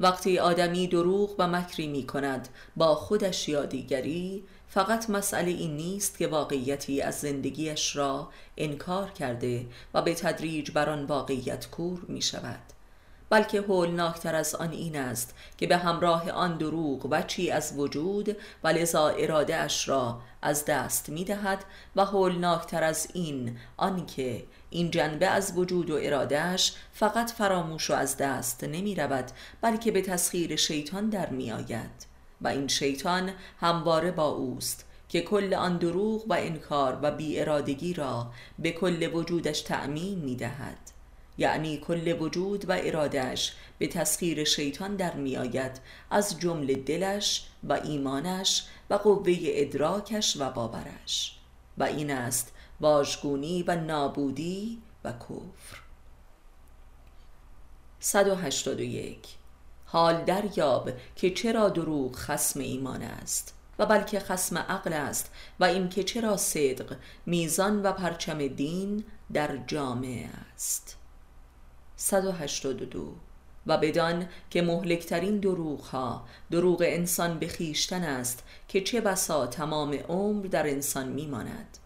وقتی 0.00 0.38
آدمی 0.38 0.86
دروغ 0.86 1.34
و 1.38 1.48
مکری 1.48 1.86
می 1.86 2.06
کند 2.06 2.48
با 2.76 2.94
خودش 2.94 3.48
یا 3.48 3.64
دیگری 3.64 4.44
فقط 4.68 5.10
مسئله 5.10 5.50
این 5.50 5.76
نیست 5.76 6.18
که 6.18 6.26
واقعیتی 6.26 7.02
از 7.02 7.20
زندگیش 7.20 7.96
را 7.96 8.28
انکار 8.56 9.10
کرده 9.10 9.66
و 9.94 10.02
به 10.02 10.14
تدریج 10.14 10.70
بر 10.70 10.90
آن 10.90 11.04
واقعیت 11.04 11.70
کور 11.70 12.00
می 12.08 12.22
شود 12.22 12.60
بلکه 13.30 13.60
هولناکتر 13.60 14.34
از 14.34 14.54
آن 14.54 14.70
این 14.70 14.96
است 14.96 15.34
که 15.58 15.66
به 15.66 15.76
همراه 15.76 16.30
آن 16.30 16.58
دروغ 16.58 17.06
و 17.10 17.22
چی 17.22 17.50
از 17.50 17.72
وجود 17.76 18.36
و 18.64 18.68
لذا 18.68 19.08
اراده 19.08 19.56
اش 19.56 19.88
را 19.88 20.20
از 20.42 20.64
دست 20.64 21.08
می 21.08 21.24
دهد 21.24 21.64
و 21.96 22.04
هولناکتر 22.04 22.84
از 22.84 23.08
این 23.14 23.58
آنکه 23.76 24.44
این 24.70 24.90
جنبه 24.90 25.26
از 25.26 25.52
وجود 25.56 25.90
و 25.90 25.98
ارادهش 26.02 26.72
فقط 26.92 27.30
فراموش 27.30 27.90
و 27.90 27.94
از 27.94 28.16
دست 28.16 28.64
نمی 28.64 28.94
رود 28.94 29.24
بلکه 29.60 29.90
به 29.90 30.02
تسخیر 30.02 30.56
شیطان 30.56 31.08
در 31.08 31.30
می 31.30 31.52
آید 31.52 32.06
و 32.40 32.48
این 32.48 32.68
شیطان 32.68 33.30
همواره 33.60 34.10
با 34.10 34.28
اوست 34.28 34.84
که 35.08 35.20
کل 35.20 35.54
آن 35.54 35.78
دروغ 35.78 36.30
و 36.30 36.32
انکار 36.32 36.98
و 37.02 37.10
بی 37.10 37.40
ارادگی 37.40 37.94
را 37.94 38.30
به 38.58 38.72
کل 38.72 39.10
وجودش 39.14 39.60
تأمین 39.60 40.18
می 40.18 40.36
دهد 40.36 40.78
یعنی 41.38 41.78
کل 41.78 42.16
وجود 42.20 42.70
و 42.70 42.72
ارادش 42.72 43.56
به 43.78 43.86
تسخیر 43.86 44.44
شیطان 44.44 44.96
در 44.96 45.14
می 45.14 45.36
آید 45.36 45.80
از 46.10 46.40
جمله 46.40 46.74
دلش 46.74 47.46
و 47.64 47.72
ایمانش 47.72 48.66
و 48.90 48.94
قوه 48.94 49.36
ادراکش 49.40 50.36
و 50.40 50.50
باورش. 50.50 51.38
و 51.78 51.82
این 51.82 52.10
است 52.10 52.52
واژگونی 52.80 53.62
و 53.62 53.76
نابودی 53.76 54.82
و 55.04 55.12
کفر. 55.12 55.78
181 58.00 59.18
حال 59.84 60.24
دریاب 60.24 60.90
که 61.16 61.30
چرا 61.30 61.68
دروغ 61.68 62.16
خسم 62.16 62.60
ایمان 62.60 63.02
است 63.02 63.54
و 63.78 63.86
بلکه 63.86 64.20
خسم 64.20 64.58
عقل 64.58 64.92
است 64.92 65.30
و 65.60 65.64
این 65.64 65.88
که 65.88 66.04
چرا 66.04 66.36
صدق 66.36 66.96
میزان 67.26 67.82
و 67.82 67.92
پرچم 67.92 68.48
دین 68.48 69.04
در 69.32 69.56
جامعه 69.56 70.30
است. 70.54 70.96
182 71.96 73.14
و 73.66 73.78
بدان 73.78 74.28
که 74.50 74.62
مهلکترین 74.62 75.38
دروغ 75.38 75.80
ها 75.80 76.24
دروغ 76.50 76.82
انسان 76.86 77.38
به 77.38 77.48
خیشتن 77.48 78.02
است 78.02 78.44
که 78.68 78.80
چه 78.80 79.00
بسا 79.00 79.46
تمام 79.46 79.94
عمر 79.94 80.46
در 80.46 80.70
انسان 80.70 81.08
میماند. 81.08 81.78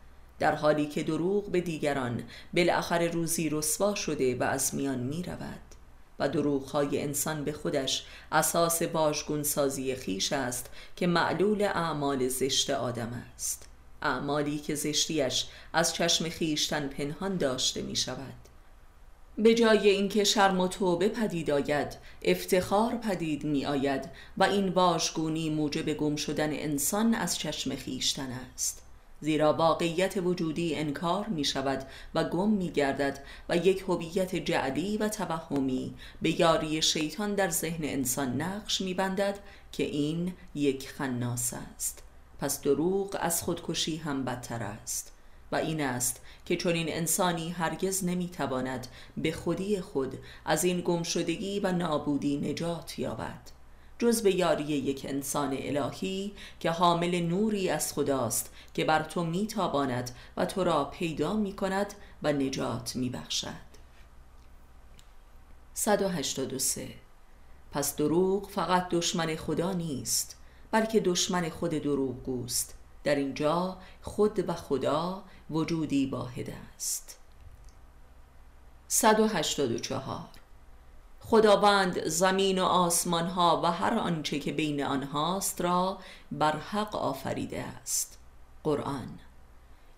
در 0.43 0.55
حالی 0.55 0.87
که 0.87 1.03
دروغ 1.03 1.51
به 1.51 1.61
دیگران 1.61 2.23
بالاخره 2.55 3.09
روزی 3.09 3.49
رسوا 3.49 3.95
شده 3.95 4.37
و 4.37 4.43
از 4.43 4.75
میان 4.75 4.99
می 4.99 5.23
رود 5.23 5.61
و 6.19 6.29
دروغهای 6.29 7.03
انسان 7.03 7.45
به 7.45 7.53
خودش 7.53 8.05
اساس 8.33 8.83
سازی 9.43 9.95
خیش 9.95 10.33
است 10.33 10.71
که 10.97 11.07
معلول 11.07 11.63
اعمال 11.63 12.29
زشت 12.29 12.71
آدم 12.71 13.23
است. 13.35 13.69
اعمالی 14.03 14.59
که 14.59 14.75
زشتیش 14.75 15.47
از 15.73 15.95
چشم 15.95 16.29
خیشتن 16.29 16.89
پنهان 16.89 17.37
داشته 17.37 17.83
می 17.83 17.97
شود 17.97 18.49
به 19.39 19.55
جای 19.55 19.89
اینکه 19.89 20.25
شرم 20.25 20.61
و 20.61 20.69
توبه 20.69 21.09
پدید 21.09 21.51
آید 21.51 21.97
افتخار 22.23 22.95
پدید 22.95 23.45
می 23.45 23.67
آید 23.67 24.11
و 24.39 24.45
این 24.45 24.69
واژگونی 24.69 25.51
موجب 25.51 25.95
گم 25.95 26.17
شدن 26.17 26.51
انسان 26.53 27.15
از 27.15 27.39
چشم 27.39 27.77
خیشتن 27.77 28.31
است. 28.55 28.83
زیرا 29.23 29.53
واقعیت 29.53 30.17
وجودی 30.17 30.75
انکار 30.75 31.27
می 31.27 31.45
شود 31.45 31.87
و 32.15 32.25
گم 32.25 32.51
می 32.51 32.71
گردد 32.71 33.19
و 33.49 33.57
یک 33.57 33.85
هویت 33.89 34.37
جعلی 34.37 34.97
و 34.97 35.09
توهمی 35.09 35.95
به 36.23 36.41
یاری 36.41 36.83
شیطان 36.83 37.35
در 37.35 37.51
ذهن 37.51 37.85
انسان 37.85 38.41
نقش 38.41 38.81
می 38.81 38.95
بندد 38.95 39.39
که 39.73 39.83
این 39.83 40.33
یک 40.55 40.89
خناس 40.89 41.55
است. 41.55 42.03
پس 42.41 42.63
دروغ 42.63 43.17
از 43.21 43.43
خودکشی 43.43 43.97
هم 43.97 44.25
بدتر 44.25 44.63
است 44.63 45.13
و 45.53 45.57
این 45.57 45.81
است 45.81 46.21
که 46.47 46.57
چون 46.57 46.75
این 46.75 46.89
انسانی 46.89 47.51
هرگز 47.51 48.05
نمی‌تواند 48.05 48.87
به 49.17 49.33
خودی 49.33 49.81
خود 49.81 50.19
از 50.45 50.65
این 50.65 50.81
گمشدگی 50.81 51.61
و 51.61 51.73
نابودی 51.73 52.37
نجات 52.37 52.99
یابد. 52.99 53.51
جز 53.99 54.23
به 54.23 54.35
یاری 54.35 54.65
یک 54.65 55.07
انسان 55.09 55.57
الهی 55.61 56.33
که 56.61 56.71
حامل 56.71 57.21
نوری 57.21 57.69
از 57.69 57.93
خداست 57.93 58.52
که 58.75 58.85
بر 58.85 59.03
تو 59.03 59.25
میتاباند 59.25 60.11
و 60.37 60.47
تو 60.47 60.65
را 60.65 60.85
پیدا 60.85 61.37
می 61.37 61.53
کند 61.53 61.95
و 62.23 62.33
نجات 62.33 62.97
می 62.97 63.11
بخشد 63.11 63.73
183 65.75 66.89
پس 67.73 67.97
دروغ 67.97 68.51
فقط 68.51 68.89
دشمن 68.89 69.37
خدا 69.37 69.73
نیست 69.73 70.37
بلکه 70.73 71.01
دشمن 71.01 71.49
خود 71.49 71.71
دروغگوست. 71.71 72.75
در 73.05 73.15
اینجا 73.15 73.77
خود 74.03 74.49
و 74.49 74.53
خدا 74.53 75.25
وجودی 75.51 76.07
واحد 76.07 76.53
است. 76.77 77.19
184 78.89 80.29
خداوند 81.21 82.09
زمین 82.09 82.59
و 82.59 82.65
آسمان 82.65 83.27
ها 83.27 83.61
و 83.65 83.73
هر 83.73 83.95
آنچه 83.95 84.39
که 84.39 84.53
بین 84.53 84.85
آنهاست 84.85 85.61
را 85.61 85.99
بر 86.33 86.57
حق 86.57 86.97
آفریده 86.97 87.63
است. 87.63 88.19
قرآن. 88.65 89.19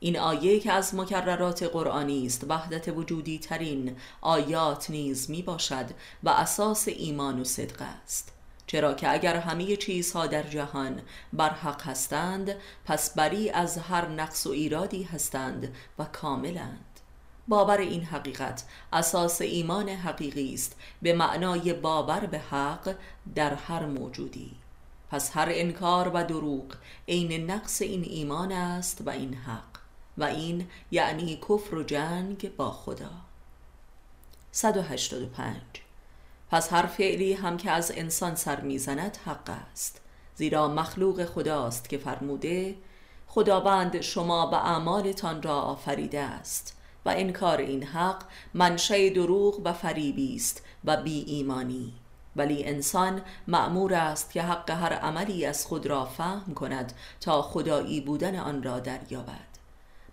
این 0.00 0.18
آیه 0.18 0.60
که 0.60 0.72
از 0.72 0.94
مکررات 0.94 1.62
قرآنی 1.62 2.26
است 2.26 2.44
وحدت 2.48 2.88
وجودی 2.88 3.38
ترین 3.38 3.96
آیات 4.20 4.90
نیز 4.90 5.30
می 5.30 5.42
باشد 5.42 5.86
و 6.22 6.28
اساس 6.28 6.88
ایمان 6.88 7.40
و 7.40 7.44
صدق 7.44 7.82
است. 7.82 8.32
چرا 8.66 8.94
که 8.94 9.12
اگر 9.12 9.36
همه 9.36 9.76
چیزها 9.76 10.26
در 10.26 10.42
جهان 10.42 11.02
بر 11.32 11.50
حق 11.50 11.82
هستند 11.82 12.54
پس 12.84 13.14
بری 13.14 13.50
از 13.50 13.78
هر 13.78 14.08
نقص 14.08 14.46
و 14.46 14.50
ایرادی 14.50 15.02
هستند 15.02 15.74
و 15.98 16.04
کاملند. 16.04 17.00
باور 17.48 17.78
این 17.78 18.04
حقیقت 18.04 18.64
اساس 18.92 19.40
ایمان 19.40 19.88
حقیقی 19.88 20.54
است 20.54 20.76
به 21.02 21.12
معنای 21.12 21.72
باور 21.72 22.26
به 22.26 22.38
حق 22.38 22.94
در 23.34 23.54
هر 23.54 23.86
موجودی. 23.86 24.63
پس 25.14 25.36
هر 25.36 25.48
انکار 25.50 26.08
و 26.14 26.24
دروغ 26.24 26.64
عین 27.08 27.50
نقص 27.50 27.82
این 27.82 28.04
ایمان 28.04 28.52
است 28.52 29.02
و 29.06 29.10
این 29.10 29.34
حق 29.34 29.78
و 30.18 30.24
این 30.24 30.66
یعنی 30.90 31.36
کفر 31.48 31.74
و 31.74 31.82
جنگ 31.82 32.56
با 32.56 32.70
خدا. 32.70 33.10
185 34.52 35.56
پس 36.50 36.72
هر 36.72 36.86
فعلی 36.86 37.32
هم 37.32 37.56
که 37.56 37.70
از 37.70 37.92
انسان 37.96 38.34
سر 38.34 38.60
می‌زند 38.60 39.18
حق 39.26 39.50
است 39.72 40.00
زیرا 40.36 40.68
مخلوق 40.68 41.24
خداست 41.24 41.88
که 41.88 41.98
فرموده 41.98 42.76
خداوند 43.28 44.00
شما 44.00 44.46
به 44.46 44.56
اعمالتان 44.56 45.42
را 45.42 45.60
آفریده 45.60 46.20
است 46.20 46.76
و 47.04 47.08
انکار 47.08 47.58
این 47.58 47.82
حق 47.82 48.24
منشه 48.54 49.10
دروغ 49.10 49.60
و 49.64 49.72
فریبی 49.72 50.36
است 50.36 50.62
و 50.84 50.96
بی 50.96 51.24
ایمانی 51.26 51.92
ولی 52.36 52.64
انسان 52.64 53.22
معمور 53.48 53.94
است 53.94 54.32
که 54.32 54.42
حق 54.42 54.70
هر 54.70 54.92
عملی 54.92 55.46
از 55.46 55.66
خود 55.66 55.86
را 55.86 56.04
فهم 56.04 56.54
کند 56.54 56.92
تا 57.20 57.42
خدایی 57.42 58.00
بودن 58.00 58.36
آن 58.36 58.62
را 58.62 58.80
دریابد. 58.80 59.54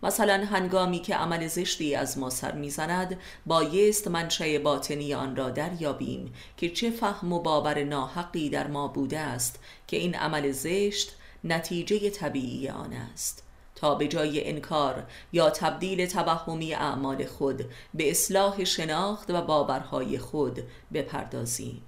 مثلا 0.04 0.46
هنگامی 0.46 1.00
که 1.00 1.16
عمل 1.16 1.48
زشتی 1.48 1.96
از 1.96 2.18
ما 2.18 2.30
سر 2.30 2.52
می‌زند 2.52 3.20
بایست 3.46 4.08
منشه 4.08 4.60
باطنی 4.60 5.14
آن 5.14 5.36
را 5.36 5.50
دریابیم 5.50 6.34
که 6.58 6.70
چه 6.70 6.92
فهم 6.92 7.34
و 7.34 7.40
باور 7.40 7.84
ناحقی 7.84 8.50
در 8.50 8.68
ما 8.68 8.88
بوده 8.88 9.20
است 9.20 9.60
که 9.88 9.98
این 9.98 10.16
عمل 10.16 10.52
زشت 10.52 11.16
نتیجه 11.44 12.10
طبیعی 12.10 12.70
آن 12.70 12.94
است. 12.94 13.44
تا 13.76 13.96
به 13.96 14.08
جای 14.08 14.50
انکار 14.50 15.04
یا 15.34 15.50
تبدیل 15.50 16.06
توهمی 16.06 16.74
اعمال 16.74 17.26
خود 17.26 17.66
به 17.94 18.12
اصلاح 18.12 18.64
شناخت 18.64 19.30
و 19.30 19.42
باورهای 19.42 20.20
خود 20.20 20.64
بپردازیم. 20.94 21.82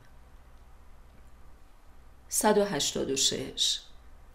186 2.36 3.80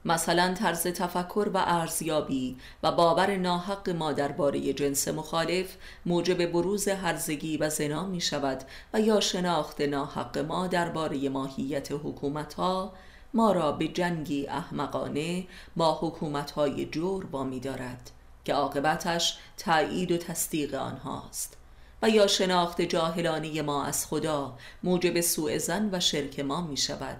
مثلا 0.05 0.55
طرز 0.55 0.82
تفکر 0.82 1.51
و 1.55 1.62
ارزیابی 1.66 2.57
و 2.82 2.92
باور 2.92 3.36
ناحق 3.36 3.90
ما 3.90 4.12
درباره 4.12 4.72
جنس 4.72 5.09
مخالف 5.09 5.76
موجب 6.07 6.46
بروز 6.46 6.88
هرزگی 6.88 7.57
و 7.57 7.70
زنا 7.70 8.07
می 8.07 8.20
شود 8.20 8.64
و 8.94 9.01
یا 9.01 9.20
شناخت 9.20 9.80
ناحق 9.80 10.38
ما 10.38 10.66
درباره 10.66 11.28
ماهیت 11.28 11.92
حکومت 11.92 12.55
ها 12.55 12.92
ما 13.34 13.53
را 13.53 13.72
به 13.72 13.88
جنگی 13.88 14.46
احمقانه 14.46 15.46
با 15.76 15.99
حکومت 16.01 16.51
های 16.51 16.86
جور 16.86 17.24
می 17.44 17.61
دارد 17.61 18.11
که 18.44 18.55
عاقبتش 18.55 19.38
تایید 19.57 20.12
و 20.12 20.16
تصدیق 20.16 20.74
آنهاست. 20.74 21.57
و 22.03 22.11
یا 22.11 22.26
شناخت 22.26 22.82
جاهلانه 22.82 23.62
ما 23.62 23.84
از 23.84 24.07
خدا 24.07 24.57
موجب 24.82 25.20
سوء 25.20 25.59
زن 25.59 25.88
و 25.92 26.01
شرک 26.01 26.40
ما 26.40 26.61
می 26.61 26.76
شود. 26.76 27.18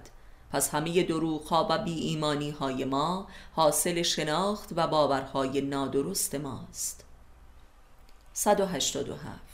پس 0.51 0.69
همه 0.69 1.03
دروغ 1.03 1.67
و 1.69 1.77
بی 1.77 1.93
ایمانی 1.93 2.49
های 2.49 2.85
ما 2.85 3.27
حاصل 3.53 4.01
شناخت 4.01 4.69
و 4.75 4.87
باورهای 4.87 5.61
نادرست 5.61 6.35
ماست. 6.35 7.05
187 8.33 9.49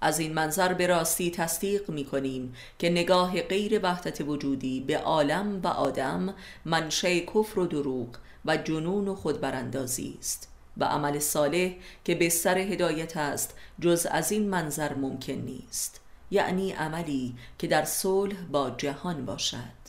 از 0.00 0.18
این 0.18 0.32
منظر 0.32 0.74
به 0.74 0.86
راستی 0.86 1.30
تصدیق 1.30 1.90
می 1.90 2.04
کنیم 2.04 2.54
که 2.78 2.90
نگاه 2.90 3.42
غیر 3.42 3.80
وحدت 3.82 4.20
وجودی 4.20 4.80
به 4.80 4.98
عالم 4.98 5.60
و 5.62 5.66
آدم 5.66 6.34
منشه 6.64 7.20
کفر 7.20 7.58
و 7.58 7.66
دروغ 7.66 8.08
و 8.44 8.56
جنون 8.56 9.08
و 9.08 9.14
خودبراندازی 9.14 10.16
است 10.18 10.48
و 10.76 10.84
عمل 10.84 11.18
صالح 11.18 11.74
که 12.04 12.14
به 12.14 12.28
سر 12.28 12.58
هدایت 12.58 13.16
است 13.16 13.54
جز 13.80 14.06
از 14.10 14.32
این 14.32 14.48
منظر 14.48 14.94
ممکن 14.94 15.32
نیست 15.32 16.00
یعنی 16.30 16.72
عملی 16.72 17.34
که 17.58 17.66
در 17.66 17.84
صلح 17.84 18.36
با 18.52 18.70
جهان 18.70 19.24
باشد. 19.24 19.85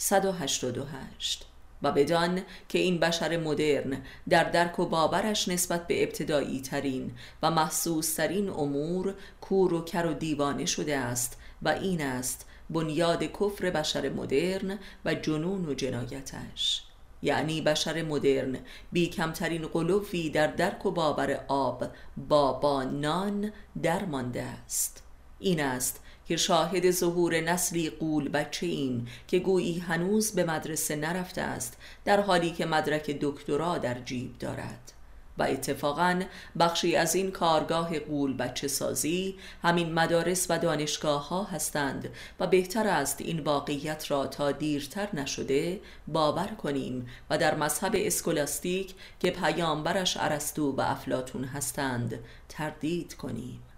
188 0.00 1.46
و 1.82 1.92
بدان 1.92 2.42
که 2.68 2.78
این 2.78 3.00
بشر 3.00 3.36
مدرن 3.36 4.02
در 4.28 4.44
درک 4.44 4.78
و 4.78 4.86
باورش 4.86 5.48
نسبت 5.48 5.86
به 5.86 6.02
ابتدایی 6.02 6.60
ترین 6.60 7.12
و 7.42 7.50
محسوس 7.50 8.14
ترین 8.14 8.48
امور 8.48 9.14
کور 9.40 9.74
و 9.74 9.84
کر 9.84 10.06
و 10.06 10.14
دیوانه 10.14 10.66
شده 10.66 10.96
است 10.96 11.40
و 11.62 11.68
این 11.68 12.02
است 12.02 12.46
بنیاد 12.70 13.22
کفر 13.22 13.70
بشر 13.70 14.08
مدرن 14.08 14.78
و 15.04 15.14
جنون 15.14 15.66
و 15.66 15.74
جنایتش. 15.74 16.82
یعنی 17.22 17.60
بشر 17.60 18.02
مدرن 18.02 18.58
بی 18.92 19.06
کمترین 19.06 19.66
قلوفی 19.66 20.30
در 20.30 20.46
درک 20.46 20.86
و 20.86 20.90
باور 20.90 21.44
آب 21.48 21.84
بابا 22.28 22.84
نان 22.84 23.52
درمانده 23.82 24.42
است. 24.42 25.02
این 25.38 25.60
است 25.60 25.99
که 26.30 26.36
شاهد 26.36 26.90
ظهور 26.90 27.40
نسلی 27.40 27.90
قول 27.90 28.28
بچه 28.28 28.66
ایم 28.66 29.06
که 29.28 29.38
گویی 29.38 29.78
هنوز 29.78 30.32
به 30.32 30.44
مدرسه 30.44 30.96
نرفته 30.96 31.42
است 31.42 31.76
در 32.04 32.20
حالی 32.20 32.50
که 32.50 32.66
مدرک 32.66 33.18
دکترا 33.20 33.78
در 33.78 34.00
جیب 34.00 34.38
دارد. 34.38 34.92
و 35.38 35.42
اتفاقا 35.42 36.22
بخشی 36.58 36.96
از 36.96 37.14
این 37.14 37.30
کارگاه 37.30 37.98
قول 37.98 38.36
بچه 38.36 38.68
سازی 38.68 39.38
همین 39.62 39.92
مدارس 39.92 40.46
و 40.50 40.58
دانشگاه 40.58 41.28
ها 41.28 41.44
هستند 41.44 42.08
و 42.40 42.46
بهتر 42.46 42.86
است 42.86 43.20
این 43.20 43.40
واقعیت 43.40 44.10
را 44.10 44.26
تا 44.26 44.52
دیرتر 44.52 45.08
نشده 45.14 45.80
باور 46.08 46.46
کنیم 46.46 47.06
و 47.30 47.38
در 47.38 47.54
مذهب 47.54 47.92
اسکولاستیک 47.94 48.94
که 49.20 49.30
پیامبرش 49.30 50.16
ارسطو 50.16 50.72
و 50.72 50.80
افلاتون 50.80 51.44
هستند 51.44 52.18
تردید 52.48 53.14
کنیم. 53.14 53.69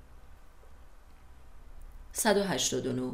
189 2.12 3.12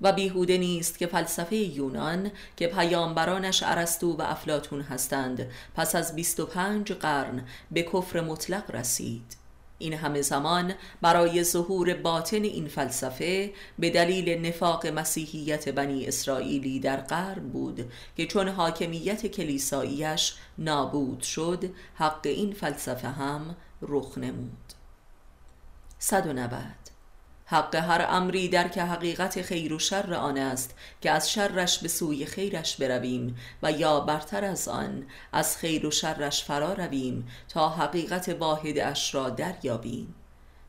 و 0.00 0.12
بیهوده 0.12 0.58
نیست 0.58 0.98
که 0.98 1.06
فلسفه 1.06 1.56
یونان 1.56 2.30
که 2.56 2.66
پیامبرانش 2.66 3.62
ارسطو 3.62 4.12
و 4.12 4.22
افلاتون 4.22 4.80
هستند 4.80 5.50
پس 5.74 5.94
از 5.94 6.14
25 6.14 6.92
قرن 6.92 7.44
به 7.70 7.82
کفر 7.82 8.20
مطلق 8.20 8.70
رسید. 8.70 9.36
این 9.78 9.94
همه 9.94 10.22
زمان 10.22 10.74
برای 11.00 11.44
ظهور 11.44 11.94
باطن 11.94 12.42
این 12.42 12.68
فلسفه 12.68 13.52
به 13.78 13.90
دلیل 13.90 14.46
نفاق 14.46 14.86
مسیحیت 14.86 15.68
بنی 15.68 16.06
اسرائیلی 16.06 16.80
در 16.80 17.00
غرب 17.00 17.42
بود 17.42 17.92
که 18.16 18.26
چون 18.26 18.48
حاکمیت 18.48 19.26
کلیساییش 19.26 20.34
نابود 20.58 21.22
شد 21.22 21.70
حق 21.94 22.20
این 22.24 22.52
فلسفه 22.52 23.08
هم 23.08 23.56
رخ 23.82 24.18
نمود. 24.18 24.72
190 25.98 26.77
حق 27.50 27.74
هر 27.74 28.06
امری 28.08 28.48
در 28.48 28.68
که 28.68 28.82
حقیقت 28.82 29.42
خیر 29.42 29.72
و 29.72 29.78
شر 29.78 30.14
آن 30.14 30.38
است 30.38 30.74
که 31.00 31.10
از 31.10 31.30
شرش 31.30 31.78
به 31.78 31.88
سوی 31.88 32.26
خیرش 32.26 32.76
برویم 32.76 33.36
و 33.62 33.72
یا 33.72 34.00
برتر 34.00 34.44
از 34.44 34.68
آن 34.68 35.06
از 35.32 35.56
خیر 35.56 35.86
و 35.86 35.90
شرش 35.90 36.44
فرا 36.44 36.72
رویم 36.72 37.28
تا 37.48 37.68
حقیقت 37.68 38.28
واحد 38.28 38.78
اش 38.78 39.14
را 39.14 39.30
دریابیم. 39.30 40.14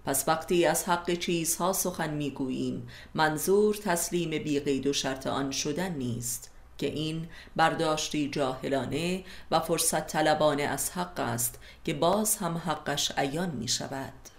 پس 0.05 0.27
وقتی 0.27 0.65
از 0.65 0.83
حق 0.83 1.13
چیزها 1.13 1.73
سخن 1.73 2.09
می‌گوییم 2.09 2.87
منظور 3.13 3.75
تسلیم 3.75 4.43
بی 4.43 4.59
قید 4.59 4.87
و 4.87 4.93
شرط 4.93 5.27
آن 5.27 5.51
شدن 5.51 5.91
نیست 5.91 6.51
که 6.77 6.87
این 6.87 7.27
برداشتی 7.55 8.29
جاهلانه 8.29 9.23
و 9.51 9.59
فرصت 9.59 10.07
طلبانه 10.07 10.63
از 10.63 10.91
حق 10.91 11.19
است 11.19 11.59
که 11.85 11.93
باز 11.93 12.37
هم 12.37 12.57
حقش 12.57 13.11
عیان 13.17 13.49
می 13.49 13.67
شود 13.67 14.38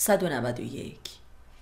191 0.00 0.98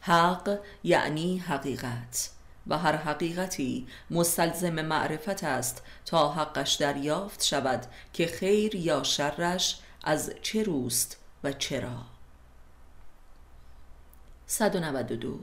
حق 0.01 0.59
یعنی 0.85 1.39
حقیقت 1.39 2.31
و 2.67 2.79
هر 2.79 2.97
حقیقتی 2.97 3.87
مستلزم 4.11 4.81
معرفت 4.83 5.45
است 5.45 5.83
تا 6.05 6.33
حقش 6.33 6.75
دریافت 6.75 7.45
شود 7.45 7.87
که 8.13 8.27
خیر 8.27 8.75
یا 8.75 9.03
شرش 9.03 9.79
از 10.05 10.33
چه 10.43 10.63
روست 10.63 11.17
و 11.45 11.53
چرا. 11.53 11.97
192 14.47 15.39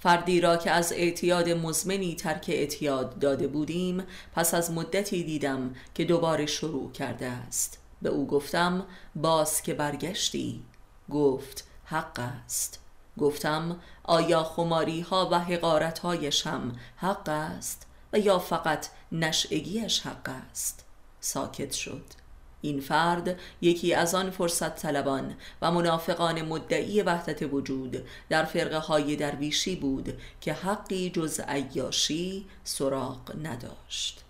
فردی 0.00 0.40
را 0.40 0.56
که 0.56 0.70
از 0.70 0.92
اعتیاد 0.92 1.48
مزمنی 1.48 2.14
ترک 2.14 2.46
اعتیاد 2.48 3.18
داده 3.18 3.48
بودیم 3.48 4.04
پس 4.34 4.54
از 4.54 4.70
مدتی 4.70 5.24
دیدم 5.24 5.74
که 5.94 6.04
دوباره 6.04 6.46
شروع 6.46 6.92
کرده 6.92 7.26
است. 7.26 7.78
به 8.02 8.08
او 8.08 8.26
گفتم 8.26 8.86
باز 9.16 9.62
که 9.62 9.74
برگشتی؟ 9.74 10.62
گفت 11.10 11.67
حق 11.90 12.18
است. 12.44 12.78
گفتم 13.18 13.80
آیا 14.02 14.44
خماری 14.44 15.00
ها 15.00 15.28
و 15.32 15.38
حقارت 15.38 15.98
هایش 15.98 16.46
هم 16.46 16.78
حق 16.96 17.28
است 17.28 17.86
و 18.12 18.18
یا 18.18 18.38
فقط 18.38 18.86
نشعگیش 19.12 20.00
حق 20.00 20.28
است؟ 20.50 20.84
ساکت 21.20 21.72
شد. 21.72 22.04
این 22.60 22.80
فرد 22.80 23.40
یکی 23.60 23.94
از 23.94 24.14
آن 24.14 24.30
فرصت 24.30 24.76
طلبان 24.76 25.34
و 25.62 25.70
منافقان 25.70 26.42
مدعی 26.42 27.02
وحدت 27.02 27.42
وجود 27.52 28.06
در 28.28 28.44
فرقه 28.44 28.78
های 28.78 29.16
درویشی 29.16 29.76
بود 29.76 30.20
که 30.40 30.52
حقی 30.52 31.10
جز 31.10 31.40
عیاشی 31.40 32.46
سراغ 32.64 33.36
نداشت. 33.42 34.24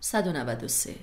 193 0.00 0.94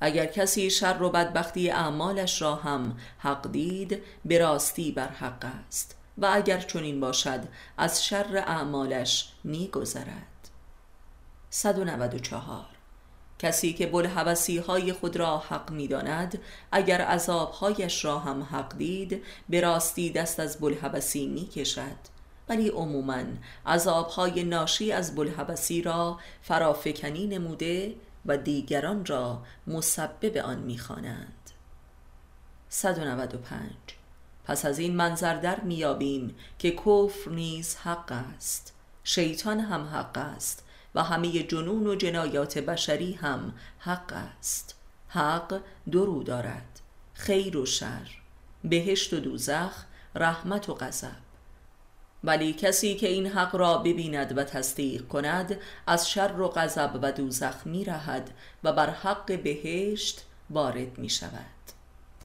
اگر 0.00 0.26
کسی 0.26 0.70
شر 0.70 1.02
و 1.02 1.10
بدبختی 1.10 1.70
اعمالش 1.70 2.42
را 2.42 2.54
هم 2.54 2.96
حق 3.18 3.52
دید 3.52 4.02
به 4.24 4.38
راستی 4.38 4.92
بر 4.92 5.08
حق 5.08 5.44
است. 5.44 5.96
و 6.18 6.30
اگر 6.32 6.58
چنین 6.58 7.00
باشد 7.00 7.40
از 7.78 8.04
شر 8.04 8.36
اعمالش 8.36 9.32
میگذرد. 9.44 10.50
194 11.50 12.64
کسی 13.38 13.72
که 13.72 13.86
بلحوثی 13.86 14.58
های 14.58 14.92
خود 14.92 15.16
را 15.16 15.38
حق 15.38 15.70
می‌داند 15.70 16.38
اگر 16.72 17.00
عذابهایش 17.00 18.04
را 18.04 18.18
هم 18.18 18.42
حق 18.42 18.76
دید 18.76 19.22
به 19.48 19.60
راستی 19.60 20.10
دست 20.10 20.40
از 20.40 20.58
بلحوثی 20.60 21.26
می 21.26 21.46
کشد 21.46 22.16
ولی 22.48 22.68
عموما 22.68 23.22
عذابهای 23.66 24.44
ناشی 24.44 24.92
از 24.92 25.14
بلحوثی 25.14 25.82
را 25.82 26.18
فرافکنی 26.42 27.26
نموده 27.26 27.94
و 28.26 28.36
دیگران 28.36 29.06
را 29.06 29.42
مسبب 29.66 30.36
آن 30.36 30.58
می‌خوانند. 30.58 31.50
195 32.68 33.70
پس 34.44 34.64
از 34.64 34.78
این 34.78 34.96
منظر 34.96 35.34
در 35.34 35.60
میابیم 35.60 36.34
که 36.58 36.70
کفر 36.70 37.30
نیز 37.30 37.76
حق 37.76 38.12
است. 38.12 38.72
شیطان 39.04 39.60
هم 39.60 39.84
حق 39.84 40.18
است 40.18 40.64
و 40.94 41.02
همه 41.02 41.42
جنون 41.42 41.86
و 41.86 41.94
جنایات 41.94 42.58
بشری 42.58 43.12
هم 43.12 43.54
حق 43.78 44.12
است. 44.12 44.74
حق 45.08 45.60
دو 45.90 46.06
رو 46.06 46.22
دارد 46.22 46.80
خیر 47.14 47.56
و 47.56 47.66
شر 47.66 48.10
بهشت 48.64 49.12
و 49.12 49.20
دوزخ 49.20 49.84
رحمت 50.14 50.68
و 50.68 50.74
غضب. 50.74 51.25
ولی 52.24 52.52
کسی 52.52 52.94
که 52.94 53.08
این 53.08 53.26
حق 53.26 53.56
را 53.56 53.78
ببیند 53.78 54.38
و 54.38 54.44
تصدیق 54.44 55.08
کند 55.08 55.60
از 55.86 56.10
شر 56.10 56.40
و 56.40 56.48
غضب 56.48 56.98
و 57.02 57.12
دوزخ 57.12 57.66
می 57.66 57.84
رهد 57.84 58.30
و 58.64 58.72
بر 58.72 58.90
حق 58.90 59.42
بهشت 59.42 60.24
وارد 60.50 60.98
می 60.98 61.08
شود 61.08 61.75